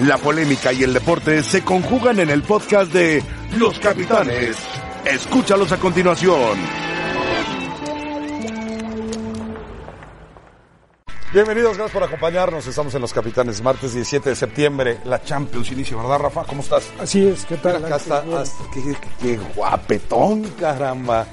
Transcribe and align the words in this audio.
La 0.00 0.18
polémica 0.18 0.72
y 0.72 0.82
el 0.82 0.92
deporte 0.92 1.42
se 1.42 1.64
conjugan 1.64 2.20
en 2.20 2.28
el 2.30 2.42
podcast 2.42 2.92
de 2.92 3.22
Los 3.56 3.78
Capitanes. 3.78 4.56
Escúchalos 5.04 5.72
a 5.72 5.78
continuación. 5.78 6.58
Bienvenidos, 11.32 11.76
gracias 11.76 11.92
por 11.92 12.02
acompañarnos. 12.04 12.66
Estamos 12.66 12.94
en 12.94 13.00
Los 13.00 13.12
Capitanes, 13.12 13.62
martes 13.62 13.94
17 13.94 14.30
de 14.30 14.36
septiembre. 14.36 14.98
La 15.04 15.22
Champions 15.22 15.70
inicia, 15.72 15.96
¿verdad, 15.96 16.18
Rafa? 16.18 16.44
¿Cómo 16.44 16.60
estás? 16.62 16.90
Así 17.00 17.26
es, 17.26 17.44
¿qué 17.46 17.56
tal? 17.56 17.84
Acá 17.84 17.96
está. 17.96 18.22
ah, 18.32 18.44
Qué, 18.74 18.82
qué- 18.82 18.96
qué 19.20 19.38
guapetón, 19.54 20.42
caramba. 20.60 21.26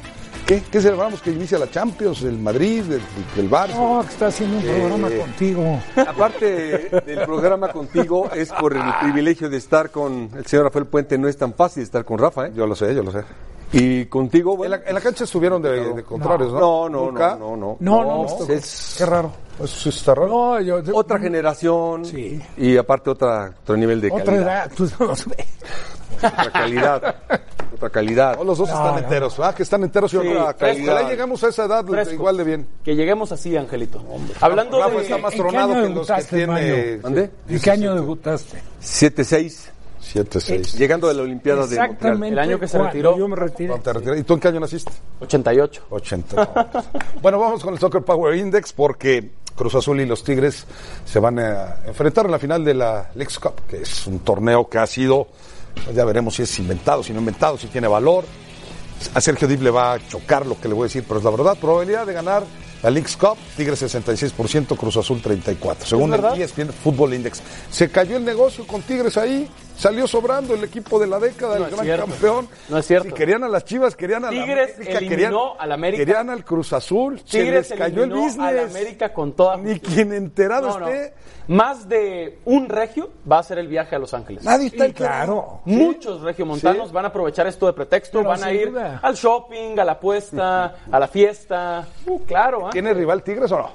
¿Qué, 0.46 0.62
¿Qué 0.70 0.82
celebramos 0.82 1.22
que 1.22 1.32
inicia 1.32 1.58
la 1.58 1.70
Champions? 1.70 2.22
¿El 2.24 2.38
Madrid? 2.38 2.84
¿El, 2.92 3.02
el 3.38 3.50
Barça? 3.50 3.76
No, 3.76 4.02
que 4.06 4.10
está 4.12 4.28
haciendo 4.28 4.58
un 4.58 4.64
programa 4.64 5.08
Eh, 5.10 5.18
contigo. 5.20 5.80
Aparte 5.96 6.90
del 7.06 7.20
programa 7.26 7.70
contigo, 7.72 8.30
es 8.32 8.52
por 8.52 8.76
el 8.76 8.84
privilegio 9.02 9.50
de 9.50 9.58
estar 9.58 9.90
con 9.90 10.30
el 10.36 10.46
señor 10.46 10.66
Rafael 10.66 10.86
Puente. 10.86 11.18
No 11.18 11.30
es 11.30 11.38
tan 11.38 11.54
fácil 11.54 11.84
estar 11.84 12.04
con 12.04 12.18
Rafa, 12.18 12.48
¿eh? 12.48 12.52
Yo 12.56 12.68
lo 12.68 12.76
sé, 12.76 12.94
yo 12.94 13.04
lo 13.04 13.12
sé. 13.12 13.24
Y 13.72 14.06
contigo, 14.06 14.64
En 14.66 14.72
la, 14.72 14.82
en 14.86 14.94
la 14.94 15.02
cancha 15.02 15.24
estuvieron 15.24 15.62
de, 15.62 15.94
de 15.96 16.04
contrarios, 16.04 16.52
¿no? 16.54 16.60
No, 16.60 16.90
no, 16.90 17.06
¿Nunca? 17.06 17.36
no, 17.40 17.56
no, 17.56 17.58
no. 17.58 17.78
No, 17.80 18.04
no, 18.24 18.26
tocó. 18.38 18.52
es 18.54 18.96
Qué 18.98 19.06
raro. 19.06 19.32
Eso 19.64 19.92
sí 19.92 19.98
está 19.98 20.14
raro. 20.14 20.28
No, 20.28 20.62
yo, 20.62 20.82
otra 20.94 21.18
generación 21.20 22.06
Sí. 22.06 22.40
y 22.58 22.76
aparte 22.78 23.10
otra, 23.10 23.54
otro 23.64 23.78
nivel 23.78 24.02
de 24.02 24.12
otra 24.12 24.26
calidad. 24.26 24.44
edad, 24.66 24.72
tú 24.76 24.88
no 25.00 25.06
los 25.08 25.26
ves. 25.26 25.48
Otra 26.18 26.52
calidad. 26.52 27.16
otra 27.76 27.90
calidad. 27.90 28.38
No, 28.38 28.44
los 28.44 28.58
dos 28.58 28.70
están 28.70 28.94
no. 28.94 28.98
enteros, 29.00 29.38
¿verdad? 29.38 29.56
Que 29.56 29.64
están 29.64 29.84
enteros. 29.84 30.12
Yo 30.12 30.22
Sí, 30.22 30.28
que 30.30 30.54
calidad. 30.58 30.94
ojalá 30.96 31.10
llegamos 31.10 31.44
a 31.44 31.48
esa 31.50 31.66
edad 31.66 31.86
Frescos. 31.86 32.14
igual 32.14 32.38
de 32.38 32.44
bien. 32.44 32.68
Que 32.84 32.96
lleguemos 32.96 33.32
así, 33.32 33.56
Angelito. 33.58 34.04
Hablando 34.42 34.80
Rafa 34.80 34.96
de... 34.98 35.02
está 35.04 35.18
más 35.18 35.34
¿en 35.34 35.38
qué 35.38 35.44
tronado 35.44 35.74
año 35.74 35.84
que 35.84 35.90
los 35.96 36.08
que 36.08 36.14
debutaste, 36.14 36.36
tiene... 36.36 36.98
¿Mande? 37.04 37.32
¿En 37.50 37.60
qué 37.60 37.72
año 37.72 37.96
debutaste? 37.96 38.62
7-6. 38.82 39.70
7-6. 40.14 40.78
Llegando 40.78 41.08
de 41.08 41.14
la 41.14 41.22
Olimpiada 41.24 41.62
de 41.66 41.78
Montreal. 41.78 41.92
Exactamente. 41.92 42.34
El 42.34 42.40
año 42.40 42.60
que 42.60 42.68
se 42.68 42.78
retiró. 42.78 43.18
Yo 43.18 43.28
me 43.28 43.36
retiré. 43.36 43.70
¿Cuándo 43.70 44.02
te? 44.02 44.20
¿Y 44.20 44.24
tú 44.24 44.34
en 44.34 44.40
qué 44.40 44.48
año 44.50 44.60
naciste? 44.60 44.92
88. 45.22 45.84
80. 45.90 46.84
bueno, 47.22 47.40
vamos 47.40 47.64
con 47.64 47.74
el 47.74 47.80
Soccer 47.80 48.02
Power 48.02 48.36
Index 48.36 48.74
porque 48.74 49.32
Cruz 49.56 49.76
Azul 49.76 50.02
y 50.02 50.06
los 50.06 50.24
Tigres 50.24 50.66
se 51.06 51.20
van 51.20 51.40
a 51.40 51.78
enfrentar 51.86 52.26
en 52.26 52.32
la 52.32 52.40
final 52.40 52.66
de 52.66 52.74
la 52.74 53.10
Leagues 53.16 53.40
Cup, 53.40 53.54
que 53.70 53.82
es 53.84 54.06
un 54.08 54.20
torneo 54.20 54.68
que 54.68 54.78
ha 54.78 54.88
sido, 54.88 55.28
ya 55.94 56.06
veremos 56.06 56.36
si 56.36 56.44
es 56.44 56.60
inventado, 56.60 57.04
si 57.04 57.14
no 57.14 57.20
inventado, 57.20 57.58
si 57.58 57.68
tiene 57.68 57.88
valor. 57.88 58.26
A 59.14 59.22
Sergio 59.22 59.48
Dip 59.48 59.62
le 59.62 59.70
va 59.70 59.94
a 59.94 60.08
chocar 60.08 60.46
lo 60.46 60.60
que 60.60 60.68
le 60.68 60.74
voy 60.74 60.84
a 60.84 60.88
decir, 60.88 61.04
pero 61.08 61.20
es 61.20 61.26
la 61.26 61.32
verdad. 61.32 61.58
Probabilidad 61.60 62.06
de 62.06 62.14
ganar 62.14 62.44
la 62.84 62.90
Leagues 62.90 63.16
Cup, 63.16 63.38
Tigres 63.56 63.82
66%, 63.82 64.78
Cruz 64.78 64.98
Azul 64.98 65.22
34%. 65.22 65.78
Según 65.86 66.14
el? 66.14 66.42
ESPN 66.42 66.72
Football 66.72 67.14
Index. 67.14 67.42
Se 67.72 67.90
cayó 67.90 68.18
el 68.18 68.26
negocio 68.26 68.68
con 68.68 68.82
Tigres 68.82 69.18
ahí, 69.18 69.50
salió 69.76 70.08
sobrando 70.08 70.54
el 70.54 70.64
equipo 70.64 71.00
de 71.00 71.08
la 71.08 71.20
década, 71.20 71.58
No 71.60 71.66
el 71.66 71.72
gran 71.72 71.86
cierto. 71.86 72.06
campeón. 72.08 72.48
No 72.70 72.78
es 72.78 72.86
cierto. 72.88 73.10
Si 73.10 73.14
querían 73.14 73.44
a 73.44 73.48
las 73.48 73.66
Chivas, 73.66 73.96
querían 73.96 74.24
a 74.26 74.32
la 74.32 74.44
Tigres 74.44 74.76
América, 74.76 74.98
eliminó 75.00 75.16
querían, 75.18 75.42
al 75.60 75.72
América. 75.72 76.06
querían 76.06 76.30
al 76.30 76.46
Cruz 76.46 76.74
Azul, 76.74 77.20
se 77.26 77.40
Tigres 77.40 77.70
les 77.70 77.80
cayó 77.80 78.04
el 78.04 78.12
business. 78.12 78.40
a 78.40 78.52
la 78.52 78.64
América 78.64 79.14
con 79.14 79.34
toda 79.34 79.58
Ni 79.58 79.80
quien 79.80 80.14
enterado 80.14 80.68
No, 80.70 80.80
no. 80.80 80.88
esté. 80.88 81.14
Más 81.48 81.90
de 81.90 82.40
un 82.46 82.70
regio 82.70 83.10
va 83.30 83.38
a 83.38 83.40
hacer 83.40 83.58
el 83.58 83.68
viaje 83.68 83.96
a 83.96 84.00
Los 84.00 84.14
Ángeles. 84.14 84.44
Nadie 84.46 84.68
está 84.68 84.92
claro. 84.94 85.60
Muchos 85.66 86.22
regiomontanos 86.22 86.88
Sí. 86.88 86.94
van 86.94 87.04
a 87.04 87.08
aprovechar 87.10 87.48
esto 87.48 87.66
de 87.66 87.74
pretexto, 87.74 88.20
Pero 88.20 88.30
van 88.30 88.44
a 88.44 88.54
ir 88.54 88.70
duda. 88.72 89.00
al 89.04 89.16
shopping, 89.16 89.78
a 89.78 89.84
la 89.84 89.92
apuesta, 89.94 90.76
a 90.90 91.00
la 91.00 91.08
fiesta. 91.10 91.86
Uh, 92.06 92.20
claro, 92.22 92.68
¿ah? 92.68 92.70
¿Tiene 92.72 92.94
rival 92.94 93.22
Tigres 93.24 93.52
o 93.52 93.58
no? 93.58 93.72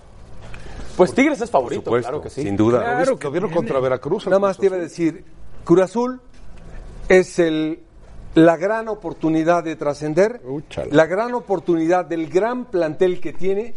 Pues 0.96 1.12
Tigres 1.14 1.40
es 1.42 1.50
favorito, 1.50 1.82
Por 1.82 1.90
supuesto, 2.00 2.08
claro 2.08 2.22
que 2.22 2.30
sí. 2.30 2.42
Sin 2.42 2.56
duda. 2.56 2.80
Claro, 2.80 3.18
que 3.18 3.28
vieron 3.28 3.50
contra 3.50 3.78
Veracruz. 3.80 4.26
Nada 4.26 4.38
más 4.38 4.56
te 4.56 4.66
iba 4.66 4.76
a 4.76 4.80
decir, 4.80 5.24
Cruz 5.68 5.82
Azul 5.82 6.20
es 7.10 7.38
el, 7.38 7.80
la 8.34 8.56
gran 8.56 8.88
oportunidad 8.88 9.62
de 9.62 9.76
trascender, 9.76 10.40
la 10.90 11.04
gran 11.04 11.34
oportunidad 11.34 12.06
del 12.06 12.30
gran 12.30 12.70
plantel 12.70 13.20
que 13.20 13.34
tiene, 13.34 13.74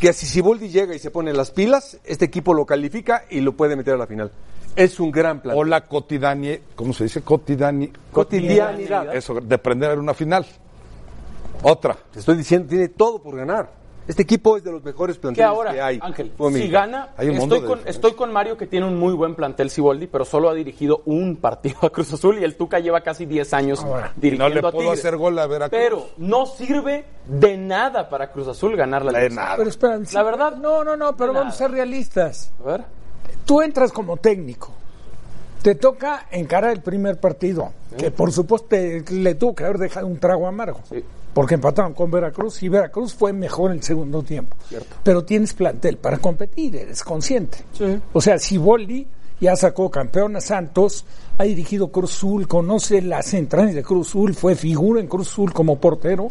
que 0.00 0.14
si 0.14 0.24
Siboldi 0.24 0.70
llega 0.70 0.94
y 0.94 0.98
se 0.98 1.10
pone 1.10 1.34
las 1.34 1.50
pilas, 1.50 1.98
este 2.04 2.24
equipo 2.24 2.54
lo 2.54 2.64
califica 2.64 3.26
y 3.28 3.40
lo 3.40 3.52
puede 3.52 3.76
meter 3.76 3.92
a 3.92 3.96
la 3.98 4.06
final. 4.06 4.32
Es 4.76 4.98
un 4.98 5.10
gran 5.10 5.42
plantel. 5.42 5.60
O 5.60 5.64
la 5.66 5.86
cotidianie, 5.86 6.62
¿cómo 6.74 6.94
se 6.94 7.04
dice? 7.04 7.20
Cotidani, 7.20 7.92
Cotidianidad. 8.10 9.14
Eso, 9.14 9.34
de 9.34 9.54
aprender 9.56 9.90
en 9.90 9.98
una 9.98 10.14
final. 10.14 10.46
Otra. 11.64 11.98
Te 12.12 12.20
estoy 12.20 12.38
diciendo, 12.38 12.66
tiene 12.66 12.88
todo 12.88 13.22
por 13.22 13.36
ganar. 13.36 13.83
Este 14.06 14.22
equipo 14.22 14.56
es 14.58 14.62
de 14.64 14.70
los 14.70 14.84
mejores 14.84 15.16
planteles 15.16 15.48
ahora, 15.48 15.72
que 15.72 15.80
hay. 15.80 15.98
Ángel, 16.02 16.32
si 16.52 16.68
gana, 16.68 17.10
Hay 17.16 17.30
estoy 17.34 17.62
con, 17.62 17.80
estoy 17.86 18.12
con 18.12 18.32
Mario 18.32 18.56
que 18.58 18.66
tiene 18.66 18.86
un 18.86 18.96
muy 18.98 19.14
buen 19.14 19.34
plantel 19.34 19.70
Siboldi, 19.70 20.06
pero 20.08 20.26
solo 20.26 20.50
ha 20.50 20.54
dirigido 20.54 21.00
un 21.06 21.36
partido 21.36 21.78
a 21.82 21.90
Cruz 21.90 22.12
Azul 22.12 22.38
y 22.38 22.44
el 22.44 22.56
Tuca 22.56 22.80
lleva 22.80 23.00
casi 23.00 23.24
10 23.24 23.54
años 23.54 23.82
Ahora, 23.82 24.08
Y 24.08 24.16
no 24.16 24.20
dirigiendo 24.20 24.60
le 24.60 24.68
a 24.68 24.72
Tigres. 24.72 24.98
hacer 24.98 25.16
gol 25.16 25.38
a 25.38 25.46
Veracruz. 25.46 25.80
Pero 25.80 26.06
no 26.18 26.44
sirve 26.44 27.06
de 27.26 27.56
nada 27.56 28.08
para 28.10 28.30
Cruz 28.30 28.46
Azul 28.48 28.76
ganar 28.76 29.04
la 29.06 29.18
De 29.18 29.30
Liga. 29.30 29.42
nada. 29.42 29.56
Pero 29.56 29.70
espera, 29.70 29.98
La 30.12 30.22
verdad, 30.22 30.56
No, 30.56 30.84
no, 30.84 30.96
no, 30.96 31.16
pero 31.16 31.32
vamos 31.32 31.54
a 31.54 31.56
ser 31.56 31.70
realistas. 31.70 32.52
A 32.62 32.68
ver. 32.68 32.84
Tú 33.46 33.62
entras 33.62 33.90
como 33.90 34.18
técnico. 34.18 34.70
Te 35.62 35.74
toca 35.76 36.26
encarar 36.30 36.72
el 36.72 36.82
primer 36.82 37.18
partido, 37.18 37.72
que 37.96 38.10
por 38.10 38.30
supuesto 38.32 38.68
te- 38.68 39.02
le 39.10 39.34
tuvo 39.34 39.54
que 39.54 39.64
haber 39.64 39.78
dejado 39.78 40.06
un 40.06 40.18
trago 40.18 40.46
amargo, 40.46 40.80
Sí. 40.90 41.02
Porque 41.34 41.54
empataron 41.54 41.92
con 41.92 42.10
Veracruz 42.10 42.62
y 42.62 42.68
Veracruz 42.68 43.12
fue 43.14 43.32
mejor 43.32 43.72
en 43.72 43.78
el 43.78 43.82
segundo 43.82 44.22
tiempo. 44.22 44.56
Cierto. 44.68 44.96
Pero 45.02 45.24
tienes 45.24 45.52
plantel 45.52 45.96
para 45.98 46.18
competir, 46.18 46.74
eres 46.76 47.02
consciente. 47.02 47.58
Sí. 47.76 47.98
O 48.12 48.20
sea, 48.20 48.38
Siboldi 48.38 49.06
ya 49.40 49.56
sacó 49.56 49.90
campeón 49.90 50.36
a 50.36 50.40
Santos, 50.40 51.04
ha 51.36 51.42
dirigido 51.42 51.88
Cruz 51.88 52.12
Azul, 52.14 52.46
conoce 52.46 53.02
las 53.02 53.34
entrañas 53.34 53.74
de 53.74 53.82
Cruz 53.82 54.08
Azul, 54.10 54.34
fue 54.34 54.54
figura 54.54 55.00
en 55.00 55.08
Cruz 55.08 55.28
Azul 55.28 55.52
como 55.52 55.78
portero. 55.80 56.30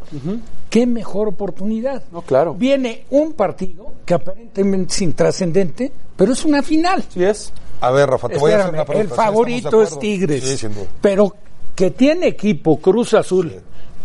Qué 0.70 0.88
mejor 0.88 1.28
oportunidad. 1.28 2.02
No, 2.12 2.22
claro. 2.22 2.56
Viene 2.56 3.06
un 3.12 3.34
partido 3.34 3.92
que 4.06 4.14
aparentemente 4.16 4.94
es 4.94 5.02
intrascendente, 5.02 5.92
pero 6.16 6.32
es 6.32 6.46
una 6.46 6.64
final. 6.64 7.04
Sí 7.10 7.24
es. 7.24 7.52
A 7.82 7.92
ver, 7.92 8.10
Rafa, 8.10 8.30
te 8.30 8.38
voy 8.40 8.54
a 8.54 8.60
hacer 8.60 8.74
una 8.74 8.86
pregunta. 8.86 9.02
el 9.02 9.08
¿Sí 9.08 9.12
estamos 9.12 9.18
de 9.18 9.62
favorito 9.62 9.84
es? 9.84 10.00
Tigres, 10.00 10.44
Sí, 10.44 10.58
sin 10.58 10.74
duda. 10.74 10.86
pero 11.02 11.36
que 11.76 11.92
tiene 11.92 12.28
equipo 12.28 12.78
Cruz 12.80 13.14
Azul 13.14 13.52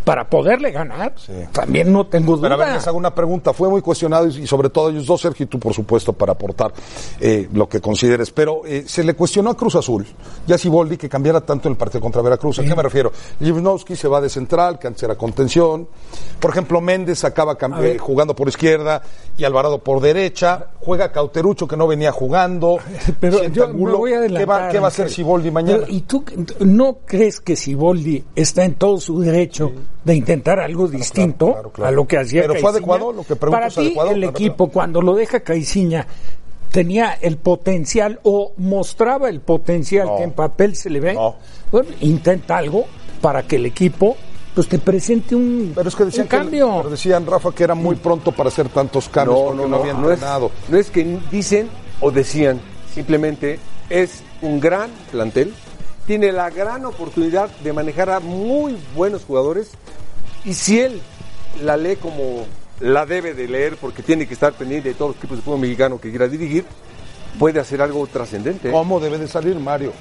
para 0.09 0.25
poderle 0.25 0.71
ganar, 0.71 1.13
también 1.53 1.93
no 1.93 2.07
tengo 2.07 2.35
duda. 2.35 2.49
Pero 2.49 2.55
a 2.55 2.65
ver, 2.65 2.75
les 2.77 2.87
hago 2.87 2.97
una 2.97 3.15
pregunta. 3.15 3.53
Fue 3.53 3.69
muy 3.69 3.83
cuestionado 3.83 4.27
y, 4.27 4.47
sobre 4.47 4.71
todo 4.71 4.89
ellos 4.89 5.05
dos, 5.05 5.21
Sergio, 5.21 5.45
y 5.45 5.47
tú, 5.47 5.59
por 5.59 5.75
supuesto, 5.75 6.15
para 6.15 6.33
aportar 6.33 6.73
eh, 7.21 7.47
lo 7.53 7.69
que 7.69 7.79
consideres. 7.83 8.31
Pero 8.31 8.63
eh, 8.65 8.85
se 8.87 9.05
le 9.05 9.13
cuestionó 9.13 9.51
a 9.51 9.55
Cruz 9.55 9.75
Azul, 9.75 10.07
ya 10.47 10.57
Siboldi, 10.57 10.97
que 10.97 11.11
cambiara 11.11 11.43
tanto 11.43 11.69
en 11.69 11.73
el 11.73 11.77
partido 11.77 12.01
contra 12.01 12.23
Veracruz. 12.23 12.59
¿A 12.59 12.63
qué 12.63 12.75
me 12.75 12.83
refiero? 12.83 13.13
Livnowski 13.41 13.97
se 13.97 14.09
va 14.09 14.19
de 14.23 14.31
central, 14.31 14.79
que 14.79 14.87
antes 14.87 15.03
era 15.03 15.15
contención. 15.15 15.87
Por 16.41 16.53
ejemplo, 16.53 16.81
Méndez 16.81 17.25
acaba 17.25 17.59
eh, 17.83 17.99
jugando 17.99 18.35
por 18.35 18.49
izquierda 18.49 19.03
y 19.37 19.45
Alvarado 19.45 19.79
por 19.81 20.01
derecha. 20.01 20.69
Juega 20.81 21.13
Cauterucho, 21.13 21.69
que 21.69 21.77
no 21.77 21.87
venía 21.87 22.13
jugando. 22.13 22.79
Pero 23.21 23.41
me 23.43 23.93
voy 23.93 24.15
a 24.15 24.27
¿Qué 24.27 24.47
va, 24.47 24.71
qué 24.71 24.79
va 24.79 24.87
a 24.87 24.89
hacer. 24.89 25.11
Siboldi 25.11 25.51
mañana? 25.51 25.81
Pero, 25.81 25.93
¿Y 25.93 26.01
tú 26.01 26.25
no 26.61 27.01
crees 27.05 27.41
que 27.41 27.57
Siboldi 27.57 28.25
está 28.35 28.65
en 28.65 28.77
todo 28.77 28.99
su 28.99 29.21
derecho 29.21 29.71
de 30.09 30.17
intentar 30.17 30.59
algo 30.59 30.89
distinto 30.89 31.53
claro, 31.53 31.71
claro. 31.71 31.89
a 31.89 31.93
lo 31.93 32.07
que 32.07 32.19
hacía 32.19 32.43
Pero 32.43 32.55
fue 32.57 32.71
adecuado, 32.71 33.13
lo 33.13 33.25
que 33.25 33.37
Para 33.37 33.69
ti, 33.69 33.81
adecuado, 33.81 34.11
el 34.13 34.25
equipo, 34.25 34.69
cuando 34.69 35.03
lo 35.03 35.15
deja 35.15 35.41
Caiciña, 35.41 36.07
tenía 36.71 37.13
el 37.21 37.37
potencial 37.37 38.19
o 38.23 38.53
mostraba 38.57 39.29
el 39.29 39.41
potencial 39.41 40.07
No. 40.07 40.17
que 40.17 40.23
en 40.25 40.33
papel 40.33 40.77
se 40.77 40.89
le 40.91 41.01
ve. 41.01 41.15
No. 41.15 41.37
Bueno, 41.71 41.91
intenta 42.01 42.57
algo 42.57 42.87
para 43.21 43.43
que 43.43 43.57
el 43.57 43.67
equipo 43.67 44.17
pues 44.55 44.67
te 44.67 44.79
presente 44.79 45.37
un, 45.37 45.73
Pero 45.75 45.89
es 45.89 45.95
que 45.95 46.05
decían 46.07 46.25
un 46.25 46.29
que- 46.31 46.37
cambio. 46.37 46.75
pero 46.79 46.91
decían, 46.91 47.25
Rafa, 47.27 47.53
que 47.53 47.63
era 47.65 47.75
muy 47.77 47.95
pronto 47.97 48.33
para 48.33 48.49
hacer 48.49 48.69
tantos 48.71 49.09
cambios 49.09 49.39
porque 49.55 49.69
no, 49.69 49.77
había 49.77 49.93
no 49.93 50.09
es, 50.09 50.15
entrenado. 50.15 50.51
no 50.69 50.77
es 50.79 50.91
que 50.91 51.19
dicen 51.31 51.69
o 52.01 52.11
decían, 52.11 52.61
simplemente 52.93 53.59
es 53.89 54.23
un 54.43 54.59
gran 54.59 54.91
plantel, 55.13 55.53
tiene 56.09 56.33
la 56.33 56.49
gran 56.51 56.85
oportunidad 56.87 57.51
de 57.63 57.73
manejar 57.73 58.09
a 58.09 58.19
muy 58.19 58.77
buenos 58.97 59.25
jugadores 59.25 59.71
y 60.45 60.55
si 60.55 60.81
él 60.81 61.01
la 61.63 61.77
lee 61.77 61.97
como 61.97 62.47
la 62.81 63.05
debe 63.05 63.35
de 63.35 63.47
leer 63.47 63.77
porque 63.77 64.03
tiene 64.03 64.27
que 64.27 64.33
estar 64.33 64.55
pendiente 64.55 64.89
de 64.89 64.95
todos 64.95 65.11
los 65.11 65.17
equipos 65.19 65.37
de 65.37 65.43
fútbol 65.43 65.61
mexicano 65.61 66.01
que 66.01 66.09
quiera 66.09 66.27
dirigir, 66.27 66.65
puede 67.39 67.61
hacer 67.61 67.83
algo 67.83 68.07
trascendente. 68.07 68.71
¿Cómo 68.71 69.01
debe 69.01 69.19
de 69.19 69.29
salir 69.29 69.57
Mario 69.61 69.93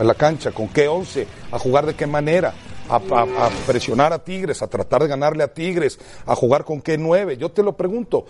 a 0.00 0.02
la 0.04 0.14
cancha? 0.14 0.50
¿Con 0.50 0.66
qué 0.68 0.88
once? 0.88 1.28
¿A 1.52 1.58
jugar 1.60 1.86
de 1.86 1.94
qué 1.94 2.06
manera? 2.08 2.52
A, 2.88 2.96
a- 2.96 3.50
presionar 3.66 4.12
a 4.12 4.18
Tigres, 4.18 4.60
a 4.62 4.66
tratar 4.66 5.02
de 5.02 5.08
ganarle 5.08 5.44
a 5.44 5.48
Tigres, 5.54 5.98
a 6.26 6.34
jugar 6.34 6.64
con 6.64 6.82
qué 6.82 6.98
nueve. 6.98 7.36
Yo 7.38 7.50
te 7.50 7.62
lo 7.62 7.74
pregunto. 7.74 8.26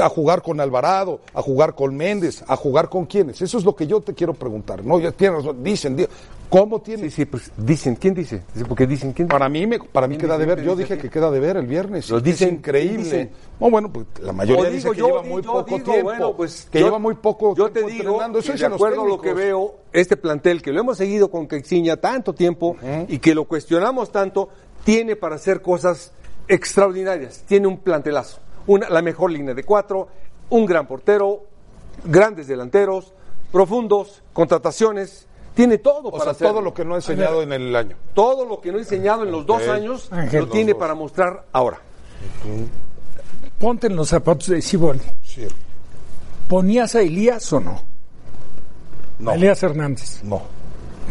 A 0.00 0.08
jugar 0.08 0.40
con 0.42 0.60
Alvarado, 0.60 1.20
a 1.34 1.42
jugar 1.42 1.74
con 1.74 1.96
Méndez, 1.96 2.42
a 2.46 2.56
jugar 2.56 2.88
con 2.88 3.04
quiénes. 3.06 3.42
Eso 3.42 3.58
es 3.58 3.64
lo 3.64 3.74
que 3.74 3.86
yo 3.86 4.00
te 4.00 4.14
quiero 4.14 4.32
preguntar. 4.32 4.84
No, 4.84 5.00
ya 5.00 5.10
tienes. 5.10 5.42
Dicen, 5.62 5.96
di- 5.96 6.06
¿Cómo 6.48 6.80
tiene? 6.80 7.02
Sí, 7.04 7.10
sí, 7.10 7.24
pues 7.24 7.50
dicen, 7.56 7.96
¿quién 7.96 8.14
dice? 8.14 8.42
Porque 8.68 8.86
dicen, 8.86 9.12
¿quién 9.12 9.26
Para 9.26 9.48
mí, 9.48 9.66
me, 9.66 9.78
para 9.80 10.06
mí 10.06 10.16
¿Quién 10.16 10.28
queda 10.28 10.38
de 10.38 10.46
ver. 10.46 10.58
Yo 10.62 10.76
¿Quién 10.76 10.88
dije 10.88 10.98
que 10.98 11.10
queda 11.10 11.30
de 11.30 11.40
ver 11.40 11.56
el 11.56 11.66
viernes. 11.66 12.08
Lo 12.08 12.18
Es 12.18 12.22
dicen, 12.22 12.54
increíble. 12.54 13.02
dicen. 13.02 13.30
No, 13.58 13.68
bueno, 13.70 13.92
pues 13.92 14.06
la 14.22 14.32
mayoría 14.32 14.62
O 14.62 14.70
dice 14.70 14.78
digo 14.78 14.92
que 14.92 14.98
yo, 14.98 15.06
lleva 15.08 15.22
muy 15.22 15.42
yo 15.42 15.52
poco 15.52 15.64
digo, 15.66 15.84
tiempo. 15.92 16.02
bueno, 16.04 16.36
pues, 16.36 16.68
que 16.70 16.78
yo- 16.78 16.86
lleva 16.86 16.98
muy 17.00 17.14
poco 17.16 17.56
Yo 17.56 17.66
te 17.70 17.82
tiempo 17.82 17.90
digo. 17.90 18.38
Eso 18.38 18.52
de 18.52 18.66
acuerdo 18.66 19.02
a 19.02 19.08
lo 19.08 19.20
que 19.20 19.32
veo, 19.32 19.74
este 19.92 20.16
plantel 20.16 20.62
que 20.62 20.72
lo 20.72 20.80
hemos 20.80 20.96
seguido 20.98 21.30
con 21.30 21.48
Quexiña 21.48 21.96
tanto 21.96 22.32
tiempo 22.32 22.76
y 23.08 23.18
que 23.18 23.34
lo 23.34 23.44
cuestionamos 23.46 24.12
tanto, 24.12 24.48
tiene 24.84 25.16
para 25.16 25.34
hacer 25.34 25.60
cosas 25.62 26.12
extraordinarias. 26.46 27.42
Tiene 27.46 27.66
un 27.66 27.78
plantelazo. 27.78 28.38
Una, 28.68 28.88
la 28.88 29.02
mejor 29.02 29.30
línea 29.32 29.52
de 29.54 29.64
cuatro, 29.64 30.08
un 30.50 30.64
gran 30.64 30.86
portero, 30.86 31.42
grandes 32.04 32.46
delanteros, 32.46 33.12
profundos, 33.52 34.22
contrataciones. 34.32 35.25
Tiene 35.56 35.78
todo 35.78 36.08
O 36.08 36.12
para 36.12 36.24
sea, 36.24 36.32
hacerlo. 36.32 36.52
todo 36.52 36.62
lo 36.62 36.74
que 36.74 36.84
no 36.84 36.92
ha 36.94 36.96
enseñado 36.98 37.42
en 37.42 37.50
el 37.52 37.74
año. 37.74 37.96
Todo 38.14 38.44
lo 38.44 38.60
que 38.60 38.70
no 38.70 38.76
he 38.78 38.82
enseñado 38.82 39.24
en 39.24 39.32
los 39.32 39.46
dos 39.46 39.66
años 39.66 40.06
Ángel. 40.12 40.40
lo 40.40 40.48
tiene 40.48 40.74
para 40.74 40.94
mostrar 40.94 41.46
ahora. 41.50 41.80
Ponte 43.58 43.86
en 43.86 43.96
los 43.96 44.08
zapatos 44.10 44.48
de 44.48 44.60
Siboldi. 44.60 45.04
Sí. 45.24 45.46
¿Ponías 46.46 46.94
a 46.94 47.00
Elías 47.00 47.50
o 47.54 47.60
no? 47.60 47.80
No. 49.18 49.32
Elías 49.32 49.62
Hernández. 49.62 50.22
No. 50.22 50.42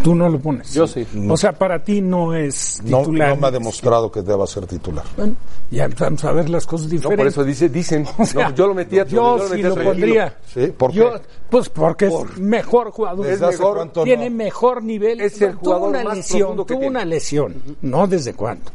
Tú 0.05 0.13
no 0.13 0.29
lo 0.29 0.37
pones. 0.37 0.71
Yo 0.71 0.85
sí. 0.85 1.03
O 1.27 1.35
sea, 1.35 1.51
para 1.51 1.83
ti 1.83 1.99
no 1.99 2.35
es 2.35 2.79
No, 2.83 2.99
titular. 2.99 3.29
no 3.29 3.37
me 3.37 3.47
ha 3.47 3.51
demostrado 3.51 4.11
que 4.11 4.21
deba 4.21 4.45
ser 4.45 4.67
titular. 4.67 5.03
Bueno, 5.17 5.35
ya 5.71 5.85
empezamos 5.85 6.23
a 6.25 6.31
ver 6.31 6.47
las 6.47 6.67
cosas 6.67 6.85
No, 6.85 6.91
diferentes. 6.91 7.17
por 7.17 7.27
eso 7.27 7.43
dice, 7.43 7.69
dicen. 7.69 8.05
O 8.19 8.23
sea, 8.23 8.49
No, 8.49 8.55
yo 8.55 8.67
lo 8.67 8.75
metía 8.75 9.03
Yo 9.07 9.35
lo 9.37 9.47
sí 9.49 9.63
lo 9.63 9.73
pondría. 9.73 10.37
Sí, 10.53 10.67
¿por 10.67 10.91
qué? 10.91 10.97
Yo, 10.97 11.13
pues 11.49 11.69
porque 11.69 12.05
es 12.05 12.37
mejor 12.37 12.91
jugador. 12.91 13.25
¿Desde 13.25 13.47
hace 13.47 13.57
mejor, 13.57 13.75
cuánto 13.77 14.03
tiene 14.03 14.29
no? 14.29 14.35
mejor 14.35 14.83
nivel. 14.83 15.21
Es 15.21 15.41
el 15.41 15.53
tuvo 15.53 15.59
jugador 15.61 15.89
una 15.89 16.03
más 16.03 16.17
lesión, 16.17 16.39
profundo 16.39 16.65
que 16.67 16.73
tuvo 16.75 16.79
tiene. 16.81 16.89
una 16.91 17.05
lesión. 17.05 17.55
No 17.81 18.05
desde 18.05 18.33
cuándo. 18.35 18.71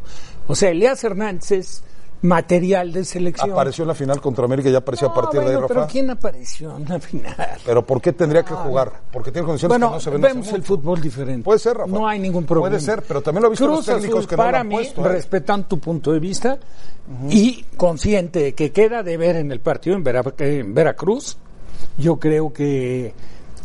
O 0.49 0.57
sea, 0.57 0.71
Elías 0.71 1.05
Hernández 1.05 1.53
es 1.53 1.83
material 2.23 2.93
de 2.93 3.05
selección. 3.05 3.53
Apareció 3.53 3.83
en 3.85 3.89
la 3.89 3.95
final 3.95 4.21
contra 4.21 4.45
América 4.45 4.69
y 4.69 4.73
ya 4.73 4.79
apareció 4.79 5.09
a 5.09 5.15
partir 5.15 5.41
de 5.41 5.47
ahí, 5.47 5.53
pero 5.55 5.69
Rafa. 5.69 5.87
¿quién 5.87 6.11
apareció 6.11 6.77
en 6.77 6.89
la 6.89 7.01
final? 7.01 7.35
Pero 7.65 7.87
¿por 7.87 8.01
qué 8.01 8.13
tendría 8.13 8.43
que 8.43 8.55
jugar? 8.55 8.93
Porque 9.11 9.33
tiene 9.33 9.47
condiciones 9.47 9.71
Bueno, 9.73 9.89
que 9.89 9.95
no 9.95 10.01
se 10.01 10.11
ven 10.11 10.21
vemos 10.21 10.53
el 10.53 10.63
fútbol 10.63 11.01
diferente. 11.01 11.45
Puede 11.45 11.59
ser, 11.59 11.77
Rafa. 11.79 11.91
No 11.91 12.07
hay 12.07 12.19
ningún 12.19 12.45
problema. 12.45 12.69
Puede 12.71 12.81
ser, 12.81 13.03
pero 13.07 13.23
también 13.23 13.43
lo 13.43 13.49
he 13.49 13.51
visto 13.51 13.65
en 13.65 13.71
los 13.71 13.85
Cruz 13.85 13.87
técnicos 13.97 14.19
Azul, 14.21 14.29
que 14.29 14.37
no 14.37 14.43
lo 14.43 14.47
para 14.49 14.61
han 14.61 14.69
mí, 14.69 14.75
puesto, 14.75 15.01
¿eh? 15.07 15.09
respetando 15.09 15.67
tu 15.67 15.79
punto 15.79 16.13
de 16.13 16.19
vista 16.21 16.59
y 17.29 17.65
consciente 17.77 18.39
de 18.41 18.53
que 18.55 18.71
queda 18.71 19.03
de 19.03 19.17
ver 19.17 19.37
en 19.37 19.51
el 19.51 19.61
partido 19.61 19.97
en, 19.97 20.05
Vera- 20.05 20.23
en 20.39 20.75
Veracruz, 20.75 21.39
yo 21.99 22.19
creo 22.21 22.53
que 22.53 23.15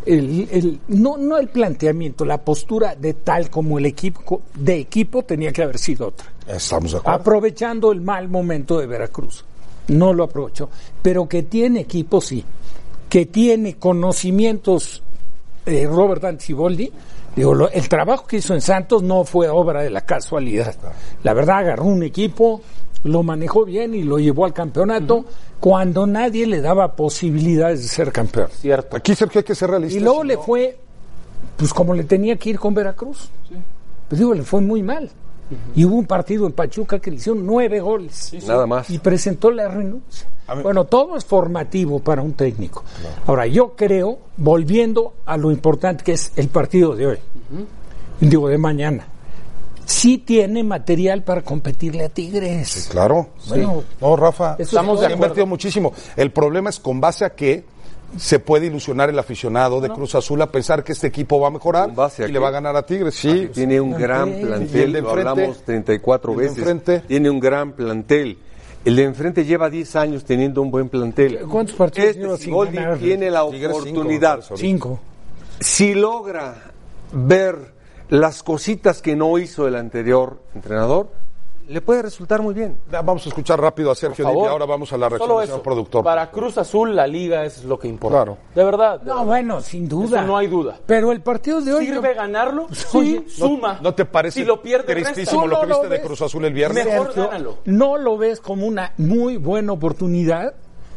el, 0.05 0.47
el- 0.51 0.79
no, 0.89 1.17
no 1.17 1.37
el 1.37 1.47
planteamiento, 1.49 2.25
la 2.25 2.39
postura 2.43 2.95
de 2.95 3.13
tal 3.15 3.49
como 3.49 3.77
el 3.79 3.85
equipo 3.85 4.41
de 4.53 4.79
equipo 4.79 5.23
tenía 5.23 5.51
que 5.51 5.63
haber 5.63 5.77
sido 5.77 6.07
otra. 6.07 6.27
Estamos 6.47 6.91
de 6.91 6.97
acuerdo. 6.99 7.19
Aprovechando 7.19 7.91
el 7.91 8.01
mal 8.01 8.27
momento 8.29 8.79
de 8.79 8.87
Veracruz. 8.87 9.43
No 9.87 10.13
lo 10.13 10.23
aprovechó. 10.23 10.69
Pero 11.01 11.27
que 11.27 11.43
tiene 11.43 11.81
equipo, 11.81 12.19
sí. 12.21 12.43
Que 13.09 13.25
tiene 13.27 13.75
conocimientos 13.75 15.03
eh, 15.65 15.87
Robert 15.87 16.23
Antiboldi. 16.23 16.91
Digo, 17.35 17.53
lo- 17.53 17.69
el 17.69 17.89
trabajo 17.89 18.25
que 18.27 18.37
hizo 18.37 18.53
en 18.53 18.61
Santos 18.61 19.03
no 19.03 19.23
fue 19.25 19.49
obra 19.49 19.81
de 19.83 19.89
la 19.89 20.01
casualidad. 20.01 20.73
La 21.23 21.33
verdad, 21.33 21.57
agarró 21.59 21.85
un 21.85 22.03
equipo, 22.03 22.61
lo 23.05 23.21
manejó 23.21 23.65
bien 23.65 23.93
y 23.93 24.03
lo 24.03 24.17
llevó 24.17 24.45
al 24.45 24.53
campeonato 24.53 25.25
cuando 25.59 26.07
nadie 26.07 26.47
le 26.47 26.59
daba 26.59 26.95
posibilidades 26.95 27.83
de 27.83 27.87
ser 27.87 28.11
campeón. 28.11 28.49
Cierto. 28.51 28.97
Aquí, 28.97 29.13
Sergio, 29.13 29.39
hay 29.39 29.45
que 29.45 29.53
ser 29.53 29.69
realistas. 29.69 30.01
Y 30.01 30.03
luego 30.03 30.23
le 30.23 30.37
fue, 30.37 30.77
pues 31.55 31.71
como 31.71 31.93
le 31.93 32.03
tenía 32.03 32.35
que 32.35 32.49
ir 32.49 32.59
con 32.59 32.73
Veracruz. 32.73 33.29
Pues 34.09 34.19
digo, 34.19 34.33
le 34.33 34.41
fue 34.41 34.59
muy 34.59 34.81
mal. 34.81 35.09
Y 35.75 35.85
hubo 35.85 35.95
un 35.95 36.07
partido 36.07 36.47
en 36.47 36.53
Pachuca 36.53 36.97
que 36.97 37.11
le 37.11 37.17
hicieron 37.17 37.45
nueve 37.45 37.79
goles. 37.79 38.33
Nada 38.47 38.65
más. 38.65 38.89
Y 38.89 38.97
presentó 38.97 39.51
la 39.51 39.67
renuncia. 39.67 40.27
Bueno, 40.63 40.85
todo 40.85 41.15
es 41.15 41.25
formativo 41.25 41.99
para 41.99 42.23
un 42.23 42.33
técnico. 42.33 42.83
Ahora, 43.27 43.45
yo 43.45 43.75
creo, 43.75 44.17
volviendo 44.37 45.13
a 45.27 45.37
lo 45.37 45.51
importante 45.51 46.03
que 46.03 46.13
es 46.13 46.31
el 46.35 46.49
partido 46.49 46.95
de 46.95 47.05
hoy, 47.05 47.17
digo, 48.19 48.47
de 48.47 48.57
mañana, 48.57 49.07
sí 49.85 50.17
tiene 50.17 50.63
material 50.63 51.23
para 51.23 51.41
competirle 51.41 52.05
a 52.05 52.09
Tigres. 52.09 52.87
Claro. 52.91 53.29
Bueno, 53.47 53.83
sí. 53.89 53.95
No, 54.01 54.15
Rafa, 54.15 54.55
estamos 54.59 55.01
es- 55.01 55.07
ha 55.07 55.11
invertido 55.11 55.45
muchísimo. 55.45 55.93
El 56.15 56.31
problema 56.31 56.69
es 56.69 56.79
con 56.79 56.99
base 57.01 57.25
a 57.25 57.31
qué 57.31 57.63
se 58.17 58.39
puede 58.39 58.67
ilusionar 58.67 59.09
el 59.09 59.19
aficionado 59.19 59.81
de 59.81 59.89
Cruz 59.89 60.15
Azul 60.15 60.41
a 60.41 60.49
pensar 60.51 60.83
que 60.83 60.93
este 60.93 61.07
equipo 61.07 61.39
va 61.39 61.47
a 61.47 61.51
mejorar 61.51 61.87
¿Con 61.87 61.95
base 61.95 62.23
a 62.23 62.25
y 62.25 62.29
qué? 62.29 62.33
le 62.33 62.39
va 62.39 62.47
a 62.47 62.51
ganar 62.51 62.75
a 62.75 62.85
Tigres. 62.85 63.15
Sí, 63.15 63.49
Tiene 63.53 63.81
un 63.81 63.91
gran 63.91 64.31
de 64.31 64.45
plantel, 64.45 64.91
lo 64.93 65.09
hablamos 65.09 65.63
34 65.63 66.31
el 66.31 66.37
de 66.37 66.43
veces. 66.43 66.57
enfrente. 66.59 66.99
Tiene 67.07 67.29
un 67.29 67.39
gran 67.39 67.73
plantel. 67.73 68.37
El 68.85 68.95
de 68.95 69.03
enfrente 69.03 69.43
lleva 69.43 69.69
10 69.69 69.95
años 69.95 70.23
teniendo 70.23 70.61
un 70.61 70.69
buen 70.71 70.87
plantel. 70.89 71.39
¿Cuántos 71.49 71.75
partidos 71.75 72.09
Este 72.09 72.21
lleva 72.21 72.37
sin 72.37 72.45
Siboldi 72.45 72.75
ganar? 72.77 72.97
tiene 72.99 73.31
la 73.31 73.43
oportunidad. 73.43 74.39
Cinco. 74.55 74.99
Si 75.59 75.93
logra 75.95 76.55
ver 77.11 77.73
las 78.09 78.43
cositas 78.43 79.01
que 79.01 79.15
no 79.15 79.37
hizo 79.37 79.67
el 79.67 79.75
anterior 79.75 80.39
entrenador, 80.53 81.07
le 81.67 81.81
puede 81.81 82.03
resultar 82.03 82.43
muy 82.43 82.53
bien. 82.53 82.77
Vamos 82.91 83.25
a 83.25 83.29
escuchar 83.29 83.59
rápido 83.59 83.89
a 83.89 83.95
Sergio. 83.95 84.27
Divi, 84.29 84.39
ahora 84.45 84.65
vamos 84.65 84.93
a 84.93 84.97
la 84.97 85.09
reacción 85.09 85.61
productor. 85.63 86.03
Para 86.03 86.29
Cruz 86.29 86.59
Azul 86.59 86.95
la 86.95 87.07
liga 87.07 87.43
es 87.43 87.63
lo 87.63 87.79
que 87.79 87.87
importa. 87.87 88.17
Claro. 88.17 88.37
De 88.53 88.63
verdad. 88.63 88.99
de 88.99 89.07
No, 89.07 89.13
verdad. 89.15 89.25
bueno, 89.25 89.61
sin 89.61 89.89
duda. 89.89 90.19
Eso 90.19 90.27
no 90.27 90.37
hay 90.37 90.45
duda. 90.45 90.77
Pero 90.85 91.11
el 91.11 91.21
partido 91.21 91.61
de 91.61 91.73
hoy... 91.73 91.87
¿Sirve 91.87 92.13
ganarlo? 92.13 92.67
Oye, 92.93 93.23
Sí, 93.27 93.37
suma. 93.39 93.79
¿No 93.81 93.95
te 93.95 94.05
parece 94.05 94.41
Si 94.41 94.45
lo 94.45 94.61
pierde, 94.61 94.93
tristísimo 94.93 95.47
resta. 95.47 95.55
lo 95.55 95.61
que 95.61 95.67
viste 95.73 95.89
de. 95.89 96.01
Cruz 96.01 96.21
Azul 96.21 96.45
el 96.45 96.53
viernes? 96.53 96.85
Mejor 96.85 97.05
Sergio, 97.07 97.23
gánalo. 97.29 97.57
¿No 97.65 97.97
lo 97.97 98.15
ves 98.15 98.39
como 98.41 98.67
una 98.67 98.93
muy 98.97 99.37
buena 99.37 99.71
oportunidad? 99.73 100.53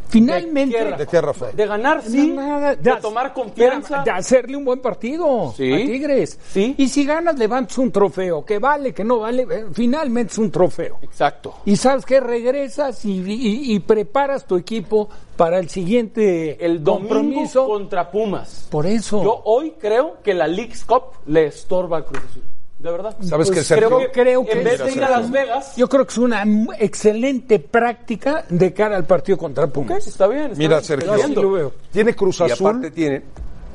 Finalmente, 0.09 0.77
¿De 0.85 0.91
qué, 0.91 0.97
¿De 0.97 1.07
qué, 1.07 1.21
Rafa? 1.21 1.47
De 1.53 1.67
ganar, 1.67 2.03
sí. 2.03 2.29
Nada, 2.31 2.75
de, 2.77 2.91
de- 2.91 2.97
tomar 3.01 3.33
confianza. 3.33 4.03
De 4.03 4.11
hacerle 4.11 4.57
un 4.57 4.65
buen 4.65 4.81
partido 4.81 5.53
Sí. 5.57 5.73
a 5.73 5.77
Tigres. 5.77 6.39
Sí. 6.51 6.75
Y 6.79 6.89
si 6.89 7.05
ganas, 7.05 7.39
levantas 7.39 7.77
un 7.79 7.93
trofeo. 7.93 8.45
Que 8.45 8.59
vale, 8.59 8.93
que 8.93 9.05
no 9.05 9.19
vale, 9.21 9.43
eh, 9.51 9.65
finalmente 9.73 10.33
es 10.33 10.39
un 10.39 10.51
trofeo. 10.51 10.99
Exacto. 11.03 11.55
Y 11.67 11.77
sabes 11.77 12.05
que 12.07 12.21
regresas 12.21 13.05
y, 13.05 13.21
y- 13.21 13.75
y 13.75 13.79
preparas 13.81 14.47
tu 14.47 14.57
equipo 14.57 15.09
para 15.37 15.59
el 15.59 15.69
siguiente 15.69 16.65
El 16.65 16.83
domingo 16.83 17.09
compromiso. 17.09 17.67
contra 17.67 18.11
Pumas. 18.11 18.67
Por 18.71 18.87
eso. 18.87 19.23
Yo 19.23 19.43
hoy 19.45 19.75
creo 19.79 20.17
que 20.23 20.35
la 20.35 20.47
League's 20.49 20.85
Cup 20.85 21.05
le 21.27 21.47
estorba 21.47 21.99
a 21.99 22.05
Cruz 22.05 22.23
Azul. 22.31 22.43
De 22.79 22.93
verdad. 22.93 23.17
¿Sabes 23.23 23.49
Pues 23.49 23.59
qué, 23.59 23.65
Sergio? 23.65 23.89
creo 23.89 23.99
que, 23.99 24.11
creo 24.13 24.45
que 24.47 24.53
en 24.53 24.65
vez 24.65 24.79
de 24.79 24.93
ir 24.93 25.03
a 25.03 25.11
Las 25.11 25.31
Vegas, 25.31 25.75
Yo 25.77 25.89
creo 25.89 26.07
que 26.07 26.13
es 26.13 26.19
una 26.19 26.45
excelente 26.79 27.59
práctica 27.59 28.45
de 28.49 28.73
cara 28.73 28.97
al 28.97 29.05
partido 29.05 29.37
contra 29.37 29.67
Pumas. 29.67 30.07
está 30.07 30.29
bien. 30.29 30.45
está 30.53 30.57
Mira, 30.59 30.77
bien, 30.77 30.85
Sergio. 30.85 31.13
Así 31.13 31.35
lo 31.35 31.51
veo. 31.53 31.73
Tiene 31.93 32.15
Cruz 32.15 32.39
Y 32.41 32.45
Azul 32.45 32.67
aparte 32.69 32.91
tiene 32.93 33.23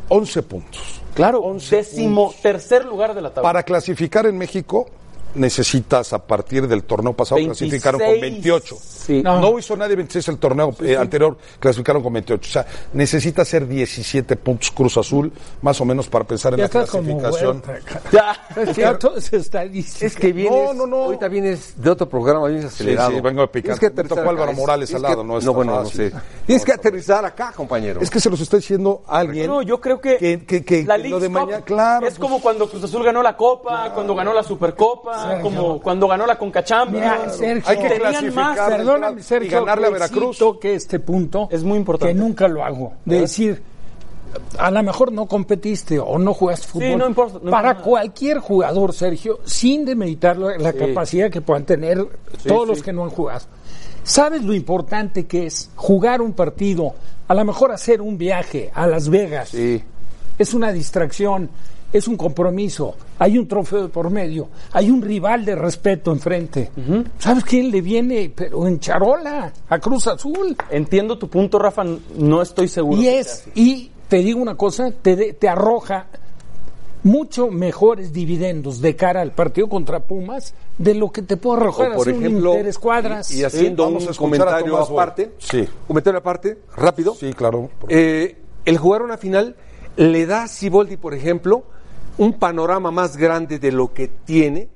11 0.08 0.44
puntos. 0.44 1.02
Claro, 1.14 1.44
décimo 1.70 2.34
tercer 2.42 2.86
lugar 2.86 3.14
de 3.14 3.22
la 3.22 3.30
tabla. 3.30 3.42
Para 3.50 3.64
clasificar 3.64 4.26
en 4.26 4.38
México 4.38 4.88
necesitas 5.36 6.14
a 6.14 6.20
partir 6.26 6.68
del 6.68 6.84
torneo 6.84 7.14
pasado 7.14 7.38
26. 7.38 7.70
clasificaron 7.82 8.02
con 8.02 8.22
28. 8.22 8.78
Sí. 8.82 9.22
No. 9.24 9.40
No. 9.40 9.60
hizo 9.60 9.76
nadie 9.76 9.96
26 9.96 10.28
el 10.30 10.38
torneo 10.38 10.76
eh, 10.82 10.96
anterior, 10.98 11.38
clasificaron 11.60 12.02
con 12.04 12.14
28. 12.14 12.48
O 12.50 12.52
sea, 12.52 12.66
necesita 12.94 13.42
hacer 13.44 13.68
17 13.68 14.36
puntos 14.38 14.72
Cruz 14.72 14.98
Azul, 14.98 15.32
más 15.62 15.80
o 15.82 15.86
menos 15.86 16.08
para 16.08 16.26
pensar 16.26 16.54
en 16.54 16.60
Ya 16.60 16.64
la 16.64 16.70
clasificación. 16.70 17.62
Ya. 18.12 18.36
Es 18.56 18.76
que 18.76 18.86
todo 19.00 19.18
es 19.18 19.34
estadística. 19.34 20.06
Es 20.06 20.16
que 20.16 20.32
vienes, 20.32 20.52
No, 20.68 20.74
no, 20.74 20.88
no. 20.88 21.04
ahorita 21.06 21.28
vienes 21.28 21.74
de 21.82 21.90
otro 21.90 22.08
programa, 22.08 22.48
vienes 22.48 22.66
acelerado. 22.66 23.12
sí, 23.12 23.22
vengo 23.22 23.42
de 23.42 23.48
picante. 23.48 23.62
Tienes 23.64 23.80
que 23.80 23.86
Me 23.88 23.92
aterrizar 23.94 24.18
tocó 24.18 24.30
Álvaro. 24.30 24.54
Morales 24.54 24.94
al 24.94 25.02
lado, 25.02 25.18
que- 25.22 25.28
no 25.28 25.38
está 25.38 25.52
bueno, 25.52 25.76
fácil. 25.84 26.12
no 26.14 26.20
sé. 26.20 26.26
Tienes 26.46 26.66
que 26.66 26.72
aterrizar 26.74 27.26
acá, 27.26 27.52
compañero. 27.56 28.02
Es 28.02 28.10
que 28.10 28.20
se 28.20 28.30
los 28.30 28.40
está 28.40 28.58
diciendo 28.58 29.04
alguien. 29.08 29.48
No, 29.48 29.62
yo 29.62 29.80
creo 29.82 30.00
que, 30.00 30.18
que, 30.18 30.46
que- 30.46 30.64
que 30.64 30.84
la 30.84 30.98
lo 30.98 31.04
League's 31.04 31.22
de 31.22 31.28
Cup 31.28 31.34
mañana, 31.34 31.66
claro. 31.66 32.08
es 32.08 32.18
como 32.20 32.42
cuando 32.42 32.70
Cruz 32.70 32.84
Azul 32.84 33.04
ganó 33.04 33.22
la 33.24 33.36
Copa, 33.36 33.92
cuando 33.94 34.16
ganó 34.16 34.34
la 34.34 34.44
Supercopa, 34.44 35.23
como 35.42 35.80
cuando 35.82 36.08
ganó 36.08 36.26
la 36.26 36.38
Conca 36.38 36.64
Champions. 36.64 37.04
Mira, 37.04 37.30
Sergio, 37.30 37.70
Hay 37.70 37.78
que 37.78 37.90
Tenían 37.90 38.34
más. 38.36 38.60
Perdóname, 38.60 39.22
y 39.22 39.48
ganarle 39.48 39.88
a 39.88 39.90
Veracruz. 39.90 40.40
que 40.60 40.76
este 40.76 41.00
punto 41.00 41.48
Es 41.52 41.64
muy 41.64 41.78
importante. 41.78 42.14
Que 42.14 42.20
nunca 42.20 42.48
lo 42.48 42.64
hago. 42.64 42.94
De 43.06 43.22
decir, 43.22 43.62
a 44.58 44.72
lo 44.72 44.84
mejor 44.84 45.12
no 45.12 45.26
competiste 45.26 46.00
o 46.00 46.18
no 46.18 46.34
jugaste 46.34 46.68
fútbol. 46.68 46.98
no 46.98 47.08
importa, 47.08 47.40
no 47.42 47.52
Para 47.52 47.70
importa 47.70 47.90
cualquier 47.90 48.40
jugador, 48.40 48.94
Sergio, 48.94 49.40
sin 49.46 49.86
demeritar 49.86 50.38
la, 50.38 50.58
la 50.58 50.74
capacidad 50.74 51.30
que 51.30 51.42
puedan 51.42 51.66
tener 51.66 52.06
todos 52.48 52.68
los 52.68 52.82
que 52.84 52.94
no 52.94 53.04
han 53.04 53.10
jugado. 53.10 53.46
¿Sabes 54.04 54.44
lo 54.44 54.54
importante 54.54 55.26
que 55.26 55.46
es 55.46 55.70
jugar 55.76 56.22
un 56.22 56.34
partido? 56.34 56.94
A 57.28 57.34
lo 57.34 57.46
mejor 57.46 57.72
hacer 57.72 58.02
un 58.02 58.18
viaje 58.18 58.70
a 58.74 58.86
Las 58.86 59.08
Vegas. 59.10 59.50
Sí. 59.50 59.82
Es 60.38 60.54
una 60.54 60.72
distracción, 60.74 61.50
es 61.94 62.08
un 62.08 62.18
compromiso, 62.18 62.96
hay 63.20 63.38
un 63.38 63.48
trofeo 63.48 63.84
de 63.84 63.90
por 63.90 64.10
medio, 64.10 64.50
hay 64.74 64.90
un 64.90 65.02
rival 65.02 65.46
de 65.46 65.56
respeto 65.56 66.12
enfrente. 66.12 66.72
¿Sabes 67.20 67.44
quién 67.46 67.70
le 67.72 67.82
viene? 67.82 68.32
Pero 68.36 68.68
en 68.68 68.80
charola, 68.80 69.54
a 69.70 69.80
Cruz 69.80 70.08
Azul. 70.08 70.58
Entiendo 70.72 71.18
tu 71.18 71.30
punto, 71.30 71.60
Rafa, 71.60 71.84
no 72.18 72.42
estoy 72.42 72.68
seguro. 72.68 73.00
Y 73.02 73.08
es, 73.08 73.46
y 73.56 73.92
te 74.10 74.18
digo 74.18 74.42
una 74.42 74.56
cosa, 74.56 74.92
te, 74.92 75.16
de- 75.16 75.34
te 75.34 75.48
arroja 75.48 76.08
mucho 77.04 77.50
mejores 77.50 78.14
dividendos 78.14 78.80
de 78.80 78.96
cara 78.96 79.22
al 79.22 79.32
partido 79.32 79.68
contra 79.68 80.00
Pumas 80.00 80.54
de 80.78 80.94
lo 80.96 81.12
que 81.12 81.22
te 81.22 81.36
puedo 81.36 81.58
arrojar 81.58 81.92
O, 81.92 81.96
por 81.96 82.08
un 82.08 82.16
ejemplo, 82.16 82.54
interescuadras. 82.54 83.30
y, 83.32 83.42
y 83.42 83.44
haciendo 83.44 83.84
Vamos 83.84 84.08
a 84.08 84.12
un 84.12 84.16
comentario 84.16 84.78
aparte, 84.78 85.32
Sí. 85.38 85.68
comentario 85.86 86.20
aparte, 86.20 86.58
rápido. 86.78 87.14
Sí, 87.14 87.34
claro. 87.34 87.70
Eh, 87.90 88.38
el 88.66 88.78
jugar 88.78 89.02
una 89.02 89.18
final 89.18 89.58
le 89.98 90.26
da 90.26 90.44
a 90.44 90.48
Siboldi, 90.48 90.96
por 90.96 91.14
ejemplo, 91.14 91.66
un 92.18 92.34
panorama 92.34 92.92
más 92.92 93.18
grande 93.18 93.60
de 93.60 93.72
lo 93.72 93.94
que 93.94 94.08
tiene 94.08 94.68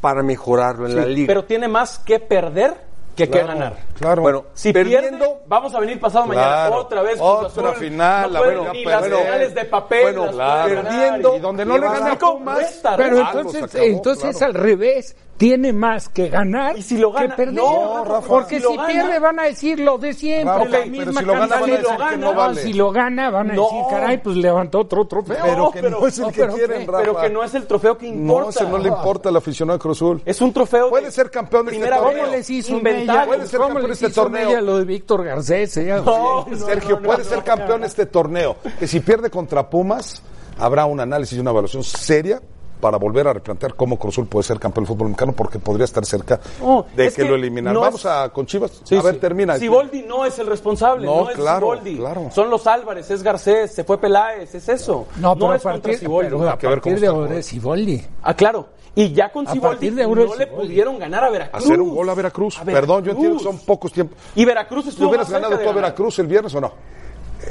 para 0.00 0.22
mejorarlo 0.22 0.86
en 0.86 0.96
la 0.96 1.04
liga. 1.04 1.26
Pero 1.26 1.44
tiene 1.44 1.68
más 1.68 1.98
que 1.98 2.18
perder 2.20 2.74
que 3.14 3.28
que 3.28 3.42
ganar. 3.42 3.76
Claro. 3.98 4.22
Bueno, 4.22 4.44
Si 4.54 4.72
perdiendo, 4.72 5.18
pierde, 5.18 5.34
vamos 5.46 5.74
a 5.74 5.80
venir 5.80 6.00
pasado 6.00 6.24
Claro. 6.26 6.40
mañana 6.40 6.76
otra 6.76 7.02
vez. 7.02 7.18
Otra 7.20 7.68
Azul. 7.70 7.78
final, 7.84 8.32
no 8.32 8.38
a 8.42 8.72
ni 8.72 8.84
las 8.84 9.04
finales 9.04 9.54
de 9.54 9.64
papel. 9.66 10.02
Bueno, 10.04 10.24
las 10.26 10.34
claro. 10.34 10.82
perdiendo, 10.82 11.36
Y 11.36 11.40
donde 11.40 11.64
no 11.66 11.74
le 11.74 11.80
le 11.80 11.86
va 11.86 11.92
a 11.92 11.94
gana 11.96 12.08
dar 12.10 12.18
¿Cómo? 12.18 12.38
Pumas, 12.38 12.58
Resta, 12.58 12.96
Pero 12.96 13.18
entonces, 13.20 13.74
entonces 13.74 14.36
claro. 14.38 14.46
al 14.46 14.54
revés, 14.54 15.16
tiene 15.40 15.72
más 15.72 16.10
que 16.10 16.28
ganar 16.28 16.76
Y 16.76 16.82
si 16.82 16.98
lo 16.98 17.12
gana- 17.12 17.28
que 17.30 17.34
perder. 17.34 17.54
no, 17.54 18.04
Rafa, 18.04 18.28
porque 18.28 18.56
si 18.56 18.60
si, 18.60 18.62
lo 18.62 18.74
gana- 18.76 18.86
pierde 18.92 19.18
van 19.20 19.38
a 19.40 19.42
decir 19.44 19.80
lo 19.80 19.96
de 19.96 20.12
siempre, 20.12 20.52
Rafa, 20.52 20.64
la 20.66 20.70
pero 20.80 20.90
misma 20.90 21.20
si 21.20 21.26
lo 21.26 21.32
gana, 21.32 21.40
van 21.40 21.42
a 21.42 21.54
cantaleta. 21.54 21.80
decir 21.92 22.06
que 22.10 22.16
no 22.18 22.34
vale. 22.34 22.62
Si 22.62 22.72
lo 22.74 22.90
gana 22.92 23.30
van 23.30 23.50
a 23.50 23.54
No. 23.54 23.62
decir, 23.62 23.80
caray, 23.88 24.18
pues 24.22 24.36
levantó 24.36 24.80
otro 24.80 25.06
trofeo. 25.06 25.38
Pero 25.42 25.70
que 25.70 25.80
no 25.80 26.06
es 26.06 26.18
el 26.18 26.24
no, 26.24 26.30
que 26.30 26.40
pero 26.42 26.52
quieren, 26.54 26.86
Rafa. 26.86 26.98
Pero 26.98 27.20
que 27.22 27.30
no 27.30 27.42
es 27.42 27.54
el 27.54 27.66
trofeo 27.66 27.96
que 27.96 28.06
No, 28.10 28.14
importa. 28.16 28.50
ese 28.50 28.64
no 28.68 28.76
le 28.76 28.88
importa 28.90 29.28
al 29.30 29.36
aficionado 29.36 29.78
de 29.78 29.82
Cruz 29.82 29.96
Azul. 29.96 30.22
Es 30.26 30.42
un 30.42 30.52
trofeo. 30.52 30.90
Puede 30.90 31.06
de 31.06 31.10
ser 31.10 31.30
campeón 31.30 31.64
de 31.64 31.72
este 31.72 31.88
torneo. 31.88 32.04
¿Cómo 32.20 32.26
les 32.32 32.50
hizo. 32.50 32.78
Mella? 32.78 33.24
Puede 33.24 33.46
ser 33.46 33.56
¿Cómo 33.60 33.68
campeón 33.70 33.86
de 33.88 33.94
este 33.94 34.10
torneo. 34.10 34.46
Mella 34.46 34.60
lo 34.60 34.76
de 34.76 34.84
Víctor 34.84 35.24
Garcés? 35.24 35.74
No, 35.78 36.02
no, 36.04 36.46
Sergio, 36.66 36.96
no, 36.96 37.00
no, 37.00 37.06
puede 37.06 37.18
no, 37.20 37.24
ser 37.24 37.38
no, 37.38 37.44
campeón 37.44 37.84
este 37.84 38.04
torneo. 38.04 38.56
Que 38.78 38.86
si 38.86 39.00
pierde 39.00 39.30
contra 39.30 39.70
Pumas, 39.70 40.22
habrá 40.58 40.84
un 40.84 41.00
análisis 41.00 41.38
y 41.38 41.40
una 41.40 41.50
evaluación 41.52 41.82
seria 41.82 42.42
para 42.80 42.96
volver 42.96 43.28
a 43.28 43.32
replantear 43.32 43.74
cómo 43.74 43.98
Cruz 43.98 44.14
Azul 44.14 44.26
puede 44.26 44.44
ser 44.44 44.58
campeón 44.58 44.84
del 44.84 44.88
fútbol 44.94 45.08
mexicano 45.08 45.32
porque 45.32 45.58
podría 45.58 45.84
estar 45.84 46.04
cerca 46.04 46.40
No, 46.60 46.86
de 46.96 47.06
es 47.06 47.14
que, 47.14 47.22
que 47.22 47.28
lo 47.28 47.34
eliminan. 47.34 47.74
no 47.74 47.80
Vamos 47.80 48.00
es- 48.00 48.06
a 48.06 48.28
con 48.30 48.46
Chivas. 48.46 48.80
Sí, 48.84 48.96
a 48.96 49.02
ver, 49.02 49.14
sí. 49.14 49.20
termina. 49.20 49.56
Siboldi 49.56 50.02
no 50.02 50.24
es 50.24 50.38
el 50.38 50.46
responsable, 50.46 51.06
No, 51.06 51.24
no, 51.24 51.30
es 51.30 51.36
claro, 51.36 51.60
Siboldi. 51.72 51.96
claro. 51.98 52.28
Son 52.32 52.50
los 52.50 52.66
Álvarez, 52.66 53.10
es 53.10 53.22
Garcés, 53.22 53.74
se 53.74 53.84
fue 53.84 53.98
Peláez, 53.98 54.54
es 54.54 54.68
eso. 54.68 55.06
No, 55.20 55.34
pero 55.34 55.52
a 55.52 55.56
es 55.56 55.62
contra 55.62 55.80
partir, 55.82 55.98
Siboldi. 55.98 56.30
pero 56.30 56.48
a 56.50 56.56
partir 56.58 57.00
de 57.00 57.06
ahora 57.06 57.36
es 57.36 57.46
Siboldi. 57.46 58.02
Ah, 58.22 58.34
claro. 58.34 58.68
Y 58.94 59.12
ya 59.12 59.30
con 59.30 59.46
A 59.46 59.52
Siboldi 59.52 59.74
partir 59.74 59.94
de 59.94 60.02
ahora 60.02 60.24
no 60.24 60.34
le 60.34 60.46
pudieron 60.48 60.98
ganar 60.98 61.22
a 61.24 61.30
Veracruz. 61.30 61.64
Hacer 61.64 61.80
un 61.80 61.94
gol 61.94 62.08
a 62.10 62.14
Veracruz. 62.14 62.58
A 62.58 62.64
Perdón, 62.64 63.04
yo 63.04 63.12
entiendo 63.12 63.38
que 63.38 63.44
son 63.44 63.58
pocos 63.58 63.92
tiempos. 63.92 64.18
Y 64.34 64.44
Veracruz 64.44 64.84
¿Le 64.86 64.90
estuvo 64.90 65.08
hubieras 65.08 65.26
más 65.28 65.32
cerca 65.40 65.48
ganado 65.48 65.62
tú 65.64 65.70
a. 65.70 65.74
Veracruz 65.74 66.18
el 66.18 66.26
viernes 66.26 66.54
o 66.56 66.60
no? 66.60 66.72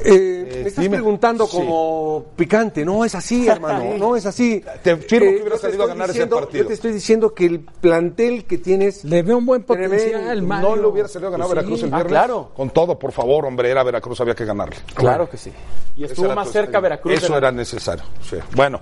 Eh, 0.06 0.62
me 0.64 0.68
estás 0.70 0.84
dime. 0.84 0.98
preguntando 0.98 1.46
Sí. 1.48 1.58
como 1.58 2.26
picante, 2.36 2.86
no 2.86 3.04
es 3.04 3.16
así, 3.16 3.48
hermano, 3.48 3.98
no 3.98 4.16
es 4.16 4.26
así. 4.26 4.64
Te 4.84 4.96
firmo 4.98 5.26
que 5.28 5.34
yo 5.38 5.42
hubiera 5.42 5.56
te 5.56 5.62
salido 5.62 5.84
a 5.84 5.86
estoy 5.86 5.88
ganar 5.88 6.10
ese 6.10 6.14
diciendo- 6.14 6.36
partido. 6.38 6.64
Yo 6.64 6.68
te 6.68 6.74
estoy 6.74 6.92
diciendo 6.94 7.34
que 7.34 7.46
el 7.46 7.60
plantel 7.62 8.46
que 8.46 8.58
tienes 8.60 9.04
Le 9.04 9.24
veo 9.24 9.38
un 9.38 9.46
buen 9.46 9.64
potencial, 9.64 10.42
Mario. 10.44 10.70
No 10.70 10.76
le 10.76 10.86
hubiera 10.88 11.08
salido 11.10 11.30
a 11.30 11.32
ganar 11.32 11.46
a 11.46 11.48
Pues 11.48 11.56
Veracruz 11.56 11.80
sí. 11.80 11.86
el 11.88 11.94
Ah, 11.94 11.98
viernes. 11.98 12.12
claro. 12.12 12.52
Con 12.56 12.70
todo, 12.70 12.98
por 13.00 13.12
favor, 13.12 13.46
hombre, 13.46 13.70
era 13.72 13.84
Veracruz, 13.84 14.22
había 14.22 14.36
que 14.36 14.46
ganarle. 14.46 14.76
Claro 14.94 15.30
que 15.30 15.38
sí. 15.38 15.52
Y 15.96 16.04
estuvo 16.06 16.34
más 16.36 16.52
cerca. 16.52 16.80
Veracruz. 16.80 17.14
Eso 17.16 17.36
era 17.38 17.52
necesario. 17.52 18.04
sí. 18.22 18.38
Bueno, 18.56 18.80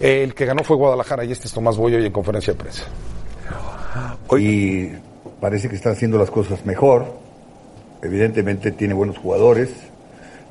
eh, 0.00 0.22
el 0.24 0.34
que 0.34 0.46
ganó 0.46 0.64
fue 0.64 0.76
Guadalajara 0.76 1.24
y 1.24 1.32
este 1.32 1.46
es 1.48 1.52
Tomás 1.52 1.76
Boyo 1.76 1.98
y 1.98 2.06
en 2.06 2.12
conferencia 2.12 2.52
de 2.54 2.58
prensa. 2.58 2.84
y 4.38 4.88
parece 5.40 5.68
que 5.68 5.76
está 5.76 5.90
haciendo 5.90 6.18
las 6.18 6.30
cosas 6.30 6.64
mejor. 6.66 7.06
Evidentemente 8.02 8.72
tiene 8.72 8.94
buenos 8.94 9.18
jugadores. 9.18 9.70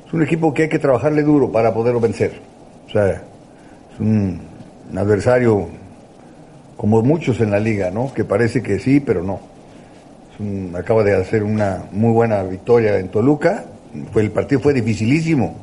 Es 0.06 0.12
un 0.12 0.22
equipo 0.22 0.54
que 0.54 0.64
hay 0.64 0.68
que 0.68 0.78
trabajarle 0.78 1.22
duro 1.22 1.50
para 1.50 1.74
poderlo 1.74 2.00
vencer. 2.00 2.40
O 2.86 2.90
sea, 2.90 3.10
es 3.10 4.00
un, 4.00 4.40
adversario 4.96 5.68
como 6.76 7.02
muchos 7.02 7.40
en 7.40 7.50
la 7.50 7.58
liga, 7.58 7.90
¿no? 7.90 8.12
Que 8.14 8.24
parece 8.24 8.62
que 8.62 8.78
sí, 8.78 9.00
pero 9.00 9.22
no. 9.22 9.40
Un- 10.38 10.74
acaba 10.76 11.02
de 11.02 11.14
hacer 11.16 11.42
una 11.42 11.84
muy 11.90 12.12
buena 12.12 12.42
victoria 12.42 12.98
en 12.98 13.08
Toluca. 13.08 13.64
Fue, 14.12 14.22
el 14.22 14.30
partido 14.30 14.60
fue 14.60 14.74
dificilísimo 14.74 15.56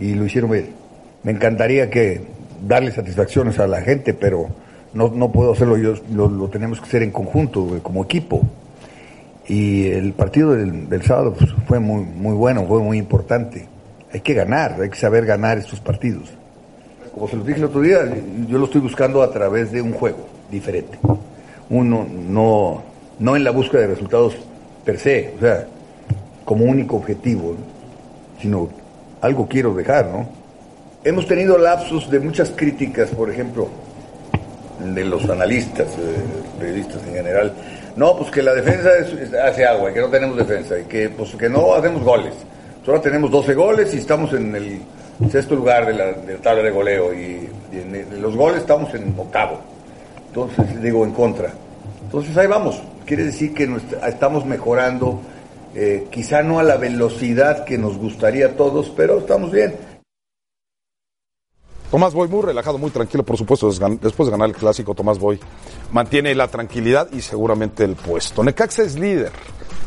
y 0.00 0.14
lo 0.14 0.24
hicieron 0.24 0.50
bien. 0.50 0.70
Me 1.22 1.32
encantaría 1.32 1.90
que 1.90 2.22
darle 2.66 2.90
satisfacciones 2.90 3.58
a 3.58 3.66
la 3.66 3.82
gente, 3.82 4.14
pero 4.14 4.48
no, 4.94 5.08
no 5.08 5.30
puedo 5.30 5.52
hacerlo 5.52 5.76
yo, 5.76 5.94
lo, 6.12 6.28
lo 6.28 6.48
tenemos 6.48 6.80
que 6.80 6.86
hacer 6.86 7.02
en 7.02 7.10
conjunto, 7.10 7.78
como 7.82 8.02
equipo. 8.02 8.40
Y 9.50 9.88
el 9.88 10.12
partido 10.12 10.52
del, 10.52 10.88
del 10.88 11.02
sábado 11.02 11.34
pues, 11.36 11.50
fue 11.66 11.80
muy, 11.80 12.04
muy 12.04 12.34
bueno, 12.34 12.64
fue 12.68 12.78
muy 12.78 12.98
importante. 12.98 13.66
Hay 14.12 14.20
que 14.20 14.32
ganar, 14.32 14.80
hay 14.80 14.88
que 14.88 14.96
saber 14.96 15.26
ganar 15.26 15.58
estos 15.58 15.80
partidos. 15.80 16.30
Como 17.12 17.26
se 17.26 17.34
los 17.34 17.44
dije 17.44 17.58
el 17.58 17.64
otro 17.64 17.80
día, 17.80 17.98
yo 18.46 18.58
lo 18.58 18.66
estoy 18.66 18.80
buscando 18.80 19.20
a 19.22 19.32
través 19.32 19.72
de 19.72 19.82
un 19.82 19.92
juego 19.92 20.24
diferente. 20.52 21.00
Uno 21.68 22.06
no, 22.28 22.80
no 23.18 23.34
en 23.34 23.42
la 23.42 23.50
búsqueda 23.50 23.80
de 23.80 23.86
resultados 23.88 24.36
per 24.84 25.00
se, 25.00 25.34
o 25.36 25.40
sea, 25.40 25.66
como 26.44 26.66
único 26.66 26.94
objetivo, 26.94 27.56
¿no? 27.58 28.40
sino 28.40 28.68
algo 29.20 29.48
quiero 29.48 29.74
dejar, 29.74 30.06
¿no? 30.06 30.28
Hemos 31.02 31.26
tenido 31.26 31.58
lapsos 31.58 32.08
de 32.08 32.20
muchas 32.20 32.50
críticas, 32.50 33.10
por 33.10 33.28
ejemplo, 33.28 33.68
de 34.94 35.04
los 35.04 35.28
analistas, 35.28 35.88
eh, 35.98 36.22
periodistas 36.56 37.02
en 37.08 37.14
general. 37.14 37.52
No, 38.00 38.16
pues 38.16 38.30
que 38.30 38.42
la 38.42 38.54
defensa 38.54 38.96
es- 38.96 39.34
hace 39.34 39.66
agua 39.66 39.90
y 39.90 39.92
que 39.92 40.00
no 40.00 40.08
tenemos 40.08 40.34
defensa 40.34 40.78
y 40.78 40.84
que 40.84 41.10
pues 41.10 41.34
que 41.34 41.50
no 41.50 41.74
hacemos 41.74 42.02
goles. 42.02 42.32
Ahora 42.86 43.02
tenemos 43.02 43.30
12 43.30 43.52
goles 43.52 43.92
y 43.92 43.98
estamos 43.98 44.32
en 44.32 44.56
el 44.56 44.80
sexto 45.30 45.54
lugar 45.54 45.84
de 45.84 45.92
la, 45.92 46.12
de 46.12 46.32
la 46.32 46.38
tabla 46.40 46.62
de 46.62 46.70
goleo 46.70 47.12
y, 47.12 47.46
en, 47.72 48.22
los 48.22 48.34
goles 48.34 48.60
estamos 48.62 48.94
en 48.94 49.14
octavo. 49.18 49.60
Entonces, 50.28 50.80
digo, 50.82 51.04
en 51.04 51.10
contra. 51.10 51.52
Entonces 52.02 52.34
ahí 52.38 52.46
vamos. 52.46 52.80
Quiere 53.04 53.24
decir 53.24 53.52
que 53.52 53.68
estamos 54.08 54.46
mejorando, 54.46 55.20
eh, 55.74 56.06
quizá 56.10 56.42
no 56.42 56.58
a 56.58 56.62
la 56.62 56.78
velocidad 56.78 57.66
que 57.66 57.76
nos 57.76 57.98
gustaría 57.98 58.46
a 58.46 58.50
todos, 58.52 58.90
pero 58.96 59.18
estamos 59.18 59.52
bien. 59.52 59.74
Tomás 61.90 62.14
Boy 62.14 62.28
muy 62.28 62.42
relajado, 62.42 62.78
muy 62.78 62.90
tranquilo, 62.90 63.24
por 63.24 63.36
supuesto, 63.36 63.68
después 63.68 64.26
de 64.26 64.30
ganar 64.30 64.48
el 64.48 64.54
clásico, 64.54 64.94
Tomás 64.94 65.18
Boy 65.18 65.40
mantiene 65.90 66.34
la 66.36 66.46
tranquilidad 66.46 67.08
y 67.12 67.20
seguramente 67.20 67.82
el 67.82 67.96
puesto. 67.96 68.44
Necaxa 68.44 68.84
es 68.84 68.96
líder, 68.96 69.32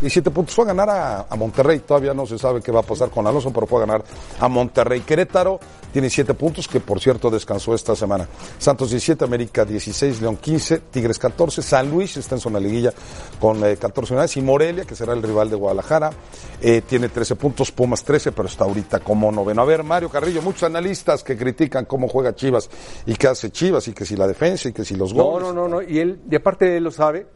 17 0.01 0.31
puntos, 0.31 0.53
fue 0.53 0.65
a 0.65 0.67
ganar 0.67 0.89
a, 0.89 1.25
a 1.29 1.36
Monterrey, 1.38 1.79
todavía 1.79 2.13
no 2.13 2.25
se 2.25 2.38
sabe 2.38 2.62
qué 2.62 2.74
va 2.74 2.81
a 2.81 2.83
pasar 2.83 3.10
con 3.10 3.25
Alonso, 3.25 3.53
pero 3.53 3.65
fue 3.65 3.81
a 3.81 3.86
ganar 3.86 4.03
a 4.38 4.48
Monterrey. 4.50 5.00
Querétaro 5.00 5.62
tiene 5.93 6.10
7 6.10 6.33
puntos, 6.33 6.67
que 6.67 6.81
por 6.81 7.00
cierto 7.00 7.29
descansó 7.29 7.74
esta 7.74 7.95
semana. 7.95 8.27
Santos 8.57 8.89
17, 8.89 9.24
América 9.24 9.63
16, 9.63 10.22
León 10.22 10.38
15, 10.38 10.79
Tigres 10.91 11.17
14, 11.19 11.62
San 11.62 11.89
Luis 11.89 12.17
está 12.17 12.36
en 12.36 12.41
zona 12.41 12.60
liguilla 12.60 12.91
con 13.39 13.63
eh, 13.63 13.77
14 13.77 14.13
unidades 14.13 14.36
y 14.36 14.41
Morelia, 14.41 14.83
que 14.83 14.95
será 14.95 15.13
el 15.13 15.24
rival 15.24 15.50
de 15.50 15.55
Guadalajara, 15.55 16.12
eh, 16.60 16.81
tiene 16.81 17.10
13 17.10 17.36
puntos, 17.36 17.72
Pumas 17.72 18.03
13, 18.03 18.33
pero 18.33 18.50
está 18.50 18.65
ahorita 18.65 19.00
como 19.00 19.31
noveno. 19.31 19.62
A 19.62 19.65
ver, 19.65 19.83
Mario 19.83 20.10
Carrillo, 20.10 20.41
muchos 20.41 20.63
analistas 20.63 21.24
que 21.24 21.38
critican 21.38 21.86
cómo 21.94 22.08
juega 22.08 22.34
Chivas 22.34 22.70
y 23.06 23.14
qué 23.16 23.28
hace 23.28 23.52
Chivas 23.52 23.88
y 23.88 23.94
que 23.94 24.04
si 24.04 24.16
la 24.16 24.26
defensa 24.26 24.68
y 24.68 24.74
que 24.74 24.84
si 24.84 24.96
los 24.96 25.14
No, 25.14 25.24
goles. 25.26 25.48
no, 25.50 25.54
no, 25.54 25.68
no. 25.68 25.82
Y 25.84 26.00
él, 26.00 26.20
y 26.30 26.36
aparte 26.36 26.76
él 26.78 26.84
lo 26.84 26.90
sabe. 26.92 27.28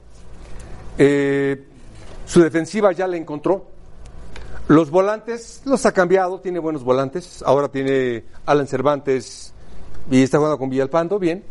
Eh, 0.98 1.64
su 2.26 2.42
defensiva 2.42 2.92
ya 2.92 3.06
la 3.08 3.18
encontró. 3.18 3.68
Los 4.68 4.90
volantes 4.90 5.62
los 5.66 5.86
ha 5.86 5.92
cambiado, 5.92 6.40
tiene 6.40 6.58
buenos 6.58 6.84
volantes. 6.84 7.44
Ahora 7.46 7.70
tiene 7.70 8.26
Alan 8.48 8.66
Cervantes 8.68 9.54
y 10.10 10.24
está 10.24 10.38
jugando 10.40 10.58
con 10.58 10.70
Villalpando, 10.72 11.20
bien. 11.20 11.44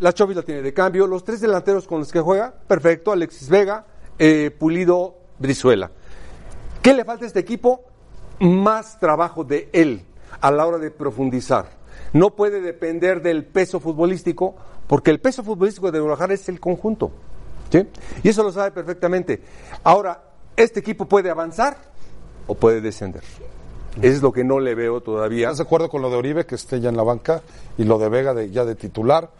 La 0.00 0.12
Chovis 0.12 0.36
la 0.36 0.42
tiene 0.42 0.62
de 0.62 0.74
cambio. 0.74 1.06
Los 1.06 1.22
tres 1.24 1.40
delanteros 1.40 1.86
con 1.86 2.00
los 2.00 2.10
que 2.10 2.20
juega, 2.20 2.52
perfecto. 2.66 3.12
Alexis 3.12 3.48
Vega, 3.48 3.86
eh, 4.18 4.50
Pulido, 4.58 5.14
Brizuela. 5.38 5.92
¿Qué 6.82 6.92
le 6.92 7.04
falta 7.04 7.24
a 7.24 7.28
este 7.28 7.38
equipo? 7.38 7.84
Más 8.40 8.98
trabajo 8.98 9.44
de 9.44 9.68
él 9.72 10.02
a 10.40 10.50
la 10.50 10.66
hora 10.66 10.78
de 10.78 10.90
profundizar. 10.90 11.81
No 12.12 12.30
puede 12.30 12.60
depender 12.60 13.22
del 13.22 13.44
peso 13.44 13.80
futbolístico, 13.80 14.54
porque 14.86 15.10
el 15.10 15.20
peso 15.20 15.42
futbolístico 15.42 15.90
de 15.90 16.00
Guadalajara 16.00 16.34
es 16.34 16.48
el 16.48 16.60
conjunto. 16.60 17.12
¿sí? 17.70 17.86
Y 18.22 18.28
eso 18.28 18.42
lo 18.42 18.52
sabe 18.52 18.70
perfectamente. 18.70 19.42
Ahora, 19.82 20.22
¿este 20.56 20.80
equipo 20.80 21.06
puede 21.06 21.30
avanzar 21.30 21.76
o 22.46 22.54
puede 22.54 22.80
descender? 22.80 23.22
Eso 23.96 24.16
es 24.16 24.22
lo 24.22 24.32
que 24.32 24.44
no 24.44 24.58
le 24.58 24.74
veo 24.74 25.00
todavía. 25.02 25.48
¿Estás 25.48 25.58
de 25.58 25.64
acuerdo 25.64 25.88
con 25.88 26.00
lo 26.00 26.10
de 26.10 26.16
Oribe, 26.16 26.46
que 26.46 26.54
esté 26.54 26.80
ya 26.80 26.88
en 26.88 26.96
la 26.96 27.02
banca, 27.02 27.42
y 27.76 27.84
lo 27.84 27.98
de 27.98 28.08
Vega 28.08 28.32
de, 28.32 28.50
ya 28.50 28.64
de 28.64 28.74
titular? 28.74 29.30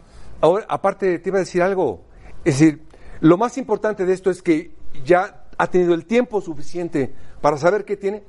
Ahora, 0.41 0.65
aparte, 0.69 1.17
te 1.19 1.29
iba 1.29 1.37
a 1.37 1.39
decir 1.39 1.61
algo. 1.61 2.01
Es 2.45 2.59
decir, 2.59 2.83
lo 3.19 3.37
más 3.37 3.57
importante 3.57 4.05
de 4.05 4.13
esto 4.13 4.29
es 4.29 4.41
que 4.41 4.75
ya 5.05 5.45
ha 5.57 5.67
tenido 5.67 5.93
el 5.93 6.05
tiempo 6.05 6.41
suficiente 6.41 7.13
para 7.41 7.57
saber 7.57 7.85
qué 7.85 7.97
tiene, 7.97 8.23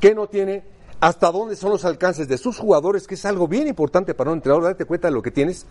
qué 0.00 0.14
no 0.14 0.26
tiene, 0.28 0.64
hasta 1.06 1.30
dónde 1.30 1.54
son 1.54 1.68
los 1.70 1.84
alcances 1.84 2.26
de 2.28 2.38
sus 2.38 2.58
jugadores, 2.58 3.06
que 3.06 3.14
es 3.14 3.24
algo 3.26 3.46
bien 3.46 3.66
importante 3.68 4.14
para 4.14 4.30
un 4.30 4.38
entrenador, 4.38 4.64
darte 4.64 4.86
cuenta 4.86 5.08
de 5.08 5.12
lo 5.14 5.20
que 5.20 5.30
tienes. 5.30 5.66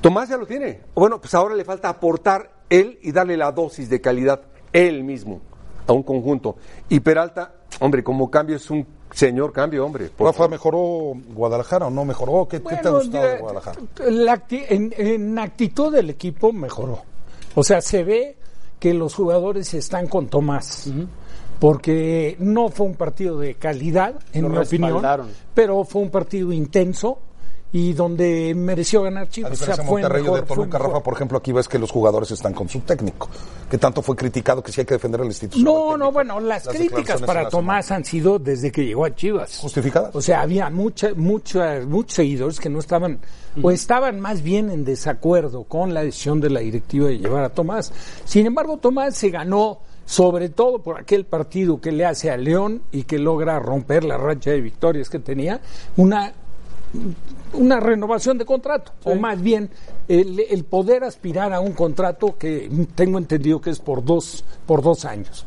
Tomás 0.00 0.30
ya 0.30 0.38
lo 0.38 0.46
tiene. 0.46 0.80
Bueno, 0.94 1.20
pues 1.20 1.34
ahora 1.34 1.54
le 1.54 1.62
falta 1.64 1.90
aportar 1.90 2.50
él 2.70 2.98
y 3.02 3.12
darle 3.12 3.36
la 3.36 3.52
dosis 3.52 3.90
de 3.90 4.00
calidad 4.00 4.40
él 4.72 5.04
mismo 5.04 5.42
a 5.86 5.92
un 5.92 6.02
conjunto. 6.02 6.56
Y 6.88 7.00
Peralta, 7.00 7.52
hombre, 7.80 8.02
como 8.02 8.30
cambio 8.30 8.56
es 8.56 8.70
un 8.70 8.86
señor 9.12 9.52
cambio, 9.52 9.84
hombre. 9.84 10.08
por 10.08 10.26
Rafa, 10.28 10.38
favor. 10.38 10.50
¿mejoró 10.52 11.12
Guadalajara 11.34 11.88
o 11.88 11.90
no 11.90 12.06
mejoró? 12.06 12.48
¿Qué, 12.48 12.62
qué 12.62 12.76
te 12.76 12.88
ha 12.88 12.92
gustado 12.92 13.26
de 13.28 13.38
Guadalajara? 13.40 13.78
la 14.08 14.38
acti- 14.38 14.64
en, 14.70 14.94
en 14.96 15.38
actitud 15.38 15.92
del 15.92 16.08
equipo 16.08 16.50
mejoró. 16.50 17.02
O 17.54 17.62
sea, 17.62 17.82
se 17.82 18.04
ve 18.04 18.36
que 18.80 18.94
los 18.94 19.14
jugadores 19.14 19.74
están 19.74 20.06
con 20.06 20.28
Tomás. 20.28 20.88
Porque 21.62 22.34
no 22.40 22.70
fue 22.70 22.86
un 22.86 22.96
partido 22.96 23.38
de 23.38 23.54
calidad, 23.54 24.16
en 24.32 24.42
Lo 24.42 24.48
mi 24.48 24.58
opinión, 24.58 25.00
pero 25.54 25.84
fue 25.84 26.02
un 26.02 26.10
partido 26.10 26.52
intenso 26.52 27.20
y 27.70 27.92
donde 27.92 28.52
mereció 28.56 29.02
ganar 29.02 29.22
A 29.22 29.28
Chivas. 29.28 29.52
O 29.52 29.64
sea, 29.64 29.76
de 29.76 29.84
fue 29.84 30.02
Monterrey 30.02 30.24
de 30.24 30.28
mejor, 30.28 30.46
fue 30.48 30.56
Toluca, 30.56 30.78
mejor. 30.78 30.92
Rafa, 30.92 31.04
por 31.04 31.14
ejemplo, 31.14 31.38
aquí 31.38 31.52
ves 31.52 31.68
que 31.68 31.78
los 31.78 31.92
jugadores 31.92 32.32
están 32.32 32.52
con 32.52 32.68
su 32.68 32.80
técnico, 32.80 33.28
que 33.70 33.78
tanto 33.78 34.02
fue 34.02 34.16
criticado 34.16 34.60
que 34.60 34.72
sí 34.72 34.80
hay 34.80 34.86
que 34.86 34.94
defender 34.94 35.20
al 35.20 35.28
instituto. 35.28 35.62
No, 35.62 35.96
no, 35.96 36.10
bueno, 36.10 36.40
las, 36.40 36.66
críticas 36.66 37.22
para 37.22 37.44
la 37.44 37.48
Tomás 37.48 37.92
han 37.92 38.04
sido 38.04 38.40
desde 38.40 38.72
que 38.72 38.84
llegó 38.84 39.04
a 39.04 39.14
Chivas. 39.14 39.58
¿Justificadas? 39.58 40.16
O 40.16 40.20
sea, 40.20 40.40
había 40.40 40.68
mucha, 40.68 41.14
mucha, 41.14 41.78
muchos 41.86 42.16
seguidores 42.16 42.58
que 42.58 42.70
no 42.70 42.80
estaban, 42.80 43.20
o 43.62 43.70
estaban 43.70 44.18
más 44.18 44.42
bien 44.42 44.68
en 44.68 44.84
desacuerdo 44.84 45.62
con 45.62 45.94
la 45.94 46.02
decisión 46.02 46.40
de 46.40 46.50
la 46.50 46.58
directiva 46.58 47.06
de 47.06 47.18
llevar 47.20 47.44
a 47.44 47.50
Tomás. 47.50 47.92
Sin 48.24 48.46
embargo, 48.46 48.78
Tomás 48.78 49.16
se 49.16 49.30
ganó 49.30 49.78
sobre 50.04 50.48
todo 50.48 50.80
por 50.80 50.98
aquel 50.98 51.24
partido 51.24 51.80
que 51.80 51.92
le 51.92 52.04
hace 52.04 52.30
a 52.30 52.36
León 52.36 52.82
y 52.92 53.04
que 53.04 53.18
logra 53.18 53.58
romper 53.58 54.04
la 54.04 54.16
racha 54.16 54.50
de 54.50 54.60
victorias 54.60 55.08
que 55.08 55.18
tenía, 55.18 55.60
una 55.96 56.32
una 57.54 57.80
renovación 57.80 58.38
de 58.38 58.44
contrato, 58.44 58.92
o 59.04 59.14
más 59.14 59.40
bien 59.40 59.70
el, 60.08 60.40
el 60.40 60.64
poder 60.64 61.04
aspirar 61.04 61.52
a 61.52 61.60
un 61.60 61.72
contrato 61.72 62.36
que 62.38 62.70
tengo 62.94 63.18
entendido 63.18 63.60
que 63.60 63.70
es 63.70 63.78
por 63.78 64.04
dos, 64.04 64.44
por 64.66 64.82
dos 64.82 65.04
años. 65.04 65.46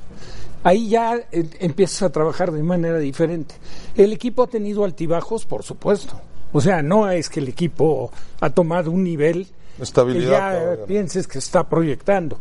Ahí 0.64 0.90
ya 0.90 1.16
eh, 1.32 1.48
empiezas 1.60 2.04
a 2.04 2.12
trabajar 2.12 2.52
de 2.52 2.64
manera 2.64 2.98
diferente. 2.98 3.56
El 3.96 4.14
equipo 4.14 4.44
ha 4.44 4.48
tenido 4.48 4.84
altibajos, 4.84 5.46
por 5.46 5.64
supuesto. 5.64 6.20
O 6.54 6.62
sea, 6.62 6.82
no 6.82 7.10
es 7.10 7.30
que 7.30 7.40
el 7.40 7.48
equipo 7.48 8.12
ha 8.40 8.50
tomado 8.50 8.90
un 8.90 9.04
nivel 9.04 9.48
Estabilidad 9.80 10.76
que 10.76 10.80
ya 10.80 10.86
pienses 10.86 11.28
que 11.28 11.40
está 11.40 11.68
proyectando. 11.68 12.40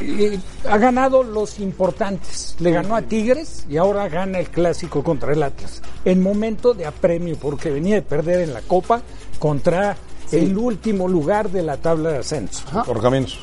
Eh, 0.00 0.38
ha 0.68 0.78
ganado 0.78 1.22
los 1.22 1.60
importantes. 1.60 2.56
Le 2.58 2.72
ganó 2.72 2.96
a 2.96 3.02
Tigres 3.02 3.64
y 3.68 3.76
ahora 3.76 4.08
gana 4.08 4.38
el 4.40 4.48
clásico 4.50 5.02
contra 5.04 5.32
el 5.32 5.42
Atlas. 5.42 5.82
En 6.04 6.20
momento 6.22 6.74
de 6.74 6.86
apremio, 6.86 7.36
porque 7.36 7.70
venía 7.70 7.94
de 7.96 8.02
perder 8.02 8.40
en 8.40 8.52
la 8.54 8.60
Copa 8.62 9.02
contra 9.38 9.96
el 10.32 10.56
último 10.58 11.06
lugar 11.08 11.50
de 11.50 11.62
la 11.62 11.76
tabla 11.76 12.10
de 12.10 12.18
ascenso. 12.18 12.64
Por 12.84 13.00
caminos. 13.00 13.38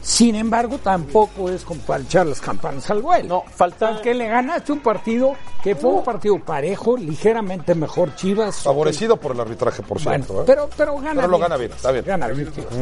Sin 0.00 0.34
embargo, 0.34 0.78
tampoco 0.78 1.48
es 1.48 1.64
como 1.64 1.80
para 1.82 2.02
echar 2.02 2.26
las 2.26 2.40
campanas 2.40 2.90
al 2.90 3.02
vuelo. 3.02 3.28
No, 3.28 3.44
falta- 3.54 3.92
Porque 3.92 4.12
le 4.14 4.26
ganaste 4.26 4.72
un 4.72 4.80
partido 4.80 5.34
que 5.62 5.76
fue 5.76 5.90
un 5.90 6.02
partido 6.02 6.40
parejo, 6.40 6.96
ligeramente 6.96 7.74
mejor 7.76 8.14
Chivas. 8.16 8.56
Favorecido 8.56 9.16
por 9.16 9.30
el 9.32 9.40
arbitraje, 9.40 9.80
por 9.82 10.02
Bueno, 10.02 10.24
cierto. 10.24 10.42
¿eh? 10.42 10.44
pero, 10.46 10.68
pero 10.76 10.96
gana 10.96 11.14
Pero 11.14 11.28
lo 11.28 11.38
gana 11.38 11.56
bien, 11.56 11.70
está 11.70 11.92
bien. 11.92 12.04
Gana 12.04 12.26
bien 12.28 12.52
Chivas. 12.52 12.74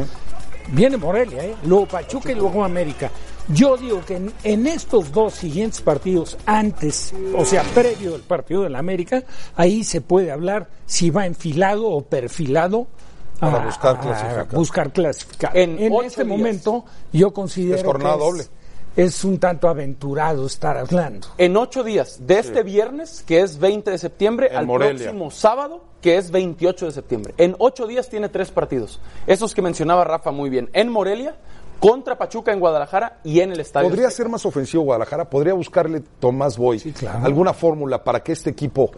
Viene 0.73 0.97
Morelia, 0.97 1.45
¿eh? 1.45 1.55
luego 1.65 1.87
Pachuca 1.87 2.33
y 2.33 2.35
luego 2.35 2.65
América. 2.65 3.11
Yo 3.49 3.77
digo 3.77 4.05
que 4.05 4.17
en, 4.17 4.33
en 4.45 4.67
estos 4.69 5.11
dos 5.11 5.35
siguientes 5.35 5.81
partidos, 5.81 6.39
antes, 6.47 7.13
o 7.37 7.45
sea, 7.45 7.63
previo 7.75 8.15
al 8.15 8.21
partido 8.21 8.63
del 8.63 8.77
América, 8.77 9.25
ahí 9.57 9.83
se 9.83 10.01
puede 10.01 10.31
hablar 10.31 10.69
si 10.87 11.11
va 11.11 11.27
enfilado 11.27 11.87
o 11.89 12.03
perfilado 12.03 12.87
Para 13.41 13.63
a- 13.63 13.67
buscar 13.67 13.97
a 13.97 14.01
clasificar. 14.01 14.47
buscar 14.53 14.93
clasificar. 14.93 15.57
En 15.57 15.79
este 16.05 16.23
días. 16.25 16.39
momento, 16.39 16.85
yo 17.13 17.33
considero 17.33 17.77
Es 17.77 17.83
jornada 17.85 18.15
que 18.17 18.21
doble. 18.23 18.45
Es 18.97 19.25
un 19.25 19.39
tanto 19.39 19.69
aventurado 19.69 20.47
estar 20.47 20.77
hablando. 20.77 21.29
En 21.39 21.57
ocho 21.57 21.83
días, 21.85 22.27
de 22.27 22.39
este 22.39 22.63
viernes, 22.63 23.23
que 23.27 23.41
es 23.41 23.59
20 23.59 23.91
de 23.91 23.99
septiembre, 23.99 24.49
En 24.51 24.57
al 24.59 24.67
Morelia. 24.67 24.95
próximo 25.05 25.31
sábado, 25.31 25.83
que 26.01 26.17
es 26.19 26.31
28 26.31 26.87
de 26.87 26.93
septiembre. 26.93 27.35
En 27.37 27.55
ocho 27.59 27.87
días 27.87 28.09
tiene 28.09 28.29
tres 28.29 28.51
partidos. 28.51 29.01
Esos 29.27 29.55
que 29.55 29.63
mencionaba 29.63 30.05
Rafa 30.05 30.31
muy 30.33 30.51
bien. 30.51 30.71
En 30.73 30.89
Morelia, 30.91 31.37
contra 31.79 32.19
Pachuca 32.19 32.53
en 32.53 32.61
Guadalajara 32.61 33.21
y 33.25 33.41
en 33.41 33.53
el 33.53 33.61
Estadio. 33.61 33.89
¿Podría 33.89 34.09
Azteca. 34.09 34.25
ser 34.25 34.29
más 34.31 34.45
ofensivo 34.45 34.83
Guadalajara? 34.85 35.31
¿Podría 35.31 35.55
buscarle 35.55 36.03
Tomás 36.19 36.59
Boy 36.59 36.79
claro. 36.93 37.25
alguna 37.25 37.53
fórmula 37.55 38.03
para 38.05 38.23
que 38.23 38.33
este 38.33 38.51
equipo 38.51 38.91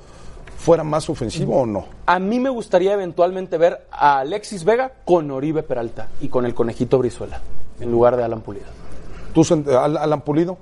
fuera 0.56 0.82
más 0.84 1.08
ofensivo 1.10 1.60
o 1.60 1.66
no? 1.66 1.84
A 2.06 2.18
mí 2.18 2.40
me 2.40 2.50
gustaría 2.50 2.92
eventualmente 2.94 3.56
ver 3.58 3.86
a 3.90 4.18
Alexis 4.20 4.64
Vega 4.64 4.92
con 5.04 5.30
Oribe 5.30 5.62
Peralta 5.62 6.08
y 6.20 6.28
con 6.28 6.44
el 6.46 6.54
conejito 6.54 6.98
Brizuela, 6.98 7.40
en 7.78 7.90
lugar 7.90 8.16
de 8.16 8.24
Alan 8.24 8.40
Pulido. 8.40 8.66
¿Tú, 9.34 9.42
Alan 9.78 10.20
Pulido? 10.22 10.58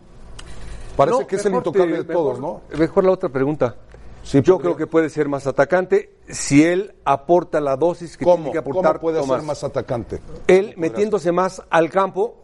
Parece 0.97 1.21
No, 1.21 1.27
que 1.27 1.37
es 1.37 1.47
el 1.47 1.55
intocable 1.55 1.97
te- 1.99 2.03
de 2.05 2.13
todos, 2.13 2.39
mejor- 2.41 2.63
¿no? 2.73 2.79
Mejor 2.79 3.05
la 3.05 3.13
otra 3.13 3.29
pregunta. 3.29 3.77
Sí, 4.23 4.43
Yo 4.43 4.57
podría. 4.57 4.75
creo 4.75 4.77
que 4.77 4.87
puede 4.87 5.09
ser 5.09 5.29
más 5.29 5.47
atacante 5.47 6.15
si 6.29 6.63
él 6.63 6.95
aporta 7.05 7.59
la 7.61 7.77
dosis 7.77 8.17
que 8.19 8.25
¿Cómo? 8.25 8.37
tiene 8.37 8.53
que 8.53 8.59
aportar 8.59 8.93
¿Cómo 9.01 9.01
puede 9.13 9.23
ser 9.25 9.43
más 9.43 9.65
atacante? 9.65 10.21
Él 10.47 10.75
metiéndose 10.77 11.33
más 11.33 11.63
al 11.71 11.89
campo, 11.89 12.35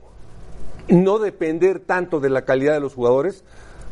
no 0.88 1.18
depender 1.18 1.80
tanto 1.80 2.18
de 2.18 2.30
la 2.30 2.44
calidad 2.46 2.72
de 2.72 2.80
los 2.80 2.94
jugadores, 2.94 3.44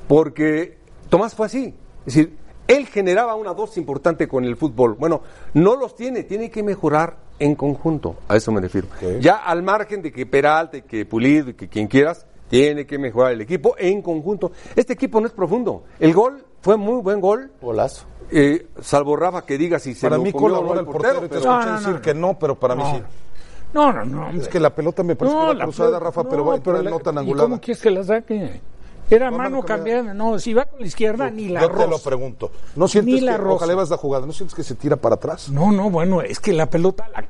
porque 0.08 0.78
Tomás 1.10 1.34
fue 1.34 1.46
así. 1.46 1.74
Es 2.06 2.14
decir, 2.14 2.38
él 2.68 2.86
generaba 2.86 3.34
una 3.34 3.52
dosis 3.52 3.76
importante 3.76 4.26
con 4.28 4.44
el 4.44 4.56
fútbol. 4.56 4.94
Bueno, 4.94 5.20
no 5.52 5.76
los 5.76 5.94
tiene, 5.94 6.22
tiene 6.24 6.50
que 6.50 6.62
mejorar 6.62 7.18
en 7.38 7.54
conjunto. 7.54 8.16
A 8.28 8.36
eso 8.36 8.52
me 8.52 8.60
refiero. 8.60 8.88
Ya 9.20 9.36
al 9.36 9.62
margen 9.62 10.02
de 10.02 10.12
que 10.12 10.26
Peralta, 10.26 10.76
y 10.78 10.82
que 10.82 11.04
Pulido 11.06 11.50
y 11.50 11.54
que 11.54 11.68
quien 11.68 11.86
quieras, 11.88 12.26
tiene 12.48 12.86
que 12.86 12.98
mejorar 12.98 13.32
el 13.32 13.40
equipo 13.40 13.74
en 13.78 14.02
conjunto. 14.02 14.52
Este 14.76 14.92
equipo 14.92 15.20
no 15.20 15.26
es 15.26 15.32
profundo. 15.32 15.84
El 15.98 16.12
gol 16.12 16.44
fue 16.60 16.76
muy 16.76 17.00
buen 17.02 17.20
gol. 17.20 17.50
Golazo. 17.60 18.04
eh, 18.30 18.66
salvo 18.80 19.16
Rafa 19.16 19.44
que 19.44 19.58
diga 19.58 19.78
si 19.78 19.94
se 19.94 20.06
Para 20.06 20.16
lo 20.16 20.22
mí 20.22 20.32
comió 20.32 20.46
o 20.46 20.50
no 20.50 20.56
colabora 20.56 20.80
el 20.80 20.86
portero, 20.86 21.20
te 21.22 21.28
pero- 21.28 21.40
escuché 21.40 21.48
No, 21.58 21.64
no, 21.66 21.78
decir 21.78 21.94
no. 21.94 22.00
que 22.02 22.14
no, 22.14 22.38
pero 22.38 22.58
para 22.58 22.74
mí 22.74 22.82
sí. 22.94 23.02
No, 23.72 23.92
no, 23.92 24.04
no. 24.04 24.30
Es 24.30 24.46
que 24.48 24.60
la 24.60 24.72
pelota 24.74 25.02
me 25.02 25.16
parece 25.16 25.36
No, 25.36 25.48
que 25.48 25.54
la 25.56 25.64
cruzada, 25.64 25.98
Rafa, 25.98 26.22
pero 26.28 26.60
pero 26.62 26.82
no 26.82 27.00
tan 27.00 27.16
¿y 27.16 27.18
angulada. 27.18 27.48
¿Cómo 27.48 27.60
quieres 27.60 27.82
que 27.82 27.90
la 27.90 28.04
saque? 28.04 28.60
Era 29.10 29.30
No, 29.30 29.38
mano 29.38 29.62
cambiada. 29.62 30.14
No, 30.14 30.38
si 30.38 30.54
va 30.54 30.64
con 30.64 30.80
la 30.80 30.86
izquierda, 30.86 31.30
ni 31.30 31.48
la 31.48 31.60
Yo 31.60 31.70
te 31.70 31.86
lo 31.86 31.98
pregunto. 31.98 32.50
¿No 32.76 32.88
sientes 32.88 33.14
Ni 33.14 33.20
la 33.20 33.32
que, 33.32 33.38
roza. 33.38 33.54
ojalá 33.56 33.74
vas 33.74 33.90
la 33.90 33.96
jugada, 33.96 34.26
¿no 34.26 34.32
sientes 34.32 34.54
que 34.54 34.62
se 34.62 34.74
tira 34.74 34.96
para 34.96 35.16
atrás? 35.16 35.50
No, 35.50 35.70
no, 35.72 35.90
bueno, 35.90 36.22
es 36.22 36.40
que 36.40 36.52
la 36.52 36.70
pelota, 36.70 37.08
la, 37.12 37.26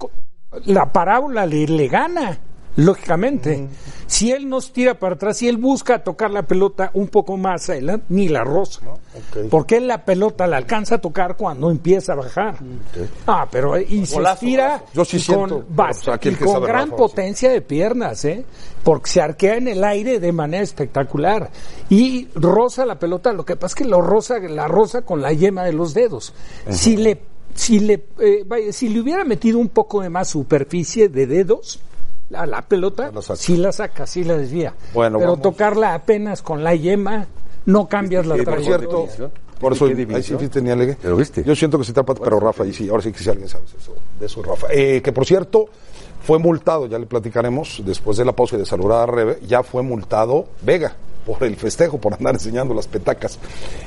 la 0.66 0.92
parábola 0.92 1.46
le, 1.46 1.66
le 1.66 1.88
gana, 1.88 2.38
lógicamente. 2.76 3.68
Si 4.06 4.30
él 4.32 4.48
nos 4.48 4.72
tira 4.72 4.98
para 4.98 5.14
atrás, 5.14 5.38
si 5.38 5.48
él 5.48 5.56
busca 5.56 6.02
tocar 6.04 6.30
la 6.30 6.42
pelota 6.42 6.90
un 6.94 7.08
poco 7.08 7.37
más 7.37 7.68
adelante, 7.70 8.06
ni 8.10 8.28
la 8.28 8.44
roza. 8.44 8.80
Ok. 8.90 9.48
Porque 9.50 9.76
él 9.78 9.87
la 9.87 10.04
pelota 10.04 10.46
la 10.46 10.56
alcanza 10.58 10.96
a 10.96 10.98
tocar 11.00 11.37
cuando 11.37 11.70
empieza 11.70 12.12
a 12.12 12.16
bajar. 12.16 12.58
Ah, 13.26 13.48
pero 13.50 13.78
y 13.78 14.04
se 14.06 14.16
Golazo, 14.16 14.34
estira 14.34 14.68
golazo. 14.68 14.87
Yo 14.94 15.04
sí 15.04 15.16
y 15.16 15.20
siento, 15.20 15.48
con, 15.64 15.66
basta- 15.76 16.00
o 16.00 16.04
sea, 16.04 16.14
y 16.32 16.34
que 16.37 16.44
con 16.44 16.62
gran 16.62 16.90
Rafa, 16.90 16.96
potencia 16.96 17.50
de 17.50 17.60
piernas, 17.62 18.24
¿eh? 18.24 18.44
Porque 18.82 19.10
se 19.10 19.20
arquea 19.22 19.56
en 19.56 19.68
el 19.68 19.82
aire 19.82 20.20
de 20.20 20.32
manera 20.32 20.62
espectacular. 20.62 21.50
Y 21.88 22.28
roza 22.34 22.84
la 22.84 22.98
pelota, 22.98 23.32
lo 23.32 23.44
que 23.44 23.56
pasa 23.56 23.72
es 23.72 23.74
que 23.76 23.84
lo 23.88 24.02
roza, 24.02 24.38
la 24.40 24.68
roza 24.68 25.02
con 25.02 25.22
la 25.22 25.32
yema 25.32 25.64
de 25.64 25.72
los 25.72 25.94
dedos. 25.94 26.34
Si 26.70 26.96
le, 26.96 27.20
si 27.54 27.80
le, 27.80 28.04
eh, 28.18 28.44
vaya, 28.46 28.72
si 28.72 28.88
le 28.90 29.00
hubiera 29.00 29.24
metido 29.24 29.58
un 29.58 29.70
poco 29.70 30.02
de 30.02 30.10
más 30.10 30.28
superficie 30.28 31.08
de 31.08 31.26
dedos, 31.26 31.80
a 32.32 32.46
la 32.46 32.62
pelota, 32.62 33.10
La 33.12 33.20
saca. 33.22 33.37
sí 33.37 33.56
la 33.56 33.72
saca, 33.72 34.06
sí 34.06 34.24
la 34.24 34.37
desvía. 34.37 34.74
Bueno, 34.92 35.18
Pero 35.18 35.30
vamos. 35.32 35.42
tocarla 35.42 35.94
apenas 35.94 36.42
con 36.42 36.64
la 36.64 36.74
yema, 36.74 37.26
no 37.66 37.87
cambias 37.88 38.26
la 38.26 38.37
Sí, 38.37 38.42
Por 38.42 38.54
trayectoria. 38.54 39.10
cierto, 39.10 39.34
por 39.60 39.72
eso 39.72 39.87
¿Qué 39.87 40.06
ahí 40.14 40.22
sí 40.22 40.34
ni 40.62 40.70
alegué. 40.70 40.96
¿Pero 41.00 41.16
viste? 41.16 41.42
Yo 41.44 41.54
siento 41.54 41.78
que 41.78 41.84
se 41.84 41.92
tapa, 41.92 42.14
pero 42.14 42.40
Rafa, 42.40 42.66
y 42.66 42.72
sí, 42.72 42.88
ahora 42.88 43.02
sí 43.02 43.12
que 43.12 43.18
si 43.20 43.30
alguien 43.30 43.48
sabe 43.48 43.64
eso, 43.78 43.94
de 44.18 44.26
eso, 44.26 44.42
Rafa. 44.42 44.66
Eh, 44.70 45.00
que 45.02 45.12
por 45.12 45.24
cierto, 45.26 45.66
fue 46.22 46.38
multado, 46.38 46.87
ya 46.87 46.98
le 46.98 47.06
platicaremos, 47.06 47.82
después 47.84 48.16
de 48.16 48.24
la 48.24 48.32
pausa 48.32 48.56
y 48.56 48.58
de 48.60 48.66
saludar 48.66 49.08
a 49.08 49.12
Rebe, 49.12 49.38
ya 49.46 49.62
fue 49.62 49.82
multado 49.82 50.46
Vega 50.62 50.94
por 51.24 51.42
el 51.42 51.56
festejo, 51.56 51.98
por 51.98 52.14
andar 52.14 52.34
enseñando 52.34 52.74
las 52.74 52.87
petacas. 52.87 53.38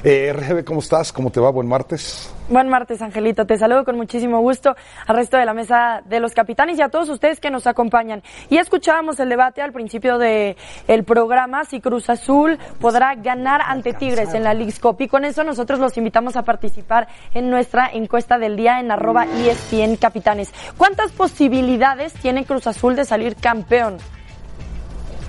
Eh, 0.04 0.34
Rebe, 0.34 0.64
¿cómo 0.64 0.80
estás? 0.80 1.12
¿Cómo 1.12 1.30
te 1.32 1.40
va? 1.40 1.50
Buen 1.50 1.68
martes. 1.68 2.32
Buen 2.50 2.70
martes, 2.70 3.02
Angelito. 3.02 3.46
Te 3.46 3.58
saludo 3.58 3.84
con 3.84 3.98
muchísimo 3.98 4.40
gusto 4.40 4.76
al 5.06 5.16
resto 5.16 5.38
de 5.38 5.46
la 5.46 5.54
mesa 5.54 6.02
de 6.06 6.20
los 6.20 6.34
capitanes 6.34 6.80
y 6.80 6.82
a 6.82 6.90
todos 6.90 7.10
ustedes 7.10 7.40
que 7.40 7.52
nos 7.52 7.68
acompañan. 7.68 8.24
Y 8.50 8.58
escuchábamos 8.58 9.20
el 9.20 9.30
debate 9.30 9.62
al 9.62 9.74
principio 9.74 10.18
del 10.18 10.56
el 10.88 11.04
programa 11.04 11.66
si 11.66 11.82
Cruz 11.82 12.10
Azul 12.10 12.58
podrá 12.80 13.16
ganar 13.16 13.62
ante 13.62 13.94
Tigres 13.94 14.34
en 14.34 14.44
la 14.44 14.54
League's 14.54 14.80
Cup. 14.80 14.96
Y 15.00 15.08
con 15.08 15.26
eso 15.26 15.44
nosotros 15.44 15.80
los 15.80 15.98
invitamos 15.98 16.38
a 16.38 16.44
participar 16.44 17.08
en 17.34 17.50
nuestra 17.50 17.90
encuesta 17.92 18.38
del 18.38 18.56
día 18.56 18.80
en 18.80 18.92
arroba 18.92 19.26
ESPN 19.26 19.98
Capitanes. 19.98 20.54
¿Cuántas 20.78 21.12
posibilidades 21.12 22.14
tiene 22.14 22.46
Cruz 22.46 22.68
Azul 22.68 22.96
de 22.96 23.06
salir 23.06 23.36
campeón? 23.36 23.98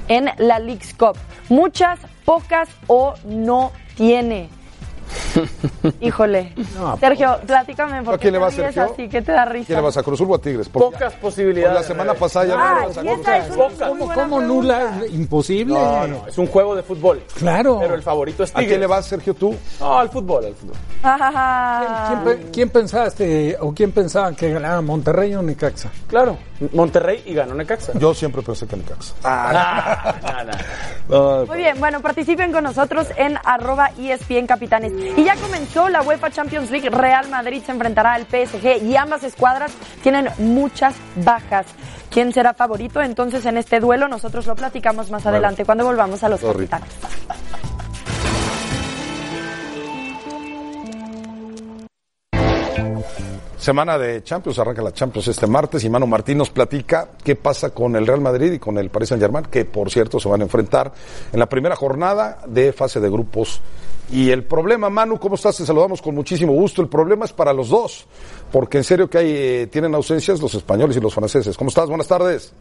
En 0.09 0.31
la 0.38 0.59
League's 0.59 0.94
Cup. 0.94 1.16
Muchas, 1.49 1.99
pocas 2.25 2.68
o 2.87 3.14
no 3.25 3.73
tiene. 3.97 4.49
Híjole. 6.01 6.53
No, 6.77 6.96
Sergio, 6.98 7.38
platícame, 7.46 8.03
¿por 8.03 8.14
¿A 8.14 8.18
quién 8.18 8.29
qué 8.29 8.33
le 8.33 8.38
va, 8.38 8.51
Sergio? 8.51 8.83
así? 8.92 9.09
¿Qué 9.09 9.22
te 9.22 9.33
da 9.33 9.44
risa? 9.44 9.66
¿Quién 9.66 9.79
le 9.79 9.83
vas 9.85 9.96
a 9.96 10.03
Cruz 10.03 10.20
Azul 10.20 10.31
o 10.33 10.35
a 10.35 10.40
Tigres? 10.40 10.68
Porque- 10.68 10.85
Pocas 10.87 11.12
porque 11.14 11.20
posibilidades. 11.20 11.74
la 11.74 11.83
semana 11.83 12.14
pasada 12.14 12.46
ya 12.46 12.55
Ah, 12.57 12.74
le 12.81 12.87
vas 12.87 12.98
a 12.98 13.01
Cruz 13.48 13.81
Azul. 13.81 13.88
¿Cómo, 13.88 14.12
cómo 14.14 14.40
nula? 14.40 15.01
Imposible. 15.12 15.74
No, 15.74 16.07
no, 16.07 16.27
es 16.27 16.37
un 16.38 16.46
juego 16.46 16.74
de 16.77 16.83
fútbol. 16.83 17.22
Claro. 17.37 17.79
Pero 17.81 17.94
el 17.94 18.03
favorito 18.03 18.42
es 18.44 18.51
¿A 18.51 18.55
quién 18.55 18.64
Tigres. 18.66 18.81
le 18.81 18.87
vas, 18.87 19.07
Sergio, 19.07 19.35
tú? 19.35 19.55
No, 19.81 19.98
al 19.98 20.09
fútbol, 20.11 20.44
al 20.44 20.55
fútbol. 20.55 20.77
Ah. 21.03 22.07
¿Quién, 22.09 22.24
pe- 22.38 22.51
quién 22.51 22.70
pensaste 22.70 23.57
o 23.61 23.72
quién 23.72 23.92
pensaba 23.92 24.33
que 24.33 24.51
ganaba 24.53 24.81
Monterrey 24.83 25.35
o 25.35 25.42
Necaxa? 25.42 25.90
Claro. 26.07 26.37
Monterrey 26.72 27.22
y 27.27 27.35
ganó 27.35 27.55
Necaxa. 27.55 27.92
Yo 27.98 28.12
siempre 28.14 28.42
pensé 28.42 28.66
que 28.66 28.77
Necaxa. 28.77 29.14
Ah, 29.24 30.14
no, 31.09 31.38
no. 31.40 31.46
Muy 31.46 31.59
bien, 31.59 31.79
bueno, 31.79 32.01
participen 32.01 32.53
con 32.53 32.64
nosotros 32.64 33.07
en 33.16 33.37
arroba 33.44 33.90
ESPN 33.98 34.46
Capitanes. 34.46 34.92
Y 35.16 35.22
ya 35.29 35.37
comenzó 35.37 35.91
la 35.91 36.01
UEFA 36.01 36.31
Champions 36.31 36.71
League. 36.71 36.88
Real 36.88 37.29
Madrid 37.29 37.62
se 37.62 37.71
enfrentará 37.71 38.14
al 38.14 38.23
PSG 38.23 38.83
y 38.83 38.97
ambas 38.97 39.25
escuadras 39.25 39.73
tienen 40.03 40.31
muchas 40.38 40.95
bajas. 41.17 41.67
¿Quién 42.09 42.33
será 42.33 42.55
favorito? 42.55 43.03
Entonces 43.03 43.45
en 43.45 43.59
este 43.59 43.79
duelo 43.79 44.09
nosotros 44.09 44.47
lo 44.47 44.57
platicamos 44.57 45.11
más 45.11 45.27
adelante 45.27 45.67
cuando 45.67 45.85
volvamos 45.85 46.25
a 46.25 46.31
los 46.31 46.41
Sorry. 46.41 46.67
capitanes. 46.67 46.97
Semana 53.59 53.99
de 53.99 54.23
Champions, 54.23 54.59
arranca 54.61 54.81
la 54.81 54.93
Champions 54.93 55.29
este 55.29 55.47
martes 55.47 55.85
y 55.85 55.91
Manu 55.91 56.07
Martín 56.07 56.38
nos 56.38 56.49
platica 56.49 57.11
qué 57.23 57.37
pasa 57.37 57.69
con 57.69 57.97
el 57.97 58.07
Real 58.07 58.23
Madrid 58.23 58.53
y 58.53 58.59
con 58.59 58.79
el 58.79 58.88
Paris 58.88 59.11
Saint 59.11 59.21
Germain, 59.21 59.45
que 59.45 59.67
por 59.67 59.91
cierto 59.91 60.19
se 60.19 60.29
van 60.31 60.41
a 60.41 60.45
enfrentar 60.45 60.91
en 61.31 61.38
la 61.38 61.45
primera 61.45 61.77
jornada 61.77 62.38
de 62.47 62.73
fase 62.73 62.99
de 62.99 63.11
grupos. 63.11 63.61
Y 64.11 64.31
el 64.31 64.44
problema, 64.44 64.88
Manu, 64.88 65.18
¿cómo 65.18 65.35
estás? 65.35 65.57
Te 65.57 65.66
saludamos 65.66 66.01
con 66.01 66.14
muchísimo 66.14 66.53
gusto. 66.53 66.81
El 66.81 66.88
problema 66.88 67.27
es 67.27 67.33
para 67.33 67.53
los 67.53 67.68
dos, 67.68 68.07
porque 68.51 68.79
en 68.79 68.85
serio 68.85 69.09
que 69.11 69.18
hay, 69.18 69.31
eh, 69.31 69.68
tienen 69.71 69.94
ausencias 69.94 70.40
los 70.40 70.55
españoles 70.55 70.97
y 70.97 71.01
los 71.01 71.14
franceses. 71.14 71.57
¿Cómo 71.57 71.68
estás? 71.68 71.88
Buenas 71.88 72.09
tardes. 72.09 72.55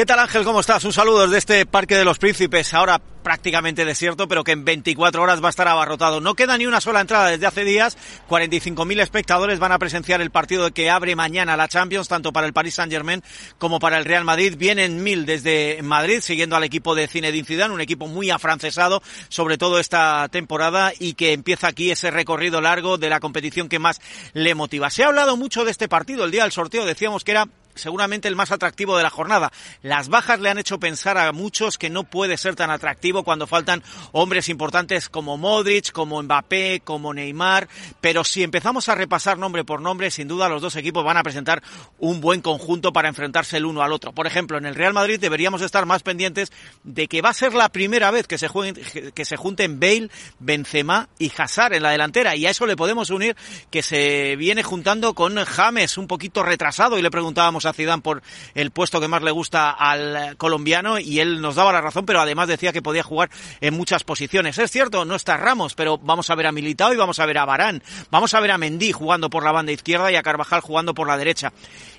¿Qué 0.00 0.06
tal 0.06 0.18
Ángel? 0.18 0.44
¿Cómo 0.44 0.60
estás? 0.60 0.82
Un 0.84 0.94
saludo 0.94 1.24
desde 1.24 1.36
este 1.36 1.66
Parque 1.66 1.94
de 1.94 2.06
los 2.06 2.16
Príncipes, 2.16 2.72
ahora 2.72 3.02
prácticamente 3.22 3.84
desierto, 3.84 4.28
pero 4.28 4.44
que 4.44 4.52
en 4.52 4.64
24 4.64 5.22
horas 5.22 5.42
va 5.42 5.48
a 5.48 5.50
estar 5.50 5.68
abarrotado. 5.68 6.22
No 6.22 6.32
queda 6.32 6.56
ni 6.56 6.64
una 6.64 6.80
sola 6.80 7.02
entrada 7.02 7.28
desde 7.28 7.44
hace 7.44 7.64
días. 7.64 7.98
45.000 8.26 9.02
espectadores 9.02 9.58
van 9.58 9.72
a 9.72 9.78
presenciar 9.78 10.22
el 10.22 10.30
partido 10.30 10.70
que 10.70 10.88
abre 10.88 11.16
mañana 11.16 11.54
la 11.54 11.68
Champions, 11.68 12.08
tanto 12.08 12.32
para 12.32 12.46
el 12.46 12.54
Paris 12.54 12.76
Saint-Germain 12.76 13.22
como 13.58 13.78
para 13.78 13.98
el 13.98 14.06
Real 14.06 14.24
Madrid. 14.24 14.54
Vienen 14.56 15.02
mil 15.02 15.26
desde 15.26 15.80
Madrid, 15.82 16.20
siguiendo 16.22 16.56
al 16.56 16.64
equipo 16.64 16.94
de 16.94 17.06
Zinedine 17.06 17.46
Zidane, 17.46 17.74
un 17.74 17.82
equipo 17.82 18.06
muy 18.06 18.30
afrancesado, 18.30 19.02
sobre 19.28 19.58
todo 19.58 19.78
esta 19.78 20.26
temporada, 20.30 20.94
y 20.98 21.12
que 21.12 21.34
empieza 21.34 21.68
aquí 21.68 21.90
ese 21.90 22.10
recorrido 22.10 22.62
largo 22.62 22.96
de 22.96 23.10
la 23.10 23.20
competición 23.20 23.68
que 23.68 23.78
más 23.78 24.00
le 24.32 24.54
motiva. 24.54 24.88
Se 24.88 25.04
ha 25.04 25.08
hablado 25.08 25.36
mucho 25.36 25.66
de 25.66 25.72
este 25.72 25.90
partido. 25.90 26.24
El 26.24 26.30
día 26.30 26.44
del 26.44 26.52
sorteo 26.52 26.86
decíamos 26.86 27.22
que 27.22 27.32
era 27.32 27.48
seguramente 27.80 28.28
el 28.28 28.36
más 28.36 28.52
atractivo 28.52 28.96
de 28.96 29.02
la 29.02 29.10
jornada. 29.10 29.52
Las 29.82 30.08
bajas 30.08 30.40
le 30.40 30.50
han 30.50 30.58
hecho 30.58 30.78
pensar 30.78 31.18
a 31.18 31.32
muchos 31.32 31.78
que 31.78 31.90
no 31.90 32.04
puede 32.04 32.36
ser 32.36 32.54
tan 32.54 32.70
atractivo 32.70 33.24
cuando 33.24 33.46
faltan 33.46 33.82
hombres 34.12 34.48
importantes 34.48 35.08
como 35.08 35.36
Modric, 35.36 35.92
como 35.92 36.22
Mbappé, 36.22 36.82
como 36.84 37.12
Neymar, 37.12 37.68
pero 38.00 38.24
si 38.24 38.42
empezamos 38.42 38.88
a 38.88 38.94
repasar 38.94 39.38
nombre 39.38 39.64
por 39.64 39.80
nombre, 39.80 40.10
sin 40.10 40.28
duda 40.28 40.48
los 40.48 40.62
dos 40.62 40.76
equipos 40.76 41.04
van 41.04 41.16
a 41.16 41.22
presentar 41.22 41.62
un 41.98 42.20
buen 42.20 42.40
conjunto 42.40 42.92
para 42.92 43.08
enfrentarse 43.08 43.56
el 43.56 43.66
uno 43.66 43.82
al 43.82 43.92
otro. 43.92 44.12
Por 44.12 44.26
ejemplo, 44.26 44.58
en 44.58 44.66
el 44.66 44.74
Real 44.74 44.92
Madrid 44.92 45.18
deberíamos 45.18 45.62
estar 45.62 45.86
más 45.86 46.02
pendientes 46.02 46.52
de 46.84 47.08
que 47.08 47.22
va 47.22 47.30
a 47.30 47.34
ser 47.34 47.54
la 47.54 47.70
primera 47.70 48.10
vez 48.10 48.26
que 48.26 48.38
se 48.38 48.48
jueguen, 48.48 48.76
que 49.14 49.24
se 49.24 49.36
junten 49.36 49.80
Bale, 49.80 50.10
Benzema 50.38 51.08
y 51.18 51.32
Hazard 51.36 51.74
en 51.74 51.82
la 51.82 51.90
delantera 51.90 52.36
y 52.36 52.46
a 52.46 52.50
eso 52.50 52.66
le 52.66 52.76
podemos 52.76 53.10
unir 53.10 53.36
que 53.70 53.82
se 53.82 54.36
viene 54.36 54.62
juntando 54.62 55.14
con 55.14 55.36
James 55.44 55.98
un 55.98 56.06
poquito 56.06 56.42
retrasado 56.42 56.98
y 56.98 57.02
le 57.02 57.10
preguntábamos 57.10 57.66
a 57.70 57.98
por 57.98 58.22
el 58.54 58.70
puesto 58.70 59.00
que 59.00 59.08
más 59.08 59.22
le 59.22 59.30
gusta 59.30 59.70
al 59.70 60.36
colombiano 60.36 60.98
y 60.98 61.20
él 61.20 61.40
nos 61.40 61.54
daba 61.54 61.72
la 61.72 61.80
razón, 61.80 62.06
pero 62.06 62.20
además 62.20 62.48
decía 62.48 62.72
que 62.72 62.82
podía 62.82 63.02
jugar 63.02 63.30
en 63.60 63.74
muchas 63.74 64.04
posiciones. 64.04 64.58
Es 64.58 64.70
cierto, 64.70 65.04
no 65.04 65.14
está 65.14 65.36
Ramos, 65.36 65.74
pero 65.74 65.98
vamos 65.98 66.30
a 66.30 66.34
ver 66.34 66.46
a 66.46 66.52
Militao 66.52 66.92
y 66.92 66.96
vamos 66.96 67.18
a 67.18 67.26
ver 67.26 67.38
a 67.38 67.44
Barán. 67.44 67.82
Vamos 68.10 68.34
a 68.34 68.40
ver 68.40 68.50
a 68.50 68.58
Mendy 68.58 68.92
jugando 68.92 69.30
por 69.30 69.44
la 69.44 69.52
banda 69.52 69.72
izquierda 69.72 70.12
y 70.12 70.16
a 70.16 70.22
Carvajal 70.22 70.60
jugando 70.60 70.94
por 70.94 71.08
la 71.08 71.16
derecha. 71.16 71.52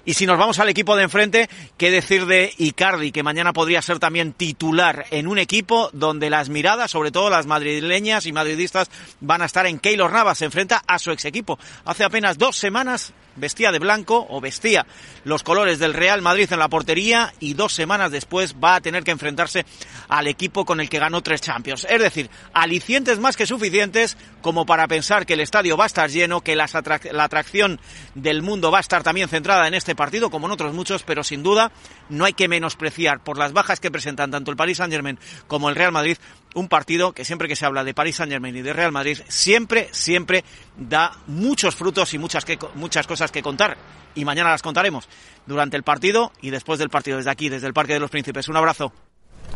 Y 0.03 0.15
si 0.15 0.25
nos 0.25 0.39
vamos 0.39 0.57
al 0.59 0.69
equipo 0.69 0.95
de 0.95 1.03
enfrente, 1.03 1.49
¿qué 1.77 1.91
decir 1.91 2.25
de 2.25 2.53
Icardi, 2.57 3.11
que 3.11 3.21
mañana 3.21 3.53
podría 3.53 3.81
ser 3.83 3.99
también 3.99 4.33
titular 4.33 5.05
en 5.11 5.27
un 5.27 5.37
equipo 5.37 5.91
donde 5.93 6.31
las 6.31 6.49
miradas, 6.49 6.89
sobre 6.89 7.11
todo 7.11 7.29
las 7.29 7.45
madrileñas 7.45 8.25
y 8.25 8.31
madridistas, 8.31 8.89
van 9.19 9.43
a 9.43 9.45
estar 9.45 9.67
en 9.67 9.77
Keylor 9.77 10.11
Navas, 10.11 10.39
se 10.39 10.45
enfrenta 10.45 10.81
a 10.87 10.97
su 10.97 11.11
ex 11.11 11.25
equipo. 11.25 11.59
Hace 11.85 12.03
apenas 12.03 12.39
dos 12.39 12.57
semanas 12.57 13.13
vestía 13.35 13.71
de 13.71 13.79
blanco 13.79 14.25
o 14.29 14.41
vestía 14.41 14.85
los 15.23 15.43
colores 15.43 15.79
del 15.79 15.93
Real 15.93 16.21
Madrid 16.21 16.51
en 16.51 16.59
la 16.59 16.67
portería 16.67 17.33
y 17.39 17.53
dos 17.53 17.73
semanas 17.73 18.11
después 18.11 18.55
va 18.61 18.75
a 18.75 18.81
tener 18.81 19.03
que 19.03 19.11
enfrentarse 19.11 19.65
al 20.09 20.27
equipo 20.27 20.65
con 20.65 20.81
el 20.81 20.89
que 20.89 20.99
ganó 20.99 21.21
tres 21.21 21.41
Champions. 21.41 21.85
Es 21.89 22.01
decir, 22.01 22.29
alicientes 22.53 23.19
más 23.19 23.37
que 23.37 23.47
suficientes 23.47 24.17
como 24.41 24.65
para 24.65 24.87
pensar 24.87 25.25
que 25.25 25.33
el 25.33 25.39
estadio 25.39 25.77
va 25.77 25.85
a 25.85 25.87
estar 25.87 26.09
lleno, 26.09 26.41
que 26.41 26.55
las 26.55 26.75
atrac 26.75 27.11
la 27.11 27.23
atracción 27.23 27.79
del 28.15 28.41
mundo 28.41 28.71
va 28.71 28.79
a 28.79 28.81
estar 28.81 29.03
también 29.03 29.29
centrada 29.29 29.67
en 29.67 29.73
este 29.73 29.90
partido 29.95 30.29
como 30.29 30.47
en 30.47 30.53
otros 30.53 30.73
muchos, 30.73 31.03
pero 31.03 31.23
sin 31.23 31.43
duda 31.43 31.71
no 32.09 32.25
hay 32.25 32.33
que 32.33 32.47
menospreciar 32.47 33.23
por 33.23 33.37
las 33.37 33.53
bajas 33.53 33.79
que 33.79 33.91
presentan 33.91 34.31
tanto 34.31 34.51
el 34.51 34.57
Paris 34.57 34.77
Saint-Germain 34.77 35.19
como 35.47 35.69
el 35.69 35.75
Real 35.75 35.91
Madrid 35.91 36.17
un 36.53 36.67
partido 36.67 37.13
que 37.13 37.25
siempre 37.25 37.47
que 37.47 37.55
se 37.55 37.65
habla 37.65 37.83
de 37.83 37.93
Paris 37.93 38.17
Saint-Germain 38.17 38.55
y 38.55 38.61
de 38.61 38.73
Real 38.73 38.91
Madrid 38.91 39.19
siempre, 39.27 39.89
siempre 39.91 40.43
da 40.77 41.17
muchos 41.27 41.75
frutos 41.75 42.13
y 42.13 42.17
muchas, 42.17 42.45
que, 42.45 42.59
muchas 42.75 43.07
cosas 43.07 43.31
que 43.31 43.41
contar. 43.41 43.77
Y 44.13 44.25
mañana 44.25 44.49
las 44.49 44.61
contaremos 44.61 45.07
durante 45.45 45.77
el 45.77 45.83
partido 45.83 46.33
y 46.41 46.49
después 46.49 46.79
del 46.79 46.89
partido, 46.89 47.17
desde 47.17 47.31
aquí, 47.31 47.47
desde 47.47 47.67
el 47.67 47.73
Parque 47.73 47.93
de 47.93 47.99
los 47.99 48.11
Príncipes. 48.11 48.49
Un 48.49 48.57
abrazo. 48.57 48.91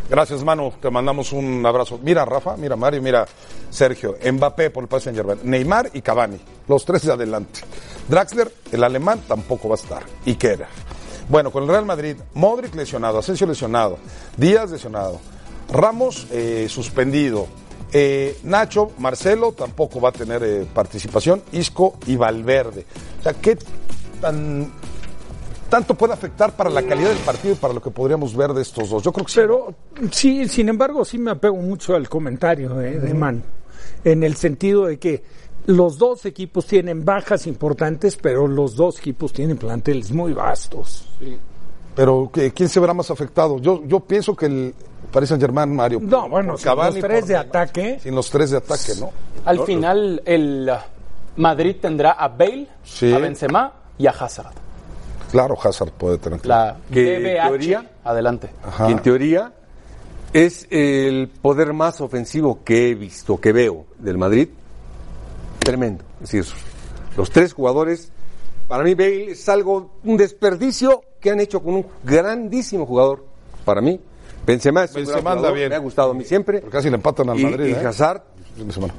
Gracias, 0.09 0.43
Manu. 0.43 0.71
Te 0.79 0.89
mandamos 0.89 1.31
un 1.31 1.65
abrazo. 1.65 1.99
Mira, 2.01 2.25
Rafa, 2.25 2.55
mira, 2.57 2.75
Mario, 2.75 3.01
mira, 3.01 3.25
Sergio. 3.69 4.15
Mbappé 4.31 4.69
por 4.69 4.83
el 4.83 4.87
Paris 4.87 5.05
Saint 5.05 5.17
Germain. 5.17 5.39
Neymar 5.43 5.89
y 5.93 6.01
Cavani. 6.01 6.39
Los 6.67 6.85
tres 6.85 7.03
de 7.05 7.13
adelante. 7.13 7.61
Draxler, 8.07 8.51
el 8.71 8.83
alemán, 8.83 9.21
tampoco 9.27 9.69
va 9.69 9.75
a 9.75 9.79
estar. 9.79 10.03
Y 10.25 10.35
Kerer. 10.35 10.67
Bueno, 11.27 11.51
con 11.51 11.63
el 11.63 11.69
Real 11.69 11.85
Madrid, 11.85 12.17
Modric 12.35 12.75
lesionado, 12.75 13.17
Asensio 13.17 13.47
lesionado, 13.47 13.97
Díaz 14.37 14.69
lesionado, 14.69 15.19
Ramos 15.71 16.27
eh, 16.31 16.67
suspendido, 16.69 17.47
eh, 17.91 18.37
Nacho, 18.43 18.91
Marcelo 18.99 19.53
tampoco 19.53 19.99
va 19.99 20.09
a 20.09 20.11
tener 20.11 20.43
eh, 20.43 20.67
participación, 20.71 21.41
Isco 21.51 21.97
y 22.05 22.15
Valverde. 22.15 22.85
O 23.19 23.23
sea, 23.23 23.33
¿qué 23.33 23.57
tan, 24.21 24.71
tanto 25.69 25.95
puede 25.95 26.13
afectar 26.13 26.51
para 26.55 26.69
la 26.69 26.81
calidad 26.83 27.09
del 27.09 27.17
partido 27.19 27.53
y 27.53 27.57
para 27.57 27.73
lo 27.73 27.81
que 27.81 27.91
podríamos 27.91 28.35
ver 28.35 28.53
de 28.53 28.61
estos 28.61 28.89
dos? 28.89 29.03
Yo 29.03 29.11
creo 29.11 29.25
que 29.25 29.31
sí. 29.31 29.39
Pero 29.39 29.73
sí, 30.11 30.47
sin 30.47 30.69
embargo, 30.69 31.03
sí 31.05 31.17
me 31.17 31.31
apego 31.31 31.55
mucho 31.57 31.95
al 31.95 32.07
comentario 32.09 32.79
eh, 32.81 32.99
de 32.99 33.13
Man, 33.13 33.43
en 34.03 34.23
el 34.23 34.35
sentido 34.35 34.85
de 34.85 34.97
que 34.99 35.23
los 35.67 35.97
dos 35.97 36.25
equipos 36.25 36.65
tienen 36.67 37.03
bajas 37.03 37.47
importantes, 37.47 38.17
pero 38.17 38.47
los 38.47 38.75
dos 38.75 38.99
equipos 38.99 39.33
tienen 39.33 39.57
planteles 39.57 40.11
muy 40.11 40.31
vastos. 40.33 41.07
Pero 41.95 42.29
¿qué- 42.33 42.51
¿quién 42.51 42.69
se 42.69 42.79
verá 42.79 42.93
más 42.93 43.09
afectado? 43.09 43.57
Yo, 43.59 43.81
yo 43.85 43.99
pienso 44.01 44.35
que 44.35 44.45
el 44.47 44.75
Paris 45.11 45.29
Saint 45.29 45.41
Germain, 45.41 45.73
Mario. 45.75 45.99
No, 46.01 46.27
bueno, 46.29 46.57
sin 46.57 46.75
los 46.75 46.95
tres 46.99 47.27
de 47.27 47.37
ataque. 47.37 47.99
Sin 48.01 48.13
los 48.15 48.29
tres 48.29 48.51
de 48.51 48.57
ataque, 48.57 48.91
¿no? 48.99 49.11
Al 49.45 49.59
final, 49.61 50.21
el 50.25 50.69
Madrid 51.37 51.77
tendrá 51.81 52.11
a 52.11 52.27
Bale, 52.27 52.67
Sí. 52.83 53.11
a 53.13 53.17
Benzema 53.17 53.73
y 53.97 54.07
a 54.07 54.11
Hazard. 54.11 54.53
Claro, 55.31 55.57
Hazard 55.61 55.91
puede 55.91 56.17
tener. 56.17 56.45
La 56.45 56.77
Que 56.91 57.17
en 57.17 57.47
teoría- 57.47 57.91
adelante. 58.03 58.49
Ajá. 58.63 58.89
en 58.89 58.99
teoría 58.99 59.53
es 60.33 60.67
el 60.69 61.29
poder 61.41 61.73
más 61.73 62.01
ofensivo 62.01 62.59
que 62.63 62.89
he 62.89 62.95
visto, 62.95 63.39
que 63.39 63.51
veo 63.53 63.85
del 63.99 64.17
Madrid. 64.17 64.49
Tremendo. 65.59 66.03
Es 66.21 66.31
decir, 66.31 66.45
los 67.17 67.29
tres 67.31 67.53
jugadores, 67.53 68.11
para 68.67 68.83
mí 68.83 68.93
Bale 68.95 69.31
es 69.31 69.49
algo, 69.49 69.91
un 70.03 70.17
desperdicio 70.17 71.01
que 71.19 71.31
han 71.31 71.39
hecho 71.39 71.61
con 71.63 71.75
un 71.75 71.85
grandísimo 72.03 72.85
jugador. 72.85 73.25
Para 73.63 73.81
mí, 73.81 73.99
Benzema 74.45 74.83
es 74.83 74.91
un 74.91 74.97
Benzema 74.97 75.21
gran 75.21 75.37
jugador, 75.37 75.57
bien. 75.57 75.69
me 75.69 75.75
ha 75.75 75.79
gustado 75.79 76.11
a 76.11 76.13
mí 76.13 76.23
siempre. 76.23 76.59
Pero 76.59 76.71
casi 76.71 76.89
le 76.89 76.95
empatan 76.97 77.29
al 77.29 77.39
y, 77.39 77.43
Madrid, 77.45 77.65
Y 77.67 77.71
¿eh? 77.71 77.85
Hazard, 77.87 78.21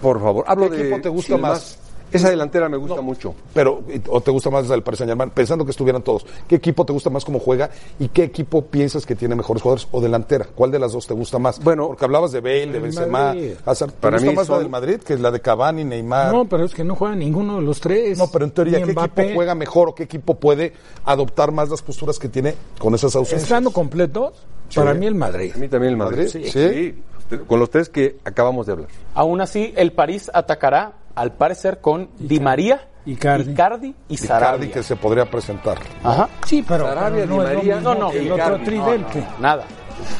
por 0.03 0.21
favor. 0.21 0.45
Hablo 0.49 0.69
¿Qué 0.71 0.77
de 0.77 0.83
equipo 0.83 1.01
te 1.03 1.09
gusta 1.09 1.37
más? 1.37 1.79
Esa 2.12 2.31
delantera 2.31 2.69
me 2.69 2.77
gusta 2.77 3.01
mucho. 3.01 3.35
Pero, 3.53 3.83
¿o 4.09 4.21
te 4.21 4.31
gusta 4.31 4.49
más 4.51 4.71
el 4.71 4.83
Paris 4.83 4.99
Saint 4.99 5.11
Germain? 5.11 5.31
Pensando 5.31 5.64
que 5.64 5.73
estuvieran 5.73 6.03
todos. 6.03 6.25
¿Qué 6.49 6.55
equipo 6.57 6.85
te 6.87 6.92
gusta 6.92 7.11
más 7.11 7.25
cómo 7.25 7.38
juega? 7.38 7.71
¿Y 7.99 8.09
qué 8.09 8.25
equipo 8.25 8.64
piensas 8.64 9.05
que 9.05 9.16
tiene 9.16 9.35
mejores 9.35 9.62
jugadores? 9.62 9.88
¿O 9.90 10.01
delantera? 10.01 10.47
¿Cuál 10.55 10.71
de 10.71 10.79
las 10.79 10.92
dos 10.92 11.07
te 11.07 11.14
gusta 11.14 11.38
más? 11.38 11.62
Bueno, 11.62 11.88
porque 11.88 12.05
hablabas 12.05 12.33
de 12.33 12.40
Bale, 12.40 12.66
de 12.73 12.79
Benzema. 12.79 13.35
Hazard. 13.64 13.92
¿Te 13.92 13.99
Para 14.01 14.16
gusta 14.19 14.31
mí 14.31 14.37
más 14.37 14.49
la 14.49 14.59
del 14.59 14.69
Madrid 14.69 14.97
que 15.01 15.16
la 15.19 15.31
de 15.31 15.40
Cavani, 15.40 15.85
Neymar? 15.85 16.33
No, 16.33 16.45
pero 16.47 16.64
es 16.64 16.75
que 16.75 16.85
no 16.85 16.95
juega 16.95 17.14
ninguno 17.16 17.57
de 17.57 17.62
los 17.62 17.81
tres. 17.81 18.16
No, 18.19 18.29
pero 18.31 18.45
en 18.45 18.51
teoría, 18.53 18.79
¿qué 18.83 18.92
Mbappé. 18.92 19.23
equipo 19.23 19.35
juega 19.37 19.55
mejor 19.55 19.88
o 19.88 19.95
qué 19.95 20.05
equipo 20.05 20.35
puede 20.37 20.73
adoptar 21.05 21.53
más 21.53 21.69
las 21.71 21.83
posturas 21.83 22.19
que 22.19 22.29
tiene 22.29 22.55
con 22.79 22.95
esas 22.95 23.14
ausencias? 23.16 23.42
Estando 23.42 23.71
completos, 23.73 24.33
para 24.75 24.95
mí 24.95 25.07
el 25.07 25.14
Madrid. 25.14 25.53
A 25.55 25.59
mí 25.59 25.69
también 25.69 25.92
el 25.92 25.97
Madrid. 25.99 26.27
¿Madrid? 26.27 26.51
Sí. 26.51 26.95
Sí. 27.29 27.38
con 27.47 27.59
los 27.59 27.71
tres 27.71 27.88
que 27.88 28.19
acabamos 28.25 28.66
de 28.66 28.73
hablar. 28.73 28.88
Aún 29.14 29.40
así, 29.40 29.73
el 29.77 29.92
París 29.92 30.31
atacará, 30.33 30.92
al 31.17 31.33
parecer, 31.33 31.81
con 31.81 32.09
Di 32.19 32.39
María, 32.41 32.87
Icardi. 33.07 33.51
Icardi 33.53 33.87
y 34.09 34.15
Icardi 34.15 34.17
Sarabia. 34.17 34.71
que 34.73 34.83
se 34.83 34.97
podría 34.97 35.29
presentar. 35.29 35.79
Ajá. 36.05 36.29
Sí, 36.47 36.65
pero, 36.67 36.87
Sarabia, 36.87 37.25
pero 37.25 37.37
no 37.37 37.43
Di 37.43 37.47
es 37.49 37.53
lo 37.53 37.57
María, 37.59 37.75
mismo 37.77 37.95
no, 37.95 38.01
no, 38.01 38.11
el 38.13 38.27
Icardi. 38.27 38.43
otro 38.43 38.65
tridente. 38.65 39.19
No, 39.21 39.27
no, 39.31 39.39
nada. 39.41 39.65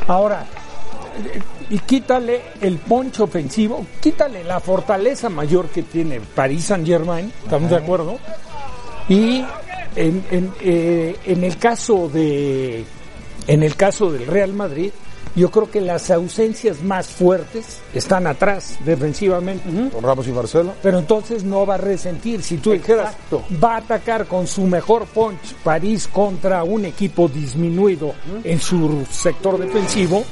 Ahora, 0.09 0.45
y 1.71 1.79
quítale 1.81 2.43
el 2.61 2.79
poncho 2.79 3.25
ofensivo, 3.25 3.87
quítale 4.01 4.45
la 4.45 4.61
fortaleza 4.61 5.29
mayor 5.29 5.69
que 5.69 5.83
tiene 5.83 6.21
París 6.21 6.65
Saint 6.67 6.87
Germain, 6.87 7.33
¿estamos 7.45 7.71
de 7.71 7.77
acuerdo? 7.77 8.19
Y 9.09 9.45
en, 9.97 10.25
en, 10.31 10.53
eh, 10.61 11.17
en 11.25 11.45
el 11.45 11.57
caso 11.59 12.09
de 12.09 12.85
en 13.49 13.63
el 13.63 13.77
caso 13.77 14.11
del 14.11 14.27
Real 14.27 14.53
Madrid, 14.53 14.91
yo 15.37 15.51
creo 15.51 15.71
que 15.71 15.81
las 15.81 16.11
ausencias 16.11 16.83
más 16.83 17.07
fuertes 17.09 17.81
están 17.95 18.27
atrás 18.27 18.79
defensivamente. 18.85 19.69
Con 19.91 20.03
Ramos 20.03 20.27
y 20.27 20.33
Marcelo. 20.33 20.73
Pero 20.83 20.99
entonces 20.99 21.45
no 21.45 21.67
va 21.67 21.75
a 21.75 21.79
resentir. 21.79 22.43
Si 22.43 22.57
tú 22.57 22.73
dijeras, 22.73 23.15
va 23.63 23.75
a 23.75 23.79
atacar 23.79 24.27
con 24.27 24.47
su 24.47 24.63
mejor 24.63 25.07
punch 25.07 25.55
París 25.63 26.09
contra 26.09 26.65
un 26.65 26.87
equipo 26.87 27.29
disminuido 27.29 28.15
en 28.43 28.59
su 28.61 29.07
sector 29.11 29.59
defensivo, 29.59 30.25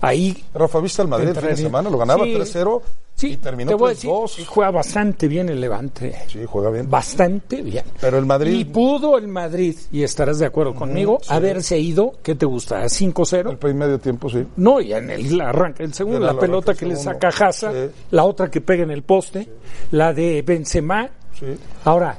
ahí 0.00 0.44
Rafa, 0.54 0.80
¿viste 0.80 1.02
al 1.02 1.08
Madrid 1.08 1.28
el 1.28 1.36
fin 1.36 1.48
de 1.48 1.56
semana? 1.56 1.90
Lo 1.90 1.98
ganaba 1.98 2.24
Sí. 2.24 2.34
3-0 2.34 2.82
sí, 3.20 3.32
y 3.32 3.36
terminó 3.36 3.68
te 3.70 3.74
voy 3.74 3.90
a 3.90 3.94
decir, 3.94 4.10
3-2. 4.10 4.46
juega 4.46 4.70
bastante 4.70 5.28
bien 5.28 5.48
el 5.48 5.60
Levante. 5.60 6.14
Sí, 6.28 6.40
juega 6.46 6.70
bien. 6.70 6.88
Bastante 6.88 7.62
bien. 7.62 7.84
Pero 8.00 8.18
el 8.18 8.26
Madrid- 8.26 8.54
Y 8.58 8.64
pudo 8.64 9.18
el 9.18 9.28
Madrid, 9.28 9.76
y 9.92 10.02
estarás 10.02 10.38
de 10.38 10.46
acuerdo 10.46 10.74
conmigo, 10.74 11.20
haberse 11.28 11.78
ido, 11.78 12.14
¿qué 12.22 12.34
te 12.34 12.46
gusta? 12.46 12.82
¿A 12.82 12.88
5-0? 12.88 13.50
El 13.50 13.58
primer 13.58 13.86
medio 13.88 13.98
tiempo, 13.98 14.28
sí. 14.30 14.46
No, 14.56 14.80
y 14.80 14.92
en 14.92 15.10
el 15.10 15.40
arranque, 15.40 15.82
el 15.84 15.92
segundo, 15.94 16.20
la 16.20 16.38
pelota 16.38 16.72
el 16.72 16.78
que 16.78 16.86
le 16.86 16.96
saca 16.96 17.30
Sí. 17.72 17.90
la 18.10 18.24
otra 18.24 18.50
que 18.50 18.60
pega 18.60 18.82
en 18.84 18.90
el 18.90 19.02
poste, 19.02 19.48
la 19.90 20.12
de 20.12 20.42
Benzema. 20.42 21.08
Sí. 21.38 21.46
Ahora, 21.84 22.18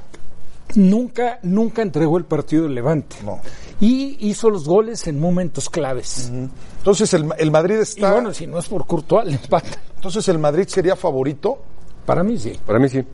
nunca, 0.74 1.38
nunca 1.42 1.82
entregó 1.82 2.18
el 2.18 2.24
partido 2.24 2.64
del 2.64 2.74
Levante. 2.74 3.16
No. 3.24 3.40
Y 3.80 4.16
hizo 4.28 4.48
los 4.50 4.66
goles 4.66 5.06
en 5.06 5.18
momentos 5.20 5.68
claves. 5.68 6.30
Entonces 6.78 7.12
el, 7.14 7.28
el 7.38 7.50
Madrid 7.50 7.76
Y 7.78 7.82
está. 7.82 8.12
bueno, 8.12 8.32
si 8.32 8.46
no 8.46 8.58
es 8.58 8.68
por 8.68 8.86
Courtois, 8.86 9.26
le 9.26 9.34
empata. 9.34 9.70
Entonces 9.96 10.26
el 10.28 10.38
Madrid 10.38 10.66
sería 10.68 10.96
favorito, 10.96 11.58
Para 12.06 12.22
mí 12.22 12.38
sí. 12.38 12.58
Para 12.66 12.78
mí 12.78 12.88
sí, 12.88 13.04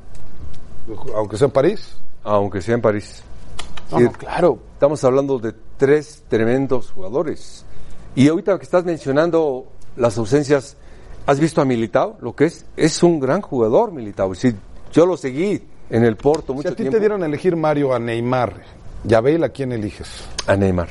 aunque 1.14 1.36
sea 1.36 1.46
en 1.46 1.52
París. 1.52 1.96
aunque 2.22 2.60
sea 2.62 2.74
en 2.74 2.82
París. 2.82 3.22
No, 3.90 3.98
Sí, 3.98 4.04
no, 4.04 4.12
claro. 4.12 4.58
Estamos 4.74 5.02
hablando 5.04 5.38
de 5.38 5.54
tres 5.76 6.22
tremendos 6.28 6.90
jugadores. 6.90 7.64
Y 8.14 8.28
ahorita 8.28 8.58
que 8.58 8.64
estás 8.64 8.84
mencionando 8.84 9.66
las 9.96 10.18
ausencias, 10.18 10.76
¿has 11.26 11.40
visto 11.40 11.60
a 11.60 11.64
Militao? 11.64 12.16
Lo 12.20 12.34
que 12.36 12.46
es, 12.46 12.66
es 12.76 13.02
un 13.02 13.20
gran 13.20 13.40
jugador 13.40 13.92
Militao. 13.92 14.34
Sí, 14.34 14.54
yo 14.92 15.06
lo 15.06 15.16
seguí 15.16 15.62
en 15.90 16.04
el 16.04 16.16
Porto 16.16 16.52
Si 16.52 16.56
mucho 16.56 16.68
a 16.68 16.72
ti 16.72 16.76
tiempo. 16.76 16.92
te 16.96 17.00
dieran 17.00 17.22
a 17.22 17.26
elegir 17.26 17.56
Mario 17.56 17.94
a 17.94 17.98
Neymar 17.98 18.54
y 19.08 19.14
a 19.14 19.20
Bale, 19.20 19.46
¿a 19.46 19.48
quién 19.50 19.72
eliges? 19.72 20.24
A 20.46 20.56
Neymar. 20.56 20.88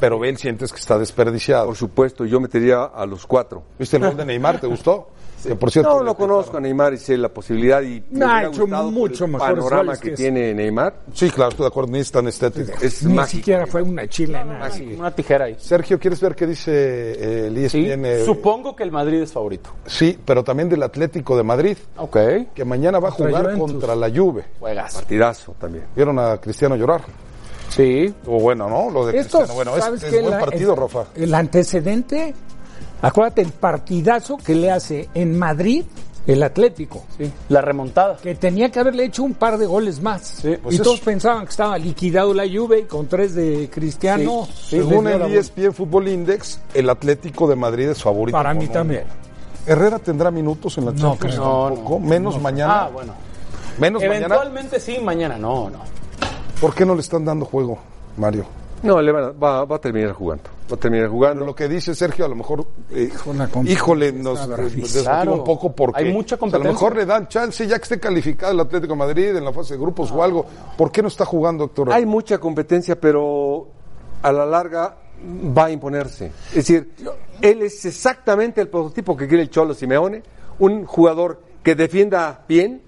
Pero 0.00 0.18
Bale 0.18 0.36
sientes 0.36 0.72
que 0.72 0.78
está 0.78 0.98
desperdiciado. 0.98 1.66
Por 1.66 1.76
supuesto, 1.76 2.24
yo 2.24 2.40
metería 2.40 2.84
a 2.84 3.06
los 3.06 3.26
cuatro. 3.26 3.62
¿Viste 3.78 3.96
el 3.96 4.04
gol 4.04 4.16
de 4.16 4.24
Neymar? 4.26 4.60
¿Te 4.60 4.66
gustó? 4.66 5.08
Que 5.44 5.54
por 5.56 5.70
cierto, 5.70 5.98
No, 5.98 6.02
lo 6.02 6.14
conozco 6.16 6.56
a 6.56 6.60
Neymar 6.60 6.94
y 6.94 6.98
sé 6.98 7.16
la 7.16 7.28
posibilidad 7.28 7.82
y 7.82 8.02
me 8.10 8.20
No, 8.20 8.28
ha 8.30 8.44
hecho 8.44 8.66
mucho 8.66 9.24
el 9.26 9.30
mejores 9.32 9.54
panorama 9.64 9.96
que, 9.96 10.10
que 10.10 10.16
tiene 10.16 10.54
Neymar. 10.54 10.94
Sí, 11.12 11.30
claro, 11.30 11.50
estoy 11.50 11.64
de 11.64 11.68
acuerdo, 11.68 11.92
ni 11.92 11.98
es 12.00 12.10
tan 12.10 12.26
estético. 12.28 12.72
Es 12.80 13.02
Ni 13.04 13.14
mágico. 13.14 13.36
siquiera 13.38 13.66
fue 13.66 13.82
una 13.82 14.06
chilena. 14.08 14.68
Una 14.98 15.10
tijera 15.10 15.44
ahí. 15.46 15.56
Sergio, 15.58 15.98
¿quieres 15.98 16.20
ver 16.20 16.34
qué 16.34 16.46
dice 16.46 16.72
eh, 16.72 17.46
el 17.48 17.56
ESPN? 17.58 18.24
Supongo 18.24 18.74
que 18.74 18.82
el 18.82 18.90
Madrid 18.90 19.22
es 19.22 19.32
favorito. 19.32 19.70
sí, 19.86 20.18
pero 20.24 20.42
también 20.42 20.68
del 20.68 20.82
Atlético 20.82 21.36
de 21.36 21.42
Madrid, 21.42 21.76
Ok. 21.96 22.16
que 22.54 22.64
mañana 22.64 22.98
va 22.98 23.08
a 23.08 23.12
jugar 23.12 23.42
Juventus. 23.44 23.72
contra 23.72 23.94
la 23.96 24.10
Juve. 24.10 24.44
Juegas. 24.60 24.94
Partidazo 24.94 25.54
también. 25.60 25.84
¿Vieron 25.94 26.18
a 26.18 26.38
Cristiano 26.38 26.76
llorar? 26.76 27.02
Sí. 27.68 28.04
Estuvo 28.06 28.38
bueno, 28.40 28.68
¿no? 28.68 28.90
Lo 28.90 29.06
de 29.06 29.18
Estos, 29.18 29.42
Cristiano. 29.44 29.54
Bueno, 29.54 29.76
es, 29.76 29.84
¿sabes 29.84 30.02
es 30.04 30.12
buen 30.12 30.30
La- 30.30 30.38
partido, 30.38 30.74
el, 30.74 30.80
Rafa. 30.80 31.04
El 31.16 31.34
antecedente, 31.34 32.34
acuérdate, 33.08 33.42
el 33.42 33.50
partidazo 33.52 34.36
que 34.36 34.54
le 34.54 34.70
hace 34.70 35.08
en 35.14 35.38
Madrid 35.38 35.84
el 36.26 36.42
Atlético. 36.42 37.04
Sí. 37.18 37.30
La 37.50 37.60
remontada. 37.60 38.16
Que 38.16 38.34
tenía 38.34 38.70
que 38.70 38.80
haberle 38.80 39.04
hecho 39.04 39.22
un 39.22 39.34
par 39.34 39.58
de 39.58 39.66
goles 39.66 40.00
más. 40.00 40.38
pues 40.42 40.58
y 40.70 40.76
es- 40.76 40.82
todos 40.82 41.00
pensaban 41.00 41.44
que 41.44 41.50
estaba 41.50 41.76
liquidado 41.76 42.32
la 42.32 42.44
Juve 42.44 42.80
y 42.80 42.84
con 42.84 43.06
tres 43.08 43.34
de 43.34 43.68
Cristiano. 43.70 44.48
Según 44.54 45.06
el. 45.08 45.20
ESPN 45.22 45.72
Fútbol 45.74 46.08
Index, 46.08 46.60
el 46.72 46.88
Atlético 46.88 47.46
de 47.46 47.56
Madrid 47.56 47.88
es 47.90 48.02
favorito. 48.02 48.38
Para 48.38 48.54
mí 48.54 48.64
un- 48.64 48.72
también. 48.72 49.04
Herrera 49.66 49.98
tendrá 49.98 50.30
minutos 50.30 50.76
en 50.78 50.86
la 50.86 50.92
No, 50.92 50.98
Champions. 50.98 51.34
creo. 51.36 51.44
No, 51.44 51.74
tampoco. 51.74 52.00
Menos 52.00 52.40
mañana. 52.40 52.82
Ah, 52.84 52.90
bueno. 52.92 53.12
Menos 53.78 54.00
mañana. 54.02 54.16
Eventualmente 54.26 54.80
sí, 54.80 54.98
mañana 55.02 55.36
no, 55.36 55.68
no. 55.68 55.78
¿Por 56.60 56.74
qué 56.74 56.86
no 56.86 56.94
le 56.94 57.00
están 57.02 57.24
dando 57.24 57.44
juego, 57.44 57.78
Mario? 58.16 58.46
No, 58.84 59.00
le 59.02 59.10
van 59.12 59.24
a- 59.24 59.30
va, 59.30 59.64
va 59.64 59.76
a 59.76 59.80
terminar 59.80 60.12
jugando. 60.12 60.44
Va 60.70 60.76
a 60.76 60.78
terminar 60.78 61.08
jugando. 61.08 61.44
Lo 61.44 61.54
que 61.54 61.68
dice 61.68 61.94
Sergio, 61.94 62.24
a 62.24 62.28
lo 62.28 62.36
mejor, 62.36 62.66
eh, 62.92 63.10
híjole, 63.64 64.12
nos 64.12 64.40
eh, 64.46 64.52
desmotiva 64.56 65.02
Claro. 65.02 65.34
un 65.34 65.44
poco 65.44 65.72
porque 65.74 66.04
Hay 66.04 66.12
mucha 66.12 66.36
o 66.36 66.38
sea, 66.38 66.46
a 66.46 66.46
lo 66.46 66.52
competencia. 66.52 66.72
mejor 66.72 66.96
le 66.96 67.06
dan 67.06 67.28
chance 67.28 67.66
ya 67.66 67.76
que 67.78 67.82
esté 67.82 67.98
calificado 67.98 68.52
el 68.52 68.60
Atlético 68.60 68.92
de 68.92 68.98
Madrid 68.98 69.36
en 69.36 69.44
la 69.44 69.52
fase 69.52 69.74
de 69.74 69.80
grupos 69.80 70.10
o 70.12 70.22
algo. 70.22 70.46
¿Por 70.76 70.92
qué 70.92 71.02
no 71.02 71.08
está 71.08 71.24
jugando, 71.24 71.64
Héctor? 71.64 71.92
Hay 71.92 72.06
mucha 72.06 72.38
competencia, 72.38 73.00
pero 73.00 73.68
a 74.22 74.30
la 74.32 74.46
larga 74.46 74.96
va 75.56 75.64
a 75.66 75.70
imponerse. 75.70 76.26
Es 76.50 76.54
decir, 76.54 76.92
él 77.40 77.62
es 77.62 77.84
exactamente 77.86 78.60
el 78.60 78.68
prototipo 78.68 79.16
que 79.16 79.26
quiere 79.26 79.42
el 79.44 79.50
Cholo 79.50 79.72
Simeone, 79.74 80.22
un 80.58 80.84
jugador 80.84 81.40
que 81.62 81.74
defienda 81.74 82.44
bien 82.46 82.82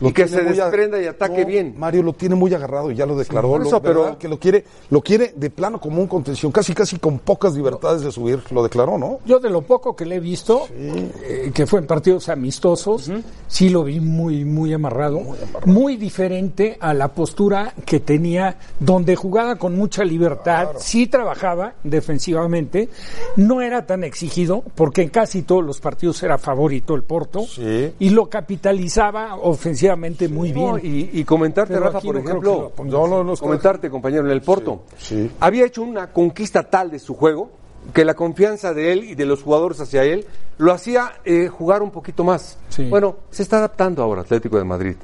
Lo 0.00 0.08
y 0.08 0.12
que 0.12 0.26
se 0.28 0.40
a- 0.40 0.44
desprenda 0.44 1.00
y 1.00 1.06
ataque 1.06 1.42
No, 1.42 1.46
bien. 1.46 1.74
Mario 1.76 2.02
lo 2.02 2.12
tiene 2.14 2.34
muy 2.34 2.52
agarrado 2.54 2.90
y 2.90 2.94
ya 2.94 3.06
lo 3.06 3.16
declaró. 3.16 3.48
por 3.50 3.60
lo- 3.60 3.66
eso, 3.66 3.82
pero- 3.82 4.02
¿verdad? 4.04 4.18
que 4.18 4.28
lo 4.28 4.38
quiere, 4.38 4.64
lo 4.90 5.00
quiere 5.02 5.32
de 5.36 5.50
plano 5.50 5.78
como 5.80 6.00
un 6.00 6.08
contención, 6.08 6.50
casi 6.52 6.72
casi 6.74 6.98
con 6.98 7.18
pocas 7.18 7.54
libertades 7.54 8.02
de 8.02 8.10
subir. 8.10 8.40
Lo 8.50 8.62
declaró, 8.62 8.96
¿no? 8.98 9.18
Yo 9.26 9.38
de 9.40 9.50
lo 9.50 9.62
poco 9.62 9.94
que 9.94 10.04
le 10.06 10.16
he 10.16 10.20
visto, 10.20 10.66
eh, 10.72 11.50
que 11.54 11.66
fue 11.66 11.80
en 11.80 11.86
partidos 11.86 12.28
amistosos, 12.28 13.10
sí 13.46 13.68
lo 13.68 13.84
vi 13.84 14.00
muy, 14.00 14.44
muy 14.44 14.72
amarrado, 14.72 15.20
muy 15.66 15.96
diferente 15.96 16.76
a 16.80 16.94
la 16.94 17.08
postura 17.08 17.74
que 17.84 18.00
tenía, 18.00 18.56
donde 18.78 19.16
jugaba 19.16 19.56
con 19.56 19.76
mucha 19.76 20.02
libertad, 20.04 20.68
sí 20.78 21.06
trabajaba 21.08 21.74
defensivamente, 21.84 22.88
no 23.36 23.60
era 23.60 23.84
tan 23.86 24.04
exigido, 24.04 24.62
porque 24.74 25.02
en 25.02 25.08
casi 25.10 25.42
todos 25.42 25.64
los 25.64 25.80
partidos 25.80 26.22
era 26.22 26.38
favorito 26.38 26.94
el 26.94 27.02
Porto, 27.02 27.42
Sí. 27.42 27.92
y 27.98 28.10
lo 28.10 28.28
capitalizaba 28.30 29.36
ofensivamente 29.36 29.89
muy 29.96 30.52
bien. 30.52 30.66
No, 30.66 30.78
y, 30.78 31.10
y 31.12 31.24
comentarte, 31.24 31.74
Pero 31.74 31.86
Rafa, 31.86 32.00
por 32.00 32.14
no 32.14 32.20
ejemplo. 32.20 32.72
No, 32.84 33.24
no, 33.24 33.36
comentarte, 33.36 33.90
compañero, 33.90 34.24
en 34.26 34.30
el 34.32 34.42
Porto, 34.42 34.82
Sí, 34.98 35.28
sí. 35.28 35.30
había 35.40 35.66
hecho 35.66 35.82
una 35.82 36.12
conquista 36.12 36.62
tal 36.64 36.90
de 36.90 36.98
su 36.98 37.14
juego 37.14 37.50
que 37.94 38.04
la 38.04 38.14
confianza 38.14 38.74
de 38.74 38.92
él 38.92 39.04
y 39.04 39.14
de 39.14 39.24
los 39.24 39.42
jugadores 39.42 39.80
hacia 39.80 40.04
él 40.04 40.26
lo 40.58 40.72
hacía 40.72 41.12
eh, 41.24 41.48
jugar 41.48 41.82
un 41.82 41.90
poquito 41.90 42.24
más. 42.24 42.58
Sí. 42.68 42.88
Bueno, 42.88 43.16
se 43.30 43.42
está 43.42 43.56
adaptando 43.58 44.02
ahora 44.02 44.20
Atlético 44.20 44.58
de 44.58 44.64
Madrid. 44.64 44.96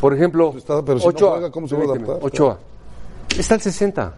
Por 0.00 0.12
ejemplo, 0.14 0.52
Está- 0.56 0.82
pero 0.84 0.98
si 0.98 1.04
no 1.06 1.10
Ochoa, 1.10 1.30
juega, 1.32 1.50
¿cómo 1.50 1.68
se 1.68 1.74
va 1.76 1.80
a 1.80 1.86
permíteme, 1.86 2.10
adaptar? 2.10 2.26
Ochoa. 2.26 2.58
Está 3.38 3.54
al 3.54 3.60
60. 3.62 4.14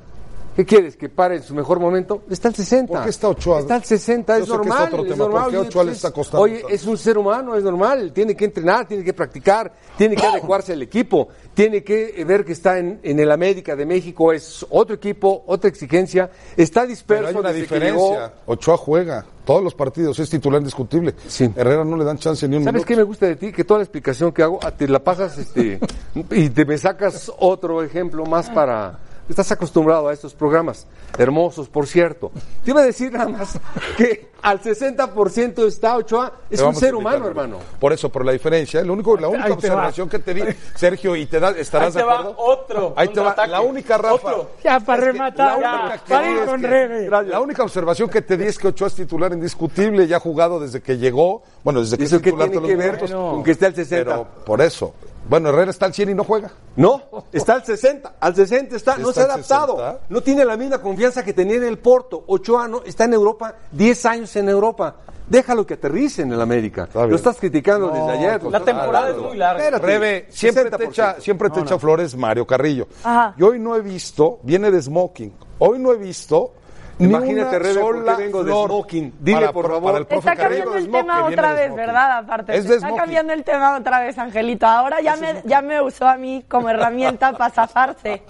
¿Qué 0.57 0.64
quieres? 0.64 0.97
¿Que 0.97 1.09
pare 1.09 1.37
en 1.37 1.43
su 1.43 1.53
mejor 1.55 1.81
momento? 1.81 2.23
Está 2.31 2.49
al 2.49 2.55
60. 2.55 2.93
¿Por 2.93 3.03
qué 3.03 3.11
está 3.11 3.29
Ochoa? 3.29 3.61
Está 3.61 3.75
al 3.75 3.85
60, 3.85 4.38
Yo 4.38 4.43
es 4.45 4.49
sé 4.49 4.55
que 4.57 4.61
es 4.62 4.69
normal. 4.69 4.85
es 4.85 5.09
tema, 5.09 5.17
normal. 5.25 5.43
¿por 5.43 5.51
qué 5.51 5.59
Oye, 5.59 5.69
Ochoa 5.69 5.83
le 5.85 5.88
pues, 5.88 5.97
está 5.97 6.11
costando 6.12 6.43
Oye, 6.45 6.62
es 6.71 6.87
un 6.87 6.97
ser 6.97 7.19
humano, 7.19 7.57
es 7.57 7.64
normal. 7.64 8.12
Tiene 8.12 8.37
que 8.37 8.45
entrenar, 8.45 8.87
tiene 8.87 9.03
que 9.03 9.12
practicar, 9.12 9.73
tiene 9.99 10.14
que 10.14 10.25
adecuarse 10.27 10.73
al 10.75 10.83
equipo, 10.83 11.29
tiene 11.55 11.83
que 11.83 12.14
eh, 12.21 12.25
ver 12.25 12.45
que 12.45 12.53
está 12.53 12.79
en, 12.79 13.01
en 13.03 13.19
el 13.19 13.33
América 13.33 13.75
de 13.75 13.85
México, 13.85 14.33
es 14.33 14.64
otro 14.71 14.95
equipo, 14.95 15.43
otra 15.47 15.69
exigencia. 15.69 16.31
Está 16.57 16.87
disperso 16.87 17.25
Pero 17.25 17.29
hay 17.37 17.40
una 17.40 17.53
diferencia. 17.53 18.33
Ochoa 18.47 18.77
juega 18.77 19.27
todos 19.45 19.62
los 19.62 19.75
partidos, 19.75 20.19
es 20.21 20.31
titular 20.31 20.61
indiscutible. 20.61 21.14
Sí. 21.27 21.51
Herrera 21.55 21.85
no 21.85 21.97
le 21.97 22.05
dan 22.05 22.17
chance 22.19 22.49
ni 22.49 22.57
un 22.57 22.62
¿Sabes 22.64 22.75
minuto. 22.75 22.88
qué 22.88 22.97
me 22.97 23.03
gusta 23.03 23.27
de 23.27 23.37
ti? 23.37 23.53
Que 23.53 23.64
toda 23.64 23.79
la 23.79 23.85
explicación 23.85 24.33
que 24.33 24.43
hago, 24.43 24.59
a- 24.64 24.71
te 24.71 24.88
la 24.88 25.01
pasas 25.03 25.37
este, 25.37 25.79
y 26.31 26.49
te 26.49 26.64
me 26.64 26.79
sacas 26.79 27.31
otro 27.40 27.83
ejemplo 27.83 28.25
más 28.25 28.49
para... 28.51 29.01
Estás 29.28 29.50
acostumbrado 29.52 30.08
a 30.08 30.12
estos 30.12 30.34
programas, 30.34 30.87
hermosos, 31.16 31.68
por 31.68 31.87
cierto. 31.87 32.30
Te 32.62 32.70
iba 32.72 32.80
a 32.82 32.84
decir 32.84 33.10
nada 33.10 33.28
más 33.28 33.58
que 33.96 34.28
al 34.42 34.60
60% 34.60 35.66
está 35.66 35.96
Ochoa, 35.96 36.30
es 36.50 36.60
un 36.60 36.74
ser 36.74 36.94
humano, 36.94 37.26
hermano. 37.26 37.56
Por 37.80 37.94
eso, 37.94 38.10
por 38.10 38.22
la 38.26 38.32
diferencia, 38.32 38.82
lo 38.84 38.92
único, 38.92 39.16
la 39.16 39.28
única 39.28 39.48
va. 39.48 39.54
observación 39.54 40.10
que 40.10 40.18
te 40.18 40.34
di, 40.34 40.42
Sergio, 40.74 41.16
y 41.16 41.24
te 41.24 41.40
da, 41.40 41.50
estarás 41.52 41.87
Ahí 41.88 41.92
te 41.94 41.98
de 42.00 42.04
va 42.04 42.12
acuerdo. 42.20 42.34
otro 42.38 42.92
Ahí 42.96 43.08
te 43.08 43.20
va. 43.20 43.34
La 43.46 43.62
única, 43.62 43.96
Rafa. 43.96 44.14
Otro. 44.14 44.50
Ya 44.62 44.78
para 44.80 44.98
es 44.98 45.04
que 45.06 45.12
rematar, 45.12 45.58
la 45.58 45.96
ya, 45.96 46.04
para 46.06 46.30
ir 46.30 46.44
con 46.44 46.60
que- 46.60 46.66
Rebe. 46.66 47.08
La 47.24 47.40
única 47.40 47.62
observación 47.62 48.10
que 48.10 48.20
te 48.20 48.37
di 48.37 48.44
es 48.44 48.58
que 48.58 48.68
Ochoa 48.68 48.88
es 48.88 48.94
titular 48.94 49.32
indiscutible, 49.32 50.06
ya 50.06 50.18
ha 50.18 50.20
jugado 50.20 50.60
desde 50.60 50.82
que 50.82 50.98
llegó, 50.98 51.42
bueno, 51.62 51.80
desde 51.80 51.96
que 51.96 52.04
¿Eso 52.04 52.16
es 52.16 52.22
titular 52.22 52.50
tiene 52.50 52.56
todos 52.60 52.68
que 52.68 52.74
los 52.76 52.84
ver 52.84 52.94
minutos. 53.02 53.32
con 53.32 53.42
que 53.42 53.50
esté 53.52 53.64
al 53.66 53.74
60? 53.74 54.10
Pero 54.10 54.26
por 54.44 54.60
eso, 54.60 54.92
Bueno, 55.28 55.48
Herrera 55.48 55.70
está 55.70 55.87
al 55.87 55.94
100 55.94 56.10
y 56.10 56.14
no 56.14 56.24
juega. 56.24 56.50
No, 56.76 57.02
está 57.32 57.54
al 57.54 57.64
60. 57.64 58.14
Al 58.20 58.34
60 58.34 58.76
está, 58.76 58.98
no 58.98 59.12
se 59.12 59.20
ha 59.20 59.24
adaptado. 59.24 59.76
60. 59.78 60.00
No 60.10 60.20
tiene 60.20 60.44
la 60.44 60.56
misma 60.56 60.78
confianza 60.78 61.24
que 61.24 61.32
tenía 61.32 61.56
en 61.56 61.64
el 61.64 61.78
Porto. 61.78 62.24
Ochoa 62.26 62.68
no, 62.68 62.82
está 62.84 63.04
en 63.04 63.14
Europa, 63.14 63.54
10 63.72 64.06
años 64.06 64.37
en 64.37 64.48
Europa. 64.48 64.96
Déjalo 65.26 65.66
que 65.66 65.74
aterrice 65.74 66.20
en 66.20 66.32
el 66.32 66.40
América. 66.40 66.87
Lo 66.92 67.16
estás 67.16 67.38
criticando 67.38 67.88
desde 67.88 68.10
ayer. 68.10 68.42
La 68.44 68.60
temporada 68.60 69.08
es 69.08 69.16
muy 69.16 69.37
larga. 69.38 69.62
Espérate, 69.62 69.87
Rebe, 69.87 70.26
siempre 70.28 70.70
te 70.70 70.76
60%. 70.76 70.88
echa, 70.88 71.20
siempre 71.20 71.48
te 71.48 71.60
echa 71.60 71.78
flores 71.78 72.14
Mario 72.14 72.46
Carrillo. 72.46 72.87
Ajá. 73.02 73.34
Yo 73.38 73.48
hoy 73.48 73.58
no 73.58 73.74
he 73.74 73.80
visto, 73.80 74.40
viene 74.42 74.70
de 74.70 74.82
smoking, 74.82 75.32
hoy 75.58 75.78
no 75.78 75.92
he 75.92 75.96
visto 75.96 76.52
ni 76.98 77.07
Imagínate, 77.09 77.59
Rebe, 77.59 77.80
¿por 77.80 77.96
sola 77.96 78.16
qué 78.16 78.22
vengo 78.24 78.44
de 78.44 78.52
smoking? 78.52 79.14
Dile, 79.20 79.40
para- 79.40 79.52
por 79.52 79.62
para 79.66 79.74
favor. 79.74 79.96
el 79.98 80.07
profe 80.07 80.28
Está 80.30 80.42
Carrillo. 80.42 80.64
cambiando 80.72 80.78
el 80.87 80.90
tema 80.92 81.26
otra 81.26 81.52
vez. 81.54 81.74
¿verdad? 81.74 82.18
Aparte, 82.18 82.52
Es 82.57 82.64
está 82.64 82.78
smoking. 82.78 82.96
cambiando 82.96 83.33
el 83.33 83.44
tema 83.44 83.76
otra 83.76 84.00
vez, 84.00 84.18
Angelito. 84.18 84.66
Ahora 84.66 85.00
ya 85.00 85.16
me, 85.16 85.42
ya 85.44 85.61
me 85.62 85.80
usó 85.83 86.07
a 86.07 86.16
mí 86.16 86.44
como 86.48 86.68
herramienta 86.70 87.33
para 87.33 87.50
zafarse. 87.52 88.22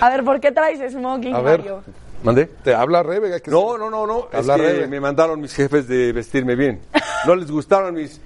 A 0.00 0.10
ver, 0.10 0.24
¿por 0.24 0.40
qué 0.40 0.50
traes 0.52 0.92
smoking, 0.92 1.34
A 1.34 1.40
ver. 1.40 1.58
Mario? 1.60 1.82
¿Mandé? 2.22 2.46
Te 2.46 2.74
habla 2.74 3.02
Rebe. 3.02 3.40
que 3.42 3.50
No, 3.50 3.76
no, 3.76 3.90
no, 3.90 4.06
no. 4.06 4.28
Es 4.32 4.38
Habla 4.38 4.56
que 4.56 4.62
Rebe. 4.62 4.86
me 4.88 4.98
mandaron 4.98 5.40
mis 5.40 5.54
jefes 5.54 5.86
de 5.86 6.12
vestirme 6.12 6.56
bien. 6.56 6.80
No 7.26 7.34
les 7.36 7.50
gustaron 7.50 7.94
mis... 7.94 8.20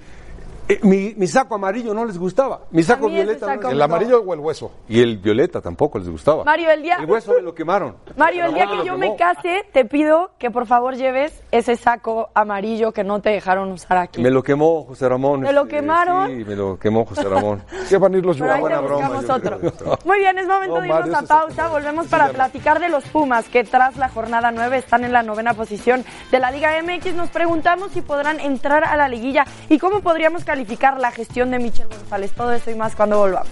eh, 0.69 0.79
mi, 0.83 1.13
mi 1.17 1.25
saco 1.27 1.55
amarillo 1.55 1.93
no 1.95 2.05
les 2.05 2.17
gustaba. 2.17 2.61
Mi 2.69 2.83
saco 2.83 3.09
violeta 3.09 3.47
no 3.47 3.53
saco 3.53 3.63
les 3.63 3.71
¿El 3.73 3.77
no. 3.79 3.83
amarillo 3.85 4.21
o 4.21 4.33
el 4.35 4.39
hueso? 4.39 4.71
Y 4.87 5.01
el 5.01 5.17
violeta 5.17 5.61
tampoco 5.61 5.97
les 5.97 6.07
gustaba. 6.07 6.43
Mario, 6.43 6.69
el 6.69 6.83
día- 6.83 6.97
El 6.99 7.09
hueso 7.09 7.33
me 7.33 7.41
lo 7.41 7.55
quemaron. 7.55 7.95
Mario, 8.15 8.45
el 8.45 8.53
día 8.53 8.67
que 8.67 8.77
yo 8.77 8.83
quemó. 8.83 8.97
me 8.99 9.15
case, 9.15 9.65
te 9.73 9.83
pido 9.85 10.29
que 10.37 10.51
por 10.51 10.67
favor 10.67 10.95
lleves 10.95 11.41
ese 11.51 11.75
saco 11.75 12.29
amarillo 12.35 12.91
que 12.91 13.03
no 13.03 13.19
te 13.19 13.31
dejaron 13.31 13.71
usar 13.71 13.97
aquí. 13.97 14.21
Me 14.21 14.29
lo 14.29 14.43
quemó 14.43 14.83
José 14.85 15.09
Ramón. 15.09 15.41
¿Me 15.41 15.51
lo 15.53 15.63
este, 15.63 15.77
quemaron? 15.77 16.27
Sí, 16.27 16.45
me 16.45 16.55
lo 16.55 16.77
quemó 16.77 17.03
José 17.03 17.23
Ramón. 17.23 17.63
¿Qué 17.89 17.97
van 17.97 18.13
a 18.13 18.17
ir 18.19 18.25
los 18.25 18.37
Pero 18.37 18.51
ahí 18.53 18.61
te 18.61 18.67
jugadores? 18.67 19.25
broma, 19.27 19.35
otro. 19.35 19.97
Muy 20.05 20.19
bien, 20.19 20.37
es 20.37 20.47
momento 20.47 20.75
No, 20.75 20.81
de 20.81 20.87
irnos 20.87 21.15
a 21.15 21.21
pausa. 21.25 21.67
Volvemos 21.69 22.05
para 22.05 22.29
platicar 22.29 22.79
de 22.79 22.89
los 22.89 23.03
Pumas, 23.05 23.49
que 23.49 23.63
tras 23.63 23.97
la 23.97 24.09
jornada 24.09 24.51
9 24.51 24.77
están 24.77 25.03
en 25.03 25.13
la 25.13 25.23
novena 25.23 25.55
posición 25.55 26.05
de 26.29 26.39
la 26.39 26.51
Liga 26.51 26.71
MX. 26.83 27.15
Nos 27.15 27.29
preguntamos 27.31 27.91
si 27.91 28.01
podrán 28.01 28.39
entrar 28.39 28.83
a 28.83 28.95
la 28.95 29.07
liguilla 29.07 29.45
y 29.67 29.79
cómo 29.79 30.01
podríamos 30.01 30.43
calificar 30.43 30.58
la 30.97 31.11
gestión 31.11 31.51
de 31.51 31.59
Michel 31.59 31.87
González. 31.87 32.31
Todo 32.33 32.51
eso 32.53 32.71
y 32.71 32.75
más 32.75 32.95
cuando 32.95 33.17
volvamos. 33.17 33.49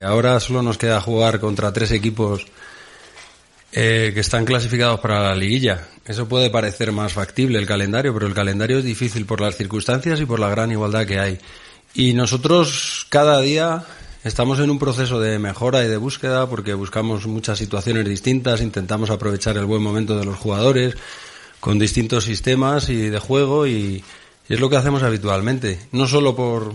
Ahora 0.00 0.40
solo 0.40 0.62
nos 0.62 0.78
queda 0.78 1.00
jugar 1.00 1.38
contra 1.38 1.72
tres 1.72 1.92
equipos 1.92 2.44
eh, 3.70 4.10
que 4.12 4.20
están 4.20 4.44
clasificados 4.44 4.98
para 5.00 5.20
la 5.20 5.34
liguilla. 5.34 5.86
Eso 6.04 6.28
puede 6.28 6.50
parecer 6.50 6.90
más 6.90 7.12
factible 7.12 7.58
el 7.58 7.66
calendario, 7.66 8.12
pero 8.12 8.26
el 8.26 8.34
calendario 8.34 8.78
es 8.78 8.84
difícil 8.84 9.24
por 9.26 9.40
las 9.40 9.56
circunstancias 9.56 10.20
y 10.20 10.26
por 10.26 10.40
la 10.40 10.50
gran 10.50 10.72
igualdad 10.72 11.06
que 11.06 11.20
hay. 11.20 11.38
Y 11.94 12.14
nosotros 12.14 13.06
cada 13.08 13.40
día 13.40 13.84
estamos 14.24 14.60
en 14.60 14.70
un 14.70 14.78
proceso 14.78 15.20
de 15.20 15.38
mejora 15.38 15.84
y 15.84 15.88
de 15.88 15.96
búsqueda 15.96 16.48
porque 16.48 16.74
buscamos 16.74 17.26
muchas 17.26 17.58
situaciones 17.58 18.08
distintas, 18.08 18.60
intentamos 18.60 19.10
aprovechar 19.10 19.56
el 19.56 19.66
buen 19.66 19.82
momento 19.82 20.16
de 20.18 20.24
los 20.24 20.36
jugadores 20.36 20.96
con 21.60 21.78
distintos 21.78 22.24
sistemas 22.24 22.88
y 22.88 23.08
de 23.08 23.18
juego 23.18 23.66
y, 23.66 24.02
es 24.48 24.60
lo 24.60 24.68
que 24.68 24.76
hacemos 24.76 25.02
habitualmente. 25.02 25.78
No 25.92 26.06
solo 26.06 26.36
por 26.36 26.74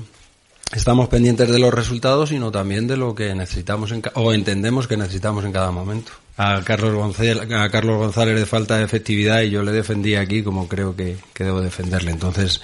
estamos 0.74 1.10
pendientes 1.10 1.50
de 1.50 1.60
los 1.60 1.74
resultados, 1.74 2.30
sino 2.30 2.52
también 2.52 2.88
de 2.88 2.98
lo 2.98 3.14
que 3.14 3.36
necesitamos 3.36 3.92
en 3.92 4.02
o 4.16 4.34
entendemos 4.34 4.88
que 4.88 4.98
necesitamos 4.98 5.46
en 5.46 5.52
cada 5.52 5.72
momento. 5.72 6.14
A 6.38 6.62
Carlos 6.64 6.96
González, 6.96 7.52
a 7.52 7.70
Carlos 7.70 7.98
González 7.98 8.40
de 8.40 8.46
falta 8.46 8.78
de 8.78 8.86
efectividad 8.86 9.42
y 9.42 9.52
yo 9.52 9.62
le 9.62 9.72
defendí 9.72 10.16
aquí 10.16 10.42
como 10.42 10.68
creo 10.68 10.96
que, 10.96 11.18
que 11.34 11.44
debo 11.44 11.62
defenderle. 11.62 12.12
Entonces, 12.12 12.62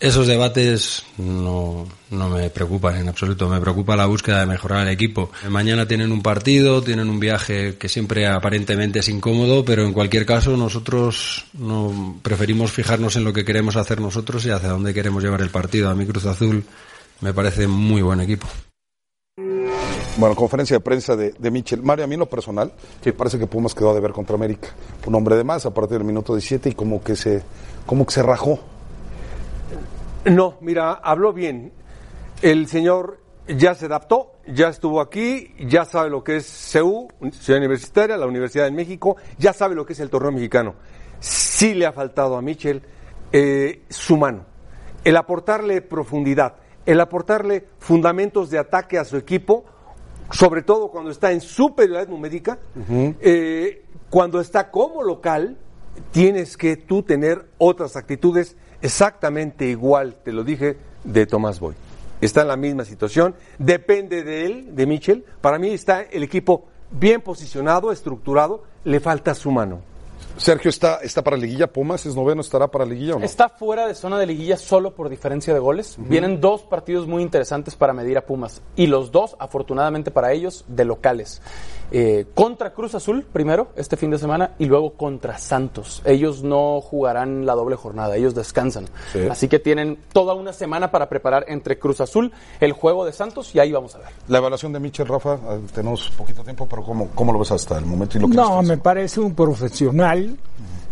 esos 0.00 0.26
debates 0.26 1.04
no, 1.16 1.86
no 2.10 2.28
me 2.28 2.50
preocupan 2.50 2.96
en 2.96 3.08
absoluto. 3.08 3.48
Me 3.48 3.60
preocupa 3.60 3.96
la 3.96 4.06
búsqueda 4.06 4.40
de 4.40 4.46
mejorar 4.46 4.86
el 4.86 4.92
equipo. 4.92 5.30
Mañana 5.48 5.88
tienen 5.88 6.12
un 6.12 6.22
partido, 6.22 6.82
tienen 6.82 7.08
un 7.08 7.18
viaje 7.18 7.76
que 7.76 7.88
siempre 7.88 8.26
aparentemente 8.26 9.00
es 9.00 9.08
incómodo, 9.08 9.64
pero 9.64 9.84
en 9.84 9.92
cualquier 9.92 10.24
caso 10.24 10.56
nosotros 10.56 11.46
no 11.54 12.18
preferimos 12.22 12.70
fijarnos 12.70 13.16
en 13.16 13.24
lo 13.24 13.32
que 13.32 13.44
queremos 13.44 13.76
hacer 13.76 14.00
nosotros 14.00 14.44
y 14.46 14.50
hacia 14.50 14.68
dónde 14.68 14.94
queremos 14.94 15.22
llevar 15.22 15.40
el 15.40 15.50
partido. 15.50 15.90
A 15.90 15.94
mí 15.94 16.06
Cruz 16.06 16.26
Azul 16.26 16.64
me 17.20 17.34
parece 17.34 17.66
muy 17.66 18.02
buen 18.02 18.20
equipo. 18.20 18.46
Bueno, 20.16 20.34
conferencia 20.34 20.76
de 20.76 20.80
prensa 20.80 21.14
de, 21.14 21.32
de 21.38 21.50
Michel. 21.50 21.80
Mario, 21.82 22.04
a 22.04 22.08
mí 22.08 22.16
lo 22.16 22.26
personal, 22.26 22.72
me 23.04 23.12
parece 23.12 23.38
que 23.38 23.46
Pumas 23.46 23.72
quedó 23.72 23.94
de 23.94 24.00
ver 24.00 24.10
contra 24.10 24.34
América. 24.34 24.68
Un 25.06 25.14
hombre 25.14 25.36
de 25.36 25.44
más 25.44 25.64
a 25.64 25.72
partir 25.72 25.98
del 25.98 26.06
minuto 26.06 26.34
17 26.34 26.70
y 26.70 26.72
como 26.74 27.02
que 27.02 27.14
se, 27.14 27.42
como 27.86 28.04
que 28.04 28.12
se 28.14 28.22
rajó. 28.24 28.58
No, 30.30 30.58
mira, 30.60 30.92
habló 30.92 31.32
bien. 31.32 31.72
El 32.42 32.66
señor 32.66 33.20
ya 33.46 33.74
se 33.74 33.86
adaptó, 33.86 34.32
ya 34.46 34.68
estuvo 34.68 35.00
aquí, 35.00 35.54
ya 35.58 35.84
sabe 35.84 36.10
lo 36.10 36.22
que 36.22 36.36
es 36.36 36.46
CEU, 36.46 37.08
Ciudad 37.32 37.58
Universitaria, 37.58 38.16
la 38.16 38.26
Universidad 38.26 38.64
de 38.64 38.70
México, 38.70 39.16
ya 39.38 39.52
sabe 39.52 39.74
lo 39.74 39.86
que 39.86 39.94
es 39.94 40.00
el 40.00 40.10
torneo 40.10 40.32
mexicano. 40.32 40.74
Sí 41.18 41.74
le 41.74 41.86
ha 41.86 41.92
faltado 41.92 42.36
a 42.36 42.42
Michel 42.42 42.82
eh, 43.32 43.82
su 43.88 44.16
mano, 44.16 44.44
el 45.02 45.16
aportarle 45.16 45.80
profundidad, 45.80 46.56
el 46.84 47.00
aportarle 47.00 47.66
fundamentos 47.78 48.50
de 48.50 48.58
ataque 48.58 48.98
a 48.98 49.04
su 49.04 49.16
equipo, 49.16 49.64
sobre 50.30 50.62
todo 50.62 50.90
cuando 50.90 51.10
está 51.10 51.32
en 51.32 51.40
superioridad 51.40 52.08
numérica, 52.08 52.58
eh, 52.88 53.84
cuando 54.10 54.40
está 54.40 54.70
como 54.70 55.02
local, 55.02 55.56
tienes 56.10 56.56
que 56.56 56.76
tú 56.76 57.02
tener 57.02 57.46
otras 57.58 57.96
actitudes 57.96 58.56
exactamente 58.82 59.66
igual, 59.66 60.16
te 60.24 60.32
lo 60.32 60.44
dije, 60.44 60.76
de 61.04 61.26
Tomás 61.26 61.60
Boy. 61.60 61.74
Está 62.20 62.42
en 62.42 62.48
la 62.48 62.56
misma 62.56 62.84
situación, 62.84 63.34
depende 63.58 64.24
de 64.24 64.46
él, 64.46 64.74
de 64.74 64.86
Michel. 64.86 65.24
Para 65.40 65.58
mí 65.58 65.70
está 65.70 66.02
el 66.02 66.22
equipo 66.22 66.66
bien 66.90 67.20
posicionado, 67.20 67.92
estructurado, 67.92 68.64
le 68.84 69.00
falta 69.00 69.34
su 69.34 69.50
mano. 69.50 69.80
Sergio 70.36 70.68
está, 70.68 70.96
está 71.02 71.22
para 71.22 71.36
liguilla, 71.36 71.66
Pumas 71.66 72.06
es 72.06 72.14
noveno, 72.14 72.40
estará 72.40 72.68
para 72.68 72.84
liguilla 72.84 73.16
o 73.16 73.18
no? 73.18 73.24
Está 73.24 73.48
fuera 73.48 73.86
de 73.86 73.94
zona 73.94 74.18
de 74.18 74.26
liguilla 74.26 74.56
solo 74.56 74.94
por 74.94 75.08
diferencia 75.08 75.52
de 75.52 75.60
goles. 75.60 75.96
Vienen 75.98 76.40
dos 76.40 76.62
partidos 76.62 77.06
muy 77.06 77.22
interesantes 77.22 77.74
para 77.74 77.92
medir 77.92 78.18
a 78.18 78.26
Pumas. 78.26 78.62
Y 78.76 78.86
los 78.86 79.10
dos, 79.10 79.36
afortunadamente 79.38 80.10
para 80.10 80.32
ellos, 80.32 80.64
de 80.68 80.84
locales. 80.84 81.42
Eh, 81.90 82.26
contra 82.34 82.74
Cruz 82.74 82.94
Azul 82.94 83.24
primero, 83.32 83.68
este 83.74 83.96
fin 83.96 84.10
de 84.10 84.18
semana, 84.18 84.54
y 84.58 84.66
luego 84.66 84.92
contra 84.92 85.38
Santos. 85.38 86.02
Ellos 86.04 86.42
no 86.42 86.80
jugarán 86.80 87.46
la 87.46 87.54
doble 87.54 87.76
jornada, 87.76 88.16
ellos 88.16 88.34
descansan. 88.34 88.86
Sí. 89.12 89.20
Así 89.30 89.48
que 89.48 89.58
tienen 89.58 89.98
toda 90.12 90.34
una 90.34 90.52
semana 90.52 90.90
para 90.90 91.08
preparar 91.08 91.46
entre 91.48 91.78
Cruz 91.78 92.00
Azul 92.00 92.32
el 92.60 92.72
juego 92.72 93.04
de 93.04 93.12
Santos 93.12 93.54
y 93.54 93.58
ahí 93.58 93.72
vamos 93.72 93.94
a 93.94 93.98
ver. 93.98 94.08
La 94.28 94.38
evaluación 94.38 94.72
de 94.72 94.80
Michel, 94.80 95.06
Rafa, 95.06 95.34
eh, 95.34 95.60
tenemos 95.74 96.10
poquito 96.10 96.42
tiempo, 96.44 96.66
pero 96.68 96.82
¿cómo, 96.82 97.08
cómo 97.14 97.32
lo 97.32 97.38
ves 97.38 97.52
hasta 97.52 97.78
el 97.78 97.86
momento? 97.86 98.18
Y 98.18 98.20
lo 98.20 98.28
que 98.28 98.34
No, 98.34 98.62
me 98.62 98.76
parece 98.76 99.20
un 99.20 99.34
profesional. 99.34 100.27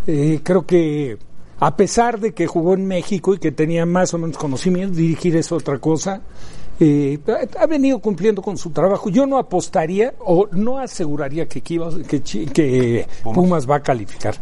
Eh, 0.07 0.41
creo 0.43 0.65
que 0.67 1.19
a 1.59 1.75
pesar 1.77 2.21
de 2.21 2.33
que 2.35 2.47
jugó 2.47 2.75
en 2.75 2.87
México 2.87 3.35
y 3.35 3.39
que 3.39 3.51
tenía 3.53 3.87
más 3.87 4.13
o 4.15 4.19
menos 4.19 4.37
conocimiento, 4.37 4.97
dirigir 4.97 5.37
es 5.37 5.51
otra 5.53 5.79
cosa. 5.79 6.21
eh, 6.79 7.19
ha 7.59 7.67
venido 7.67 7.99
cumpliendo 8.01 8.43
con 8.43 8.57
su 8.59 8.71
trabajo. 8.71 9.09
Yo 9.09 9.27
no 9.27 9.39
apostaría 9.39 10.13
o 10.21 10.47
no 10.53 10.79
aseguraría 10.79 11.47
que, 11.49 11.61
que, 11.63 11.79
que 12.53 13.07
Pumas. 13.23 13.69
va 13.69 13.77
a 13.77 13.83
calificar. 13.83 14.35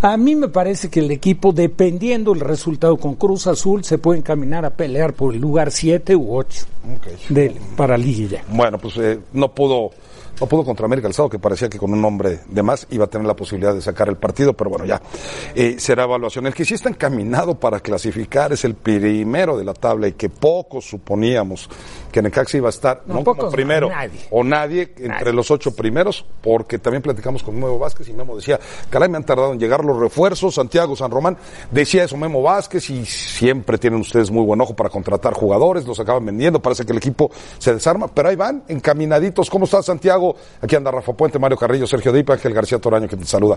A 0.00 0.16
mí 0.18 0.34
me 0.36 0.48
parece 0.48 0.90
que 0.90 1.00
el 1.00 1.10
equipo, 1.10 1.52
dependiendo 1.52 2.32
el 2.34 2.40
resultado 2.40 2.96
con 2.98 3.14
Cruz 3.14 3.46
Azul, 3.46 3.84
se 3.84 3.96
puede 3.98 4.18
encaminar 4.18 4.64
a 4.64 4.70
pelear 4.70 5.14
por 5.14 5.34
el 5.34 5.40
lugar 5.40 5.70
7 5.70 6.14
u 6.14 6.36
8 6.36 6.66
de, 7.30 7.56
para 7.74 7.96
Liguilla. 7.96 8.44
Bueno, 8.50 8.76
pues 8.78 8.96
eh, 8.98 9.18
no 9.32 9.50
pudo 9.54 9.92
no 10.40 10.46
pudo 10.46 10.64
contra 10.64 10.86
América 10.86 11.08
el 11.08 11.14
sábado, 11.14 11.30
que 11.30 11.38
parecía 11.38 11.68
que 11.68 11.78
con 11.78 11.92
un 11.92 12.04
hombre 12.04 12.40
de 12.48 12.62
más 12.62 12.86
iba 12.90 13.04
a 13.04 13.08
tener 13.08 13.26
la 13.26 13.34
posibilidad 13.34 13.74
de 13.74 13.80
sacar 13.80 14.08
el 14.08 14.16
partido, 14.16 14.52
pero 14.54 14.70
bueno, 14.70 14.84
ya 14.84 15.00
eh, 15.54 15.76
será 15.78 16.04
evaluación. 16.04 16.46
El 16.46 16.54
que 16.54 16.64
sí 16.64 16.74
está 16.74 16.88
encaminado 16.88 17.54
para 17.58 17.80
clasificar 17.80 18.52
es 18.52 18.64
el 18.64 18.74
primero 18.74 19.56
de 19.56 19.64
la 19.64 19.74
tabla 19.74 20.08
y 20.08 20.12
que 20.12 20.28
pocos 20.28 20.84
suponíamos 20.86 21.68
que 22.10 22.22
Necaxa 22.22 22.56
iba 22.58 22.68
a 22.68 22.70
estar, 22.70 23.02
No, 23.06 23.14
no, 23.14 23.24
como 23.24 23.50
primero, 23.50 23.88
nadie. 23.88 24.20
o 24.30 24.44
nadie 24.44 24.94
entre 24.98 25.32
los 25.32 25.50
ocho 25.50 25.74
primeros, 25.74 26.24
porque 26.42 26.78
también 26.78 27.02
platicamos 27.02 27.42
con 27.42 27.56
Memo 27.56 27.76
Vázquez 27.76 28.08
y 28.08 28.12
Memo 28.12 28.36
decía, 28.36 28.60
caray, 28.88 29.08
me 29.08 29.16
han 29.16 29.24
tardado 29.24 29.52
en 29.52 29.58
llegar 29.58 29.84
los 29.84 29.98
refuerzos, 29.98 30.54
Santiago 30.54 30.94
San 30.94 31.10
Román, 31.10 31.36
decía 31.72 32.04
eso 32.04 32.16
Memo 32.16 32.40
Vázquez 32.40 32.88
y 32.90 33.04
siempre 33.04 33.78
tienen 33.78 33.98
ustedes 34.00 34.30
muy 34.30 34.44
buen 34.44 34.60
ojo 34.60 34.76
para 34.76 34.90
contratar 34.90 35.34
jugadores, 35.34 35.86
los 35.86 35.98
acaban 35.98 36.24
vendiendo, 36.24 36.62
parece 36.62 36.84
que 36.84 36.92
el 36.92 36.98
equipo 36.98 37.32
se 37.58 37.74
desarma, 37.74 38.06
pero 38.06 38.28
ahí 38.28 38.36
van, 38.36 38.62
encaminaditos. 38.68 39.50
¿Cómo 39.50 39.64
estás, 39.64 39.86
Santiago? 39.86 40.23
Aquí 40.62 40.76
anda 40.76 40.90
Rafa 40.90 41.12
Puente, 41.12 41.38
Mario 41.38 41.56
Carrillo, 41.56 41.86
Sergio 41.86 42.12
Dipa, 42.12 42.34
Ángel 42.34 42.54
García 42.54 42.78
Toraño 42.78 43.08
que 43.08 43.16
te 43.16 43.24
saluda. 43.24 43.56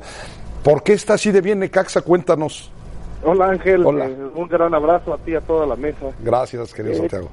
¿Por 0.63 0.83
qué 0.83 0.93
está 0.93 1.13
así 1.13 1.31
de 1.31 1.41
bien 1.41 1.59
Necaxa? 1.59 2.01
Cuéntanos. 2.01 2.71
Hola 3.23 3.49
Ángel, 3.49 3.85
Hola. 3.85 4.05
eh, 4.07 4.15
un 4.35 4.47
gran 4.47 4.73
abrazo 4.73 5.13
a 5.13 5.17
ti 5.17 5.31
y 5.31 5.35
a 5.35 5.41
toda 5.41 5.65
la 5.65 5.75
mesa. 5.75 6.07
Gracias, 6.23 6.73
querido 6.73 6.93
Eh, 6.93 6.97
Santiago. 6.97 7.29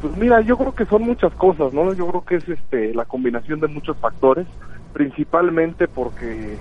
Pues 0.00 0.16
mira, 0.16 0.40
yo 0.40 0.56
creo 0.56 0.74
que 0.74 0.86
son 0.86 1.02
muchas 1.02 1.32
cosas, 1.34 1.72
¿no? 1.74 1.92
Yo 1.92 2.06
creo 2.08 2.24
que 2.24 2.36
es 2.36 2.48
este 2.48 2.94
la 2.94 3.04
combinación 3.04 3.60
de 3.60 3.68
muchos 3.68 3.96
factores, 3.98 4.46
principalmente 4.94 5.86
porque 5.86 6.56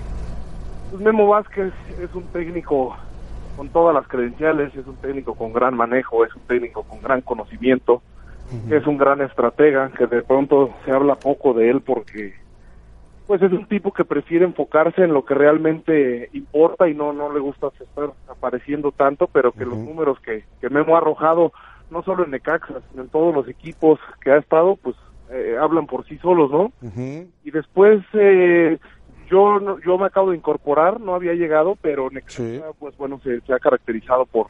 pues, 0.91 1.01
Memo 1.01 1.27
Vázquez 1.27 1.71
es 2.01 2.13
un 2.13 2.23
técnico 2.23 2.95
con 3.55 3.69
todas 3.69 3.93
las 3.95 4.07
credenciales, 4.07 4.75
es 4.75 4.85
un 4.85 4.95
técnico 4.97 5.33
con 5.35 5.53
gran 5.53 5.75
manejo, 5.77 6.25
es 6.25 6.35
un 6.35 6.41
técnico 6.41 6.83
con 6.83 7.01
gran 7.01 7.21
conocimiento, 7.21 8.01
es 8.69 8.85
un 8.87 8.97
gran 8.97 9.21
estratega, 9.21 9.91
que 9.97 10.07
de 10.07 10.21
pronto 10.23 10.73
se 10.85 10.91
habla 10.91 11.15
poco 11.15 11.53
de 11.53 11.69
él 11.69 11.81
porque 11.81 12.33
pues 13.25 13.41
es 13.41 13.51
un 13.53 13.65
tipo 13.67 13.91
que 13.93 14.03
prefiere 14.03 14.43
enfocarse 14.45 15.01
en 15.03 15.13
lo 15.13 15.23
que 15.23 15.33
realmente 15.33 16.29
importa 16.33 16.89
y 16.89 16.93
no 16.93 17.13
no 17.13 17.31
le 17.33 17.39
gusta 17.39 17.67
estar 17.79 18.11
apareciendo 18.27 18.91
tanto, 18.91 19.27
pero 19.27 19.51
que 19.53 19.65
los 19.65 19.79
números 19.85 20.19
que, 20.19 20.43
que 20.59 20.69
Memo 20.69 20.95
ha 20.95 20.99
arrojado, 20.99 21.53
no 21.89 22.03
solo 22.03 22.25
en 22.25 22.31
Necaxa, 22.31 22.81
sino 22.89 23.03
en 23.03 23.09
todos 23.09 23.33
los 23.33 23.47
equipos 23.47 23.99
que 24.21 24.31
ha 24.31 24.37
estado, 24.37 24.75
pues 24.75 24.95
eh, 25.29 25.55
hablan 25.59 25.87
por 25.87 26.05
sí 26.05 26.17
solos, 26.17 26.51
¿no? 26.51 26.71
Y 27.45 27.51
después 27.51 28.03
eh, 28.13 28.77
yo 29.29 29.59
no- 29.59 29.79
yo 29.79 29.97
me 29.97 30.05
acabo 30.07 30.31
de 30.31 30.37
incorporar, 30.37 30.99
no 30.99 31.15
había 31.15 31.33
llegado, 31.33 31.77
pero 31.81 32.09
Necaxa, 32.09 32.41
pues 32.77 32.95
bueno, 32.97 33.19
se, 33.23 33.39
se 33.41 33.53
ha 33.53 33.59
caracterizado 33.59 34.25
por 34.25 34.47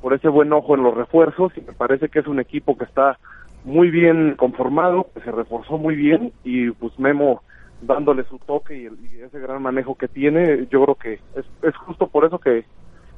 por 0.00 0.14
ese 0.14 0.28
buen 0.28 0.52
ojo 0.52 0.74
en 0.74 0.82
los 0.82 0.96
refuerzos 0.96 1.52
y 1.56 1.60
me 1.60 1.74
parece 1.74 2.08
que 2.08 2.18
es 2.18 2.26
un 2.26 2.40
equipo 2.40 2.76
que 2.76 2.84
está 2.84 3.20
muy 3.64 3.90
bien 3.90 4.34
conformado, 4.36 5.06
que 5.14 5.20
se 5.20 5.30
reforzó 5.30 5.78
muy 5.78 5.94
bien 5.94 6.32
y 6.44 6.70
pues 6.72 6.98
Memo 6.98 7.42
dándole 7.80 8.24
su 8.24 8.38
toque 8.38 8.76
y, 8.80 8.86
el- 8.86 8.98
y 9.12 9.20
ese 9.22 9.38
gran 9.40 9.62
manejo 9.62 9.94
que 9.96 10.08
tiene, 10.08 10.66
yo 10.70 10.82
creo 10.84 10.94
que 10.94 11.12
es, 11.38 11.44
es 11.62 11.76
justo 11.76 12.06
por 12.08 12.24
eso 12.24 12.38
que, 12.38 12.64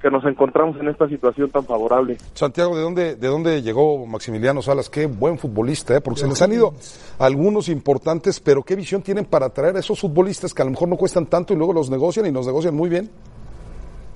que 0.01 0.11
nos 0.11 0.25
encontramos 0.27 0.79
en 0.81 0.89
esta 0.89 1.09
situación 1.09 1.51
tan 1.51 1.65
favorable. 1.65 2.17
Santiago, 2.35 2.77
¿de 2.77 2.83
dónde, 2.83 3.17
¿de 3.17 3.29
dónde 3.29 3.63
llegó 3.63 4.07
Maximiliano 4.07 4.61
Salas? 4.63 4.89
Qué 4.91 5.07
buen 5.07 5.39
futbolista, 5.39 5.97
¿eh? 5.97 6.01
porque 6.03 6.21
se 6.21 6.29
les 6.29 6.41
han 6.43 6.53
ido 6.53 6.73
algunos 7.19 7.69
importantes, 7.71 8.41
pero 8.41 8.63
qué 8.63 8.75
visión 8.77 9.03
tienen 9.03 9.25
para 9.25 9.47
atraer 9.47 9.77
a 9.77 9.81
esos 9.81 10.01
futbolistas 10.01 10.53
que 10.53 10.61
a 10.63 10.65
lo 10.67 10.71
mejor 10.73 10.89
no 10.89 10.97
cuestan 10.97 11.27
tanto 11.27 11.53
y 11.55 11.57
luego 11.57 11.73
los 11.73 11.91
negocian 11.91 12.27
y 12.27 12.33
nos 12.33 12.47
negocian 12.47 12.75
muy 12.75 12.89
bien. 12.91 13.11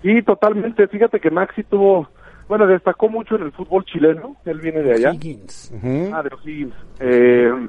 Sí, 0.03 0.23
totalmente. 0.23 0.87
Fíjate 0.89 1.21
que 1.21 1.31
Maxi 1.31 1.63
tuvo, 1.65 2.09
bueno, 2.49 2.67
destacó 2.67 3.09
mucho 3.09 3.37
en 3.37 3.43
el 3.43 3.53
fútbol 3.53 3.85
chileno. 3.85 4.37
Él 4.47 4.61
viene 4.61 4.83
de 4.83 4.95
allá. 4.95 5.11
Ah, 6.13 6.23
de 6.23 6.31
O'Higgins. 6.35 6.75
Eh, 6.99 7.69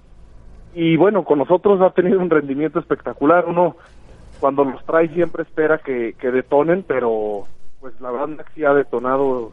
y 0.73 0.95
bueno, 0.95 1.23
con 1.25 1.39
nosotros 1.39 1.81
ha 1.81 1.89
tenido 1.89 2.19
un 2.19 2.29
rendimiento 2.29 2.79
espectacular. 2.79 3.45
Uno, 3.45 3.75
cuando 4.39 4.63
los 4.63 4.83
trae, 4.85 5.09
siempre 5.09 5.43
espera 5.43 5.79
que, 5.79 6.13
que 6.13 6.31
detonen, 6.31 6.83
pero 6.83 7.45
pues 7.81 7.99
la 7.99 8.11
verdad 8.11 8.29
Maxi 8.29 8.63
ha 8.63 8.73
detonado 8.73 9.51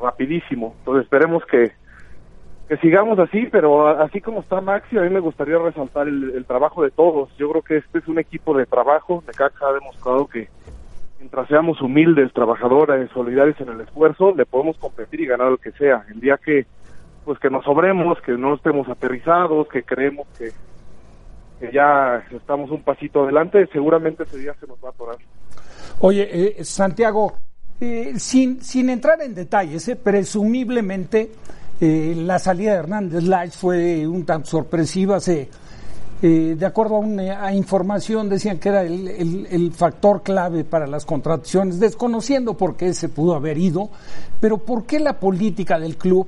rapidísimo. 0.00 0.74
Entonces 0.78 1.04
esperemos 1.04 1.44
que, 1.46 1.72
que 2.68 2.76
sigamos 2.76 3.18
así, 3.18 3.48
pero 3.50 3.88
así 3.88 4.20
como 4.20 4.40
está 4.40 4.60
Maxi, 4.60 4.96
a 4.96 5.02
mí 5.02 5.10
me 5.10 5.20
gustaría 5.20 5.58
resaltar 5.58 6.06
el, 6.06 6.32
el 6.36 6.44
trabajo 6.44 6.84
de 6.84 6.92
todos. 6.92 7.30
Yo 7.36 7.50
creo 7.50 7.62
que 7.62 7.76
este 7.78 7.98
es 7.98 8.06
un 8.06 8.18
equipo 8.20 8.56
de 8.56 8.66
trabajo. 8.66 9.24
Necaxa 9.26 9.66
ha 9.66 9.72
demostrado 9.72 10.28
que 10.28 10.48
mientras 11.18 11.48
seamos 11.48 11.80
humildes, 11.80 12.32
trabajadores, 12.32 13.10
solidarios 13.12 13.60
en 13.60 13.70
el 13.70 13.80
esfuerzo, 13.80 14.34
le 14.34 14.46
podemos 14.46 14.76
competir 14.78 15.20
y 15.20 15.26
ganar 15.26 15.50
lo 15.50 15.58
que 15.58 15.72
sea. 15.72 16.04
El 16.12 16.20
día 16.20 16.38
que 16.42 16.66
pues 17.24 17.38
que 17.40 17.50
nos 17.50 17.62
sobremos, 17.64 18.18
que 18.22 18.32
no 18.32 18.54
estemos 18.54 18.88
aterrizados, 18.88 19.68
que 19.68 19.82
creemos 19.82 20.26
que, 20.38 20.50
que 21.60 21.70
ya 21.70 22.24
estamos 22.30 22.70
un 22.70 22.82
pasito 22.82 23.24
adelante, 23.24 23.68
seguramente 23.70 24.22
ese 24.22 24.38
día 24.38 24.54
se 24.58 24.66
nos 24.66 24.78
va 24.82 24.88
a 24.88 24.92
atorar. 24.92 25.16
Oye, 26.00 26.26
eh, 26.30 26.64
Santiago, 26.64 27.34
eh, 27.80 28.14
sin, 28.16 28.62
sin 28.62 28.88
entrar 28.88 29.20
en 29.20 29.34
detalles, 29.34 29.86
eh, 29.88 29.96
presumiblemente 29.96 31.30
eh, 31.80 32.14
la 32.16 32.40
salida 32.40 32.72
de 32.72 32.78
Hernández 32.78 33.22
Lage 33.22 33.50
fue 33.52 34.06
un 34.06 34.24
tan 34.24 34.44
sorpresiva. 34.44 35.20
Se, 35.20 35.48
eh, 36.22 36.56
de 36.58 36.66
acuerdo 36.66 36.96
a, 36.96 36.98
una, 36.98 37.52
información, 37.54 38.28
decían 38.28 38.58
que 38.58 38.68
era 38.70 38.82
el, 38.82 39.06
el- 39.08 39.46
el 39.50 39.72
factor 39.72 40.22
clave 40.22 40.64
para 40.64 40.86
las 40.86 41.04
contrataciones, 41.06 41.78
desconociendo 41.78 42.54
por 42.54 42.76
qué 42.76 42.92
se 42.94 43.08
pudo 43.08 43.34
haber 43.34 43.58
ido, 43.58 43.88
pero 44.40 44.58
¿por 44.58 44.84
qué 44.84 44.98
la 44.98 45.18
política 45.20 45.78
del 45.78 45.96
club? 45.96 46.26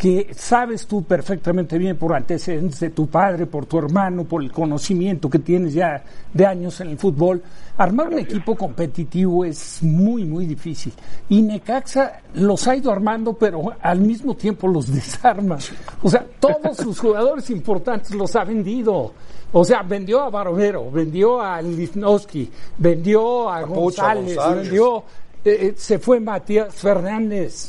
Que 0.00 0.32
sabes 0.34 0.86
tú 0.86 1.02
perfectamente 1.02 1.76
bien 1.76 1.94
por 1.98 2.14
antecedentes 2.14 2.80
de 2.80 2.88
tu 2.88 3.06
padre, 3.06 3.44
por 3.44 3.66
tu 3.66 3.76
hermano, 3.76 4.24
por 4.24 4.42
el 4.42 4.50
conocimiento 4.50 5.28
que 5.28 5.40
tienes 5.40 5.74
ya 5.74 6.02
de 6.32 6.46
años 6.46 6.80
en 6.80 6.88
el 6.88 6.96
fútbol, 6.96 7.42
armar 7.76 8.08
un 8.08 8.18
equipo 8.18 8.56
competitivo 8.56 9.44
es 9.44 9.82
muy, 9.82 10.24
muy 10.24 10.46
difícil. 10.46 10.94
Y 11.28 11.42
Necaxa 11.42 12.22
los 12.32 12.66
ha 12.66 12.76
ido 12.76 12.90
armando, 12.90 13.34
pero 13.34 13.74
al 13.78 14.00
mismo 14.00 14.34
tiempo 14.34 14.68
los 14.68 14.86
desarma. 14.94 15.58
O 16.00 16.08
sea, 16.08 16.24
todos 16.40 16.78
sus 16.78 16.98
jugadores 16.98 17.50
importantes 17.50 18.14
los 18.14 18.34
ha 18.36 18.44
vendido. 18.44 19.12
O 19.52 19.64
sea, 19.66 19.82
vendió 19.82 20.22
a 20.22 20.30
Barovero, 20.30 20.90
vendió 20.90 21.42
a 21.42 21.60
Lisnowski, 21.60 22.50
vendió 22.78 23.50
a 23.50 23.64
González. 23.64 24.38
vendió, 24.54 25.04
eh, 25.44 25.58
eh, 25.60 25.74
se 25.76 25.98
fue 25.98 26.20
Matías 26.20 26.74
Fernández. 26.74 27.68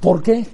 ¿Por 0.00 0.20
qué? 0.20 0.44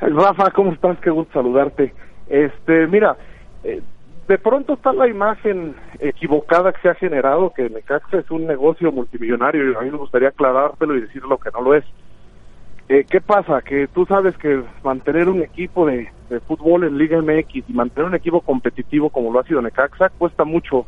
Rafa, 0.00 0.50
¿cómo 0.50 0.72
estás? 0.72 0.98
Qué 1.00 1.10
gusto 1.10 1.32
saludarte. 1.34 1.94
Este, 2.28 2.86
mira, 2.86 3.16
eh, 3.62 3.80
de 4.28 4.38
pronto 4.38 4.74
está 4.74 4.92
la 4.92 5.06
imagen 5.06 5.74
equivocada 5.98 6.72
que 6.72 6.80
se 6.80 6.88
ha 6.88 6.94
generado 6.94 7.52
que 7.54 7.68
Necaxa 7.68 8.18
es 8.18 8.30
un 8.30 8.46
negocio 8.46 8.90
multimillonario 8.90 9.70
y 9.70 9.74
a 9.74 9.80
mí 9.80 9.90
me 9.90 9.98
gustaría 9.98 10.28
aclarártelo 10.28 10.96
y 10.96 11.02
decir 11.02 11.22
lo 11.24 11.38
que 11.38 11.50
no 11.52 11.60
lo 11.60 11.74
es. 11.74 11.84
Eh, 12.88 13.04
¿Qué 13.08 13.20
pasa? 13.20 13.62
Que 13.62 13.86
tú 13.88 14.04
sabes 14.06 14.36
que 14.36 14.62
mantener 14.82 15.28
un 15.28 15.42
equipo 15.42 15.86
de, 15.86 16.10
fútbol 16.46 16.84
en 16.84 16.98
Liga 16.98 17.20
MX 17.20 17.68
y 17.68 17.72
mantener 17.72 18.08
un 18.08 18.14
equipo 18.14 18.40
competitivo 18.40 19.08
como 19.08 19.32
lo 19.32 19.38
ha 19.38 19.44
sido 19.44 19.62
Necaxa 19.62 20.08
cuesta 20.08 20.44
mucho, 20.44 20.84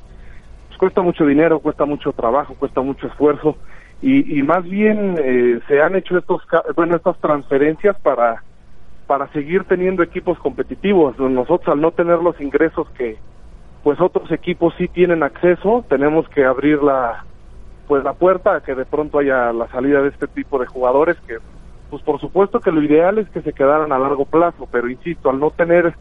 pues 0.67 0.79
cuesta 0.79 1.03
mucho 1.03 1.25
dinero, 1.25 1.61
cuesta 1.61 1.85
mucho 1.85 2.13
trabajo, 2.13 2.55
cuesta 2.59 2.81
mucho 2.81 3.07
esfuerzo 3.07 3.57
y, 4.03 4.39
y 4.39 4.43
más 4.43 4.65
bien 4.65 5.15
eh, 5.19 5.61
se 5.69 5.81
han 5.81 5.95
hecho 5.95 6.19
estos, 6.19 6.43
bueno, 6.75 6.97
estas 6.97 7.19
transferencias 7.21 7.99
para 8.01 8.43
para 9.07 9.29
seguir 9.29 9.65
teniendo 9.65 10.03
equipos 10.03 10.39
competitivos. 10.39 11.19
Nosotros 11.19 11.69
al 11.69 11.81
no 11.81 11.93
tener 11.93 12.19
los 12.19 12.41
ingresos 12.41 12.89
que 12.91 13.17
pues 13.83 14.01
otros 14.01 14.31
equipos 14.33 14.75
sí 14.77 14.89
tienen 14.89 15.23
acceso, 15.23 15.85
tenemos 15.89 16.29
que 16.29 16.45
abrir 16.45 16.83
la 16.83 17.25
pues 17.87 18.03
la 18.03 18.15
puerta 18.15 18.57
a 18.57 18.61
que 18.61 18.75
de 18.75 18.85
pronto 18.85 19.21
haya 19.21 19.53
la 19.53 19.69
salida 19.69 20.03
de 20.03 20.09
este 20.09 20.27
tipo 20.27 20.59
de 20.59 20.67
jugadores 20.67 21.17
que 21.27 21.37
pues 21.89 22.03
por 22.03 22.21
supuesto 22.21 22.59
que 22.59 22.73
lo 22.73 22.83
ideal 22.83 23.19
es 23.19 23.29
que 23.29 23.43
se 23.43 23.53
quedaran 23.53 23.93
a 23.93 23.99
largo 23.99 24.25
plazo, 24.25 24.69
pero 24.73 24.91
insisto, 24.91 25.31
al 25.31 25.39
no 25.39 25.51
tener 25.51 25.95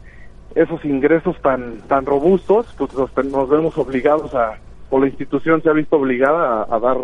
esos 0.56 0.84
ingresos 0.84 1.40
tan 1.42 1.78
tan 1.82 2.06
robustos, 2.06 2.74
pues 2.76 2.92
nos, 2.94 3.16
nos 3.26 3.48
vemos 3.48 3.78
obligados 3.78 4.34
a 4.34 4.58
o 4.90 5.00
la 5.00 5.06
institución 5.06 5.62
se 5.62 5.70
ha 5.70 5.72
visto 5.72 5.96
obligada 5.96 6.62
a, 6.62 6.74
a 6.74 6.80
dar 6.80 6.96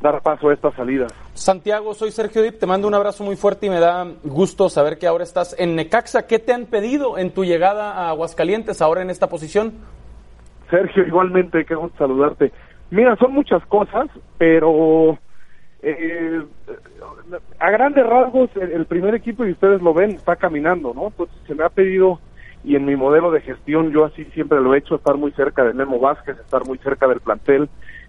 dar 0.00 0.20
paso 0.22 0.48
a 0.48 0.54
estas 0.54 0.74
salidas. 0.74 1.12
Santiago, 1.34 1.94
soy 1.94 2.10
Sergio 2.10 2.42
Dip, 2.42 2.58
te 2.58 2.66
mando 2.66 2.88
un 2.88 2.94
abrazo 2.94 3.24
muy 3.24 3.36
fuerte 3.36 3.66
y 3.66 3.70
me 3.70 3.80
da 3.80 4.06
gusto 4.24 4.68
saber 4.68 4.98
que 4.98 5.06
ahora 5.06 5.24
estás 5.24 5.54
en 5.58 5.76
Necaxa. 5.76 6.26
¿Qué 6.26 6.38
te 6.38 6.52
han 6.52 6.66
pedido 6.66 7.18
en 7.18 7.32
tu 7.32 7.44
llegada 7.44 7.92
a 7.92 8.10
Aguascalientes 8.10 8.82
ahora 8.82 9.02
en 9.02 9.10
esta 9.10 9.28
posición? 9.28 9.72
Sergio, 10.70 11.06
igualmente, 11.06 11.64
qué 11.64 11.74
gusto 11.74 11.96
saludarte. 11.98 12.52
Mira, 12.90 13.16
son 13.16 13.32
muchas 13.32 13.64
cosas, 13.66 14.08
pero 14.38 15.18
eh, 15.82 16.42
a 17.58 17.70
grandes 17.70 18.06
rasgos 18.06 18.50
el, 18.56 18.72
el 18.72 18.86
primer 18.86 19.14
equipo, 19.14 19.44
y 19.44 19.52
ustedes 19.52 19.80
lo 19.82 19.94
ven, 19.94 20.12
está 20.12 20.36
caminando, 20.36 20.92
¿no? 20.94 21.08
Entonces 21.08 21.36
se 21.46 21.54
me 21.54 21.64
ha 21.64 21.68
pedido, 21.68 22.18
y 22.64 22.76
en 22.76 22.84
mi 22.84 22.96
modelo 22.96 23.30
de 23.30 23.40
gestión 23.40 23.92
yo 23.92 24.04
así 24.04 24.24
siempre 24.26 24.60
lo 24.60 24.74
he 24.74 24.78
hecho, 24.78 24.96
estar 24.96 25.16
muy 25.16 25.32
cerca 25.32 25.64
de 25.64 25.74
Memo 25.74 25.98
Vázquez, 25.98 26.38
estar 26.38 26.66
muy 26.66 26.78
cerca 26.78 27.06
del 27.06 27.20
plantel, 27.20 27.68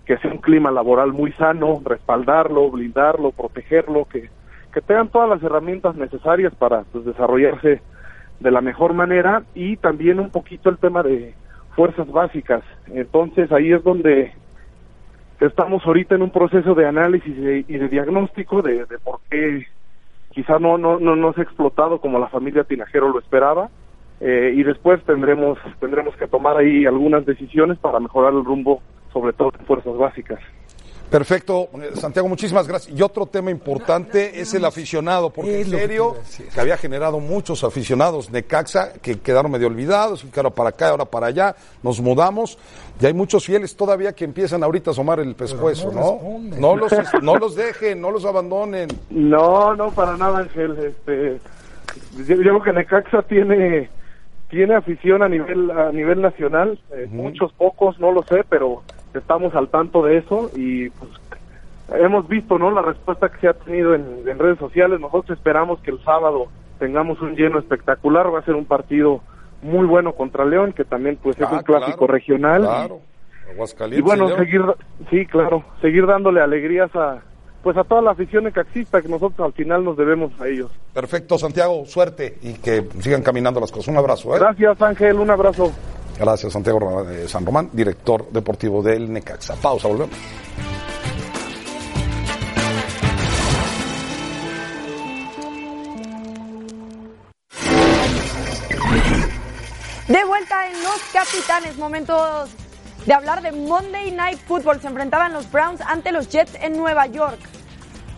que 0.10 0.18
sea 0.18 0.32
un 0.32 0.40
clima 0.40 0.72
laboral 0.72 1.14
muy 1.14 1.32
sano, 1.34 1.84
respaldarlo, 1.86 2.72
blindarlo, 2.72 3.30
protegerlo, 3.30 4.06
que, 4.06 4.28
que 4.74 4.82
tengan 4.82 5.10
todas 5.10 5.30
las 5.30 5.44
herramientas 5.44 5.96
necesarias 5.96 6.52
para 6.56 6.82
pues, 6.92 7.06
desarrollarse 7.06 7.80
de 8.40 8.52
la 8.52 8.60
mejor 8.60 8.96
manera 8.96 9.44
y 9.54 9.78
también 9.78 10.20
un 10.20 10.32
poquito 10.32 10.72
el 10.72 10.80
tema 10.80 11.04
de 11.04 11.36
fuerzas 11.76 12.12
básicas. 12.12 12.64
Entonces 12.88 13.52
ahí 13.52 13.72
es 13.72 13.84
donde 13.84 14.32
estamos 15.40 15.86
ahorita 15.86 16.16
en 16.16 16.24
un 16.24 16.32
proceso 16.32 16.74
de 16.74 16.88
análisis 16.88 17.38
y, 17.38 17.72
y 17.72 17.78
de 17.78 17.88
diagnóstico 17.88 18.64
de, 18.64 18.86
de 18.86 18.98
por 18.98 19.20
qué 19.30 19.68
quizá 20.32 20.58
no, 20.58 20.80
no, 20.80 21.00
no, 21.00 21.16
no 21.16 21.34
se 21.34 21.42
ha 21.42 21.44
explotado 21.44 22.02
como 22.02 22.18
la 22.18 22.30
familia 22.30 22.64
Tinajero 22.64 23.10
lo 23.10 23.20
esperaba. 23.20 23.70
Eh, 24.22 24.54
y 24.56 24.64
después 24.64 25.04
tendremos 25.04 25.60
tendremos 25.80 26.16
que 26.16 26.28
tomar 26.28 26.58
ahí 26.58 26.88
algunas 26.88 27.28
decisiones 27.28 27.78
para 27.78 28.00
mejorar 28.00 28.34
el 28.34 28.44
rumbo, 28.44 28.82
sobre 29.12 29.34
todo 29.34 29.52
en 29.60 29.66
fuerzas 29.66 29.98
básicas. 29.98 30.40
Perfecto, 31.10 31.70
Eh, 31.82 31.96
Santiago, 31.96 32.28
muchísimas 32.28 32.68
gracias. 32.68 32.96
Y 32.98 33.02
otro 33.02 33.26
tema 33.26 33.50
importante 33.50 34.40
es 34.40 34.54
el 34.54 34.64
aficionado, 34.64 35.32
porque 35.32 35.62
en 35.62 35.72
que 35.72 35.78
serio 35.78 36.16
que 36.54 36.62
había 36.62 36.78
generado 36.78 37.20
muchos 37.20 37.64
aficionados 37.64 38.30
Necaxa 38.30 38.94
que 39.02 39.20
quedaron 39.20 39.52
medio 39.52 39.68
olvidados, 39.68 40.24
y 40.24 40.28
que 40.28 40.40
ahora 40.40 40.52
para 40.52 40.70
acá, 40.70 40.90
ahora 40.90 41.06
para 41.06 41.28
allá, 41.28 41.56
nos 41.82 42.00
mudamos, 42.00 42.60
y 43.02 43.08
hay 43.08 43.14
muchos 43.14 43.44
fieles 43.44 43.76
todavía 43.76 44.14
que 44.14 44.24
empiezan 44.24 44.64
ahorita 44.64 44.92
a 44.92 44.94
asomar 44.94 45.20
el 45.20 45.34
pescuezo, 45.36 45.92
no 45.92 46.20
¿no? 46.60 46.76
los, 46.76 46.92
no 47.24 47.38
los 47.38 47.56
dejen, 47.56 48.00
no 48.00 48.12
los 48.12 48.24
abandonen. 48.26 48.90
No, 49.10 49.76
no, 49.76 49.90
para 49.90 50.16
nada, 50.16 50.40
Ángel. 50.40 50.78
Este, 50.78 51.40
yo, 52.18 52.36
yo 52.36 52.42
creo 52.42 52.62
que 52.62 52.74
Necaxa 52.74 53.24
tiene 53.24 53.90
tiene 54.50 54.76
afición 54.76 55.24
a 55.24 55.30
nivel 55.30 55.72
a 55.72 55.92
nivel 55.92 56.22
nacional, 56.22 56.80
eh, 56.92 57.08
muchos 57.10 57.52
pocos, 57.54 58.00
no 58.00 58.12
lo 58.12 58.24
sé, 58.24 58.44
pero 58.48 58.84
estamos 59.14 59.56
al 59.56 59.70
tanto 59.70 60.04
de 60.04 60.18
eso 60.18 60.52
y 60.56 60.90
pues 60.92 61.12
hemos 61.94 62.28
visto 62.28 62.58
no 62.60 62.70
la 62.72 62.82
respuesta 62.82 63.30
que 63.30 63.40
se 63.40 63.48
ha 63.48 63.54
tenido 63.54 63.96
en, 63.96 64.24
en 64.28 64.38
redes 64.40 64.60
sociales. 64.60 65.00
Nosotros 65.00 65.38
esperamos 65.38 65.80
que 65.82 65.92
el 65.92 66.04
sábado 66.04 66.48
tengamos 66.78 67.20
un 67.22 67.36
lleno 67.36 67.60
espectacular. 67.60 68.34
Va 68.34 68.40
a 68.40 68.46
ser 68.46 68.56
un 68.56 68.66
partido 68.66 69.22
muy 69.62 69.86
bueno 69.88 70.14
contra 70.14 70.46
León, 70.46 70.74
que 70.74 70.86
también 70.86 71.18
pues 71.22 71.38
es 71.38 71.48
Ah, 71.48 71.54
un 71.54 71.64
clásico 71.64 71.98
claro, 72.06 72.14
regional. 72.14 72.62
Claro. 72.62 73.00
Aguascalientes 73.52 74.00
Y 74.00 74.02
bueno, 74.04 74.38
seguir, 74.38 74.62
sí, 75.10 75.26
claro, 75.26 75.64
seguir 75.82 76.06
dándole 76.06 76.40
alegrías 76.40 76.96
a, 76.96 77.18
pues 77.64 77.76
a 77.78 77.84
toda 77.84 78.02
la 78.02 78.12
afición 78.12 78.44
necaxista, 78.44 79.02
que 79.02 79.10
nosotros 79.10 79.40
al 79.44 79.54
final 79.54 79.84
nos 79.84 79.98
debemos 79.98 80.32
a 80.40 80.48
ellos. 80.48 80.72
Perfecto, 80.94 81.38
Santiago, 81.40 81.84
suerte 81.86 82.38
y 82.44 82.54
que 82.54 82.84
sigan 83.00 83.24
caminando 83.24 83.60
las 83.60 83.72
cosas. 83.72 83.88
Un 83.88 83.98
abrazo. 83.98 84.36
¿eh? 84.36 84.40
Gracias, 84.40 84.80
Ángel, 84.82 85.16
un 85.18 85.32
abrazo. 85.32 85.72
Gracias, 86.20 86.52
Santiago 86.52 87.10
eh, 87.10 87.30
San 87.30 87.46
Román, 87.46 87.70
director 87.72 88.30
deportivo 88.30 88.84
del 88.84 89.12
Necaxa. 89.12 89.56
Pausa, 89.56 89.88
volvemos. 89.88 90.16
De 100.10 100.26
vuelta 100.26 100.68
en 100.68 100.84
Los 100.84 101.00
Capitanes, 101.14 101.78
momentos 101.78 102.50
de 103.06 103.14
hablar 103.14 103.42
de 103.42 103.54
Monday 103.54 104.12
Night 104.12 104.40
Football. 104.40 104.82
Se 104.82 104.88
enfrentaban 104.88 105.32
los 105.32 105.50
Browns 105.50 105.80
ante 105.82 106.12
los 106.12 106.28
Jets 106.28 106.56
en 106.56 106.76
Nueva 106.76 107.06
York. 107.06 107.40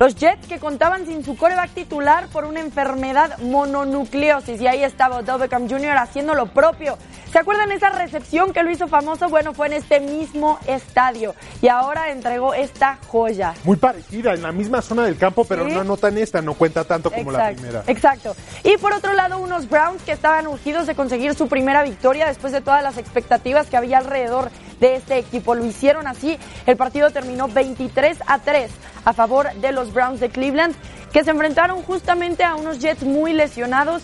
Los 0.02 0.16
Jets 0.16 0.48
que 0.48 0.58
contaban 0.58 1.06
sin 1.06 1.24
su 1.24 1.38
coreback 1.38 1.76
titular 1.76 2.26
por 2.30 2.46
una 2.46 2.60
enfermedad 2.60 3.38
mononucleosis 3.38 4.60
y 4.60 4.66
ahí 4.66 4.84
estaba 4.84 5.18
Odell 5.18 5.38
Beckham 5.38 5.70
Jr. 5.70 5.96
haciendo 5.96 6.34
lo 6.34 6.48
propio. 6.48 6.98
¿Se 7.32 7.38
acuerdan 7.38 7.72
esa 7.72 7.92
recepción 7.92 8.52
que 8.52 8.64
lo 8.64 8.72
hizo 8.72 8.88
famoso? 8.88 9.30
Bueno, 9.30 9.54
fue 9.54 9.68
en 9.68 9.74
este 9.74 10.00
mismo 10.00 10.58
estadio 10.66 11.36
y 11.62 11.68
ahora 11.68 12.10
entregó 12.10 12.56
esta 12.56 12.98
joya. 13.10 13.54
Muy 13.64 13.78
parecida, 13.78 14.34
en 14.34 14.42
la 14.42 14.52
misma 14.52 14.82
zona 14.82 15.04
del 15.04 15.20
campo, 15.20 15.46
pero 15.46 15.68
Sí. 15.68 15.76
no 15.76 15.82
anotan 15.82 16.18
esta, 16.18 16.42
no 16.42 16.56
cuenta 16.56 16.84
tanto 16.84 17.12
como 17.12 17.32
la 17.32 17.52
primera. 17.52 17.84
Exacto. 17.86 18.36
Y 18.64 18.78
por 18.78 18.94
otro 18.94 19.14
lado, 19.14 19.38
unos 19.38 19.70
Browns 19.70 20.02
que 20.02 20.14
estaban 20.14 20.48
urgidos 20.48 20.88
de 20.88 20.96
conseguir 20.96 21.36
su 21.36 21.48
primera 21.48 21.84
victoria 21.84 22.26
después 22.26 22.52
de 22.52 22.62
todas 22.62 22.82
las 22.82 22.98
expectativas 22.98 23.68
que 23.68 23.78
había 23.78 24.00
alrededor 24.00 24.50
de 24.82 24.96
este 24.98 25.18
equipo. 25.18 25.56
Lo 25.56 25.64
hicieron 25.66 26.08
así. 26.08 26.38
El 26.66 26.76
partido 26.76 27.12
terminó 27.12 27.48
23 27.48 28.18
a 28.28 28.40
3 28.40 28.70
a 29.06 29.14
favor 29.14 29.54
de 29.54 29.72
los 29.72 29.94
Browns 29.94 30.20
de 30.20 30.30
Cleveland, 30.30 30.76
que 31.14 31.24
se 31.24 31.32
enfrentaron 31.32 31.82
justamente 31.84 32.44
a 32.44 32.56
unos 32.56 32.80
Jets 32.80 33.04
muy 33.04 33.32
lesionados 33.32 34.02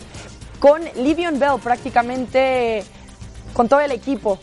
con 0.60 0.82
Livion 0.96 1.38
Bell 1.40 1.60
prácticamente 1.62 2.84
con 3.54 3.68
todo 3.70 3.80
el 3.82 3.92
equipo 3.92 4.40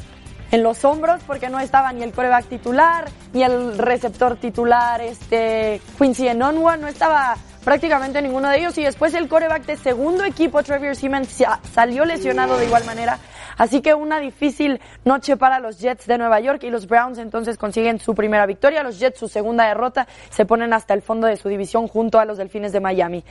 en 0.51 0.63
los 0.63 0.85
hombros 0.85 1.23
porque 1.27 1.49
no 1.49 1.59
estaba 1.59 1.93
ni 1.93 2.03
el 2.05 2.13
coreback 2.13 2.47
titular 2.47 3.07
ni 3.33 3.43
el 3.43 3.77
receptor 3.79 4.37
titular 4.37 5.01
este 5.01 5.81
Quincy 5.99 6.29
Enonwa 6.29 6.77
no 6.77 6.87
estaba 6.87 7.37
prácticamente 7.65 8.23
ninguno 8.23 8.49
de 8.49 8.59
ellos 8.59 8.79
y 8.79 8.85
después 8.85 9.15
el 9.15 9.29
coreback 9.29 9.65
de 9.67 9.77
segundo 9.77 10.25
equipo 10.25 10.63
Trevor 10.63 10.95
Siemens 10.95 11.29
sa- 11.29 11.59
salió 11.75 12.05
lesionado 12.05 12.57
de 12.59 12.67
igual 12.67 12.85
manera 12.85 13.19
así 13.57 13.81
que 13.81 13.95
una 13.95 14.21
difícil 14.21 14.81
noche 15.05 15.37
para 15.37 15.61
los 15.61 15.81
Jets 15.81 16.07
de 16.07 16.19
Nueva 16.19 16.41
York 16.41 16.63
y 16.65 16.71
los 16.71 16.87
Browns 16.87 17.19
entonces 17.19 17.59
consiguen 17.59 17.99
su 17.99 18.15
primera 18.15 18.47
victoria. 18.47 18.83
Los 18.83 18.99
Jets 18.99 19.19
su 19.19 19.29
segunda 19.29 19.67
derrota 19.67 20.07
se 20.31 20.45
ponen 20.45 20.73
hasta 20.73 20.95
el 20.95 21.03
fondo 21.03 21.27
de 21.27 21.37
su 21.37 21.49
división 21.49 21.89
junto 21.89 22.19
a 22.19 22.25
los 22.25 22.39
Delfines 22.39 22.73
de 22.73 22.81
Miami. 22.81 23.25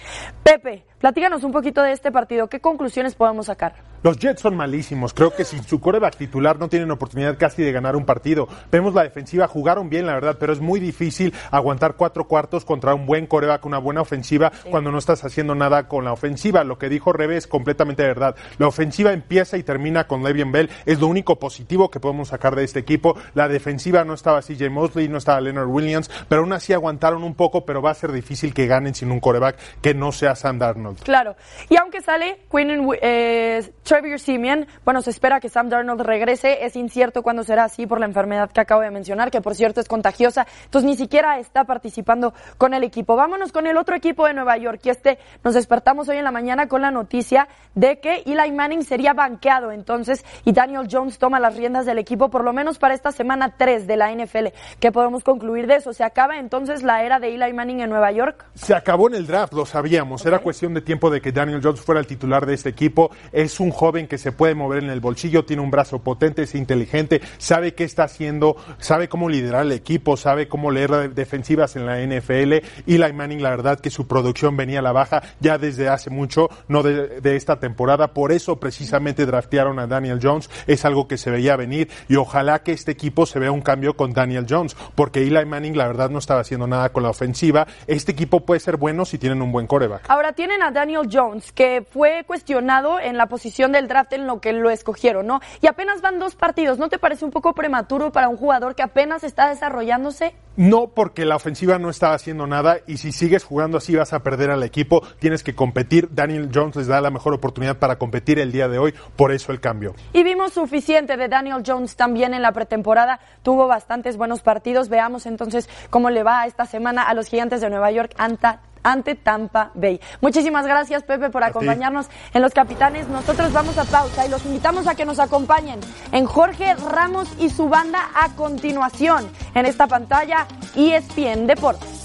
Pepe 0.43 0.85
platícanos 0.99 1.43
un 1.43 1.51
poquito 1.51 1.81
de 1.81 1.91
este 1.91 2.11
partido. 2.11 2.47
Qué 2.47 2.59
conclusiones 2.59 3.15
podemos 3.15 3.47
sacar 3.47 3.92
Los 4.03 4.19
Jets 4.19 4.41
son 4.41 4.57
malísimos. 4.57 5.13
Creo 5.13 5.33
que 5.33 5.45
sin 5.45 5.63
su 5.63 5.79
coreback 5.79 6.17
titular 6.17 6.59
no 6.59 6.67
tienen 6.67 6.91
oportunidad 6.91 7.37
casi 7.37 7.63
de 7.63 7.71
ganar 7.71 7.95
un 7.95 8.05
partido. 8.05 8.49
Vemos 8.69 8.93
la 8.93 9.03
defensiva, 9.03 9.47
jugaron 9.47 9.89
bien, 9.89 10.05
la 10.05 10.13
verdad, 10.13 10.35
pero 10.37 10.51
es 10.51 10.59
muy 10.59 10.81
difícil 10.81 11.33
aguantar 11.51 11.95
cuatro 11.95 12.27
cuartos 12.27 12.65
contra 12.65 12.93
un 12.93 13.05
buen 13.05 13.27
coreback, 13.27 13.65
una 13.65 13.77
buena 13.77 14.01
ofensiva, 14.01 14.51
cuando 14.69 14.91
no 14.91 14.97
estás 14.97 15.23
haciendo 15.23 15.55
nada 15.55 15.87
con 15.87 16.03
la 16.03 16.11
ofensiva. 16.11 16.65
Lo 16.65 16.77
que 16.77 16.89
dijo 16.89 17.13
Rebe 17.13 17.37
es 17.37 17.47
completamente 17.47 18.03
verdad. 18.03 18.35
La 18.57 18.67
ofensiva 18.67 19.13
empieza 19.13 19.57
y 19.57 19.63
termina 19.63 20.05
con 20.05 20.21
Le'Veon 20.21 20.51
Bell. 20.51 20.69
Es 20.85 20.99
lo 20.99 21.07
único 21.07 21.39
positivo 21.39 21.89
que 21.89 22.01
podemos 22.01 22.27
sacar 22.27 22.57
de 22.57 22.65
este 22.65 22.79
equipo. 22.79 23.17
La 23.35 23.47
defensiva 23.47 24.03
no 24.03 24.15
estaba 24.15 24.41
CJ 24.41 24.69
Mosley, 24.69 25.07
no 25.07 25.17
estaba 25.17 25.39
Leonard 25.39 25.67
Williams, 25.67 26.11
pero 26.27 26.41
aún 26.41 26.51
así 26.51 26.73
aguantaron 26.73 27.23
un 27.23 27.35
poco, 27.35 27.65
pero 27.65 27.81
va 27.81 27.91
a 27.91 27.95
ser 27.95 28.11
difícil 28.11 28.53
que 28.53 28.67
ganen 28.67 28.95
sin 28.95 29.11
un 29.11 29.21
coreback 29.21 29.57
que 29.81 29.93
no 29.93 30.11
sea 30.11 30.35
Sam 30.35 30.59
Darnold. 30.59 31.03
Claro. 31.03 31.37
Y 31.69 31.77
aunque 31.77 32.01
sale 32.01 32.41
Quinn 32.51 32.89
eh, 33.01 33.63
Trevor 33.93 34.19
Simeon, 34.19 34.65
bueno, 34.83 35.03
se 35.03 35.11
espera 35.11 35.39
que 35.39 35.49
Sam 35.49 35.69
Darnold 35.69 36.01
regrese. 36.01 36.65
Es 36.65 36.75
incierto 36.75 37.21
cuándo 37.21 37.43
será 37.43 37.65
así 37.65 37.85
por 37.85 37.99
la 37.99 38.07
enfermedad 38.07 38.49
que 38.49 38.59
acabo 38.59 38.81
de 38.81 38.89
mencionar, 38.89 39.29
que 39.29 39.39
por 39.39 39.53
cierto 39.53 39.81
es 39.81 39.87
contagiosa. 39.87 40.47
Entonces 40.65 40.89
ni 40.89 40.95
siquiera 40.95 41.37
está 41.37 41.65
participando 41.65 42.33
con 42.57 42.73
el 42.73 42.83
equipo. 42.83 43.15
Vámonos 43.15 43.51
con 43.51 43.67
el 43.67 43.77
otro 43.77 43.95
equipo 43.95 44.25
de 44.25 44.33
Nueva 44.33 44.57
York. 44.57 44.81
Y 44.85 44.89
este 44.89 45.19
nos 45.43 45.53
despertamos 45.53 46.09
hoy 46.09 46.17
en 46.17 46.23
la 46.23 46.31
mañana 46.31 46.67
con 46.67 46.81
la 46.81 46.89
noticia 46.89 47.47
de 47.75 47.99
que 47.99 48.23
Eli 48.25 48.51
Manning 48.51 48.83
sería 48.83 49.13
banqueado 49.13 49.71
entonces 49.71 50.25
y 50.43 50.53
Daniel 50.53 50.87
Jones 50.91 51.19
toma 51.19 51.39
las 51.39 51.55
riendas 51.55 51.85
del 51.85 51.99
equipo 51.99 52.29
por 52.29 52.43
lo 52.43 52.51
menos 52.51 52.79
para 52.79 52.95
esta 52.95 53.11
semana 53.11 53.57
3 53.59 53.85
de 53.85 53.95
la 53.95 54.11
NFL. 54.11 54.47
¿Qué 54.79 54.91
podemos 54.91 55.23
concluir 55.23 55.67
de 55.67 55.75
eso? 55.75 55.93
¿Se 55.93 56.03
acaba 56.03 56.39
entonces 56.39 56.81
la 56.81 57.03
era 57.03 57.19
de 57.19 57.35
Eli 57.35 57.53
Manning 57.53 57.81
en 57.81 57.91
Nueva 57.91 58.11
York? 58.11 58.43
Se 58.55 58.73
acabó 58.73 59.07
en 59.07 59.13
el 59.13 59.27
draft, 59.27 59.53
lo 59.53 59.67
sabíamos. 59.67 60.25
Era 60.25 60.39
cuestión 60.39 60.73
de 60.73 60.81
tiempo 60.81 61.11
de 61.11 61.21
que 61.21 61.31
Daniel 61.31 61.61
Jones 61.61 61.81
fuera 61.81 62.01
el 62.01 62.07
titular 62.07 62.47
de 62.47 62.55
este 62.55 62.69
equipo. 62.69 63.11
Es 63.31 63.59
un 63.59 63.69
joven 63.83 64.07
que 64.07 64.17
se 64.17 64.31
puede 64.31 64.55
mover 64.55 64.81
en 64.81 64.89
el 64.89 65.01
bolsillo, 65.01 65.43
tiene 65.43 65.61
un 65.61 65.69
brazo 65.69 65.99
potente, 65.99 66.43
es 66.43 66.55
inteligente, 66.55 67.19
sabe 67.37 67.73
qué 67.73 67.83
está 67.83 68.05
haciendo, 68.05 68.55
sabe 68.77 69.09
cómo 69.09 69.27
liderar 69.27 69.63
el 69.63 69.73
equipo, 69.73 70.15
sabe 70.15 70.47
cómo 70.47 70.71
leer 70.71 70.89
de- 70.89 71.09
defensivas 71.09 71.75
en 71.75 71.85
la 71.85 71.99
NFL. 71.99 72.61
Eli 72.87 73.11
Manning, 73.13 73.43
la 73.43 73.49
verdad 73.49 73.81
que 73.81 73.89
su 73.89 74.07
producción 74.07 74.55
venía 74.55 74.79
a 74.79 74.81
la 74.81 74.93
baja 74.93 75.21
ya 75.41 75.57
desde 75.57 75.89
hace 75.89 76.09
mucho, 76.09 76.49
no 76.69 76.81
de, 76.81 77.19
de 77.19 77.35
esta 77.35 77.59
temporada. 77.59 78.13
Por 78.13 78.31
eso 78.31 78.57
precisamente 78.57 79.25
draftearon 79.25 79.79
a 79.79 79.85
Daniel 79.87 80.19
Jones. 80.23 80.49
Es 80.65 80.85
algo 80.85 81.09
que 81.09 81.17
se 81.17 81.29
veía 81.29 81.57
venir 81.57 81.89
y 82.07 82.15
ojalá 82.15 82.63
que 82.63 82.71
este 82.71 82.91
equipo 82.93 83.25
se 83.25 83.37
vea 83.39 83.51
un 83.51 83.59
cambio 83.61 83.97
con 83.97 84.13
Daniel 84.13 84.45
Jones, 84.49 84.77
porque 84.95 85.23
Eli 85.27 85.45
Manning, 85.45 85.75
la 85.75 85.87
verdad, 85.87 86.09
no 86.09 86.19
estaba 86.19 86.39
haciendo 86.39 86.67
nada 86.67 86.87
con 86.93 87.03
la 87.03 87.09
ofensiva. 87.09 87.67
Este 87.87 88.13
equipo 88.13 88.39
puede 88.45 88.61
ser 88.61 88.77
bueno 88.77 89.03
si 89.03 89.17
tienen 89.17 89.41
un 89.41 89.51
buen 89.51 89.67
coreback. 89.67 90.09
Ahora 90.09 90.31
tienen 90.31 90.63
a 90.63 90.71
Daniel 90.71 91.09
Jones, 91.11 91.51
que 91.51 91.83
fue 91.91 92.23
cuestionado 92.25 92.97
en 93.01 93.17
la 93.17 93.25
posición 93.25 93.72
del 93.73 93.89
draft 93.89 94.13
en 94.13 94.25
lo 94.25 94.39
que 94.39 94.53
lo 94.53 94.69
escogieron, 94.69 95.27
¿no? 95.27 95.41
Y 95.61 95.67
apenas 95.67 96.01
van 96.01 96.19
dos 96.19 96.35
partidos. 96.35 96.79
¿No 96.79 96.87
te 96.87 96.97
parece 96.97 97.25
un 97.25 97.31
poco 97.31 97.53
prematuro 97.53 98.13
para 98.13 98.29
un 98.29 98.37
jugador 98.37 98.75
que 98.75 98.83
apenas 98.83 99.25
está 99.25 99.49
desarrollándose? 99.49 100.33
No, 100.55 100.87
porque 100.87 101.25
la 101.25 101.35
ofensiva 101.35 101.79
no 101.79 101.89
estaba 101.89 102.13
haciendo 102.13 102.47
nada 102.47 102.77
y 102.87 102.97
si 102.97 103.11
sigues 103.11 103.43
jugando 103.43 103.79
así 103.79 103.95
vas 103.95 104.13
a 104.13 104.19
perder 104.19 104.51
al 104.51 104.63
equipo. 104.63 105.01
Tienes 105.19 105.43
que 105.43 105.55
competir. 105.55 106.09
Daniel 106.11 106.49
Jones 106.53 106.75
les 106.75 106.87
da 106.87 107.01
la 107.01 107.09
mejor 107.09 107.33
oportunidad 107.33 107.77
para 107.77 107.97
competir 107.97 108.39
el 108.39 108.51
día 108.51 108.67
de 108.67 108.77
hoy, 108.77 108.93
por 109.15 109.31
eso 109.31 109.51
el 109.51 109.59
cambio. 109.59 109.95
Y 110.13 110.23
vimos 110.23 110.53
suficiente 110.53 111.17
de 111.17 111.27
Daniel 111.27 111.63
Jones 111.65 111.95
también 111.95 112.33
en 112.33 112.41
la 112.41 112.51
pretemporada. 112.51 113.19
Tuvo 113.41 113.67
bastantes 113.67 114.15
buenos 114.15 114.41
partidos. 114.41 114.89
Veamos 114.89 115.25
entonces 115.25 115.67
cómo 115.89 116.11
le 116.11 116.23
va 116.23 116.45
esta 116.45 116.65
semana 116.65 117.03
a 117.03 117.13
los 117.13 117.27
gigantes 117.27 117.61
de 117.61 117.69
Nueva 117.69 117.91
York 117.91 118.13
ante, 118.17 118.59
ante 118.83 119.15
Tampa 119.15 119.71
Bay. 119.73 119.99
Muchísimas 120.21 120.65
gracias, 120.65 121.03
Pepe, 121.03 121.29
por 121.29 121.43
acompañarnos 121.43 122.07
en 122.33 122.41
Los 122.41 122.53
Capitanes. 122.53 123.07
Nosotros 123.07 123.51
vamos 123.51 123.77
a 123.77 123.85
pausa 123.85 124.25
y 124.25 124.29
los 124.29 124.45
invitamos 124.45 124.87
a 124.87 124.95
que 124.95 125.05
nos 125.05 125.19
acompañen 125.19 125.79
en 126.11 126.25
Jorge 126.25 126.75
Ramos 126.75 127.29
y 127.39 127.49
su 127.49 127.69
banda 127.69 128.09
a 128.15 128.29
continuación 128.35 129.29
en 129.55 129.65
esta 129.65 129.87
pantalla 129.87 130.47
ESPN 130.75 131.47
Deportes. 131.47 132.03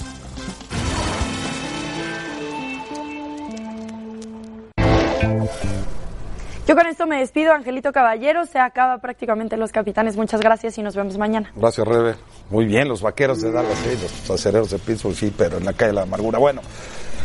Yo 6.69 6.77
con 6.77 6.87
esto 6.87 7.07
me 7.07 7.19
despido, 7.19 7.55
Angelito 7.55 7.93
Caballero. 7.93 8.45
Se 8.45 8.59
acaba 8.59 8.99
prácticamente 8.99 9.57
Los 9.57 9.73
Capitanes. 9.73 10.17
Muchas 10.19 10.43
gracias 10.43 10.77
y 10.77 10.83
nos 10.83 10.95
vemos 10.95 11.17
mañana. 11.17 11.51
Gracias, 11.57 11.89
Rebe. 11.89 12.15
Muy 12.51 12.67
bien, 12.67 12.87
los 12.89 13.01
vaqueros 13.01 13.41
de 13.41 13.51
Dallas, 13.51 13.73
sí, 13.83 13.97
los 14.29 14.31
acereros 14.39 14.69
de 14.71 14.79
Pittsburgh, 14.79 15.15
sí, 15.17 15.33
pero 15.35 15.57
en 15.57 15.65
la 15.65 15.73
calle 15.73 15.89
de 15.89 15.95
la 15.95 16.03
amargura. 16.03 16.39
Bueno, 16.39 16.61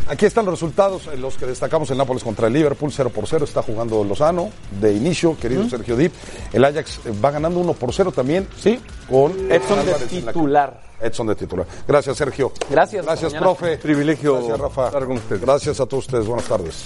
aquí 0.07 0.25
están 0.25 0.45
los 0.45 0.53
resultados, 0.53 1.07
eh, 1.07 1.17
los 1.17 1.35
que 1.35 1.45
destacamos 1.45 1.91
el 1.91 1.97
Nápoles 1.97 2.23
contra 2.23 2.47
el 2.47 2.53
Liverpool, 2.53 2.89
0 2.89 3.09
por 3.13 3.27
0, 3.27 3.43
está 3.43 3.61
jugando 3.61 4.01
Lozano 4.05 4.49
de 4.79 4.93
inicio, 4.93 5.37
querido 5.37 5.67
Sergio 5.67 5.97
Dip. 5.97 6.13
El 6.53 6.63
Ajax 6.63 7.01
eh, 7.05 7.11
va 7.23 7.31
ganando 7.31 7.59
1 7.59 7.73
por 7.73 7.93
0 7.93 8.13
también, 8.13 8.47
sí, 8.57 8.79
con 9.09 9.31
Edson 9.51 9.85
de 9.85 9.91
en 9.91 10.25
la- 10.25 10.31
titular. 10.31 10.81
Edson 11.01 11.27
de 11.27 11.35
titular. 11.35 11.67
Gracias, 11.85 12.15
Sergio. 12.15 12.53
Gracias. 12.69 13.05
Gracias, 13.05 13.33
profe. 13.33 13.75
Privilegio 13.75 14.35
Gracias, 14.37 14.57
Rafa. 14.57 14.85
estar 14.87 15.05
con 15.05 15.17
ustedes. 15.17 15.41
Gracias 15.41 15.81
a 15.81 15.85
todos 15.85 16.05
ustedes. 16.05 16.25
Buenas 16.25 16.45
tardes. 16.47 16.85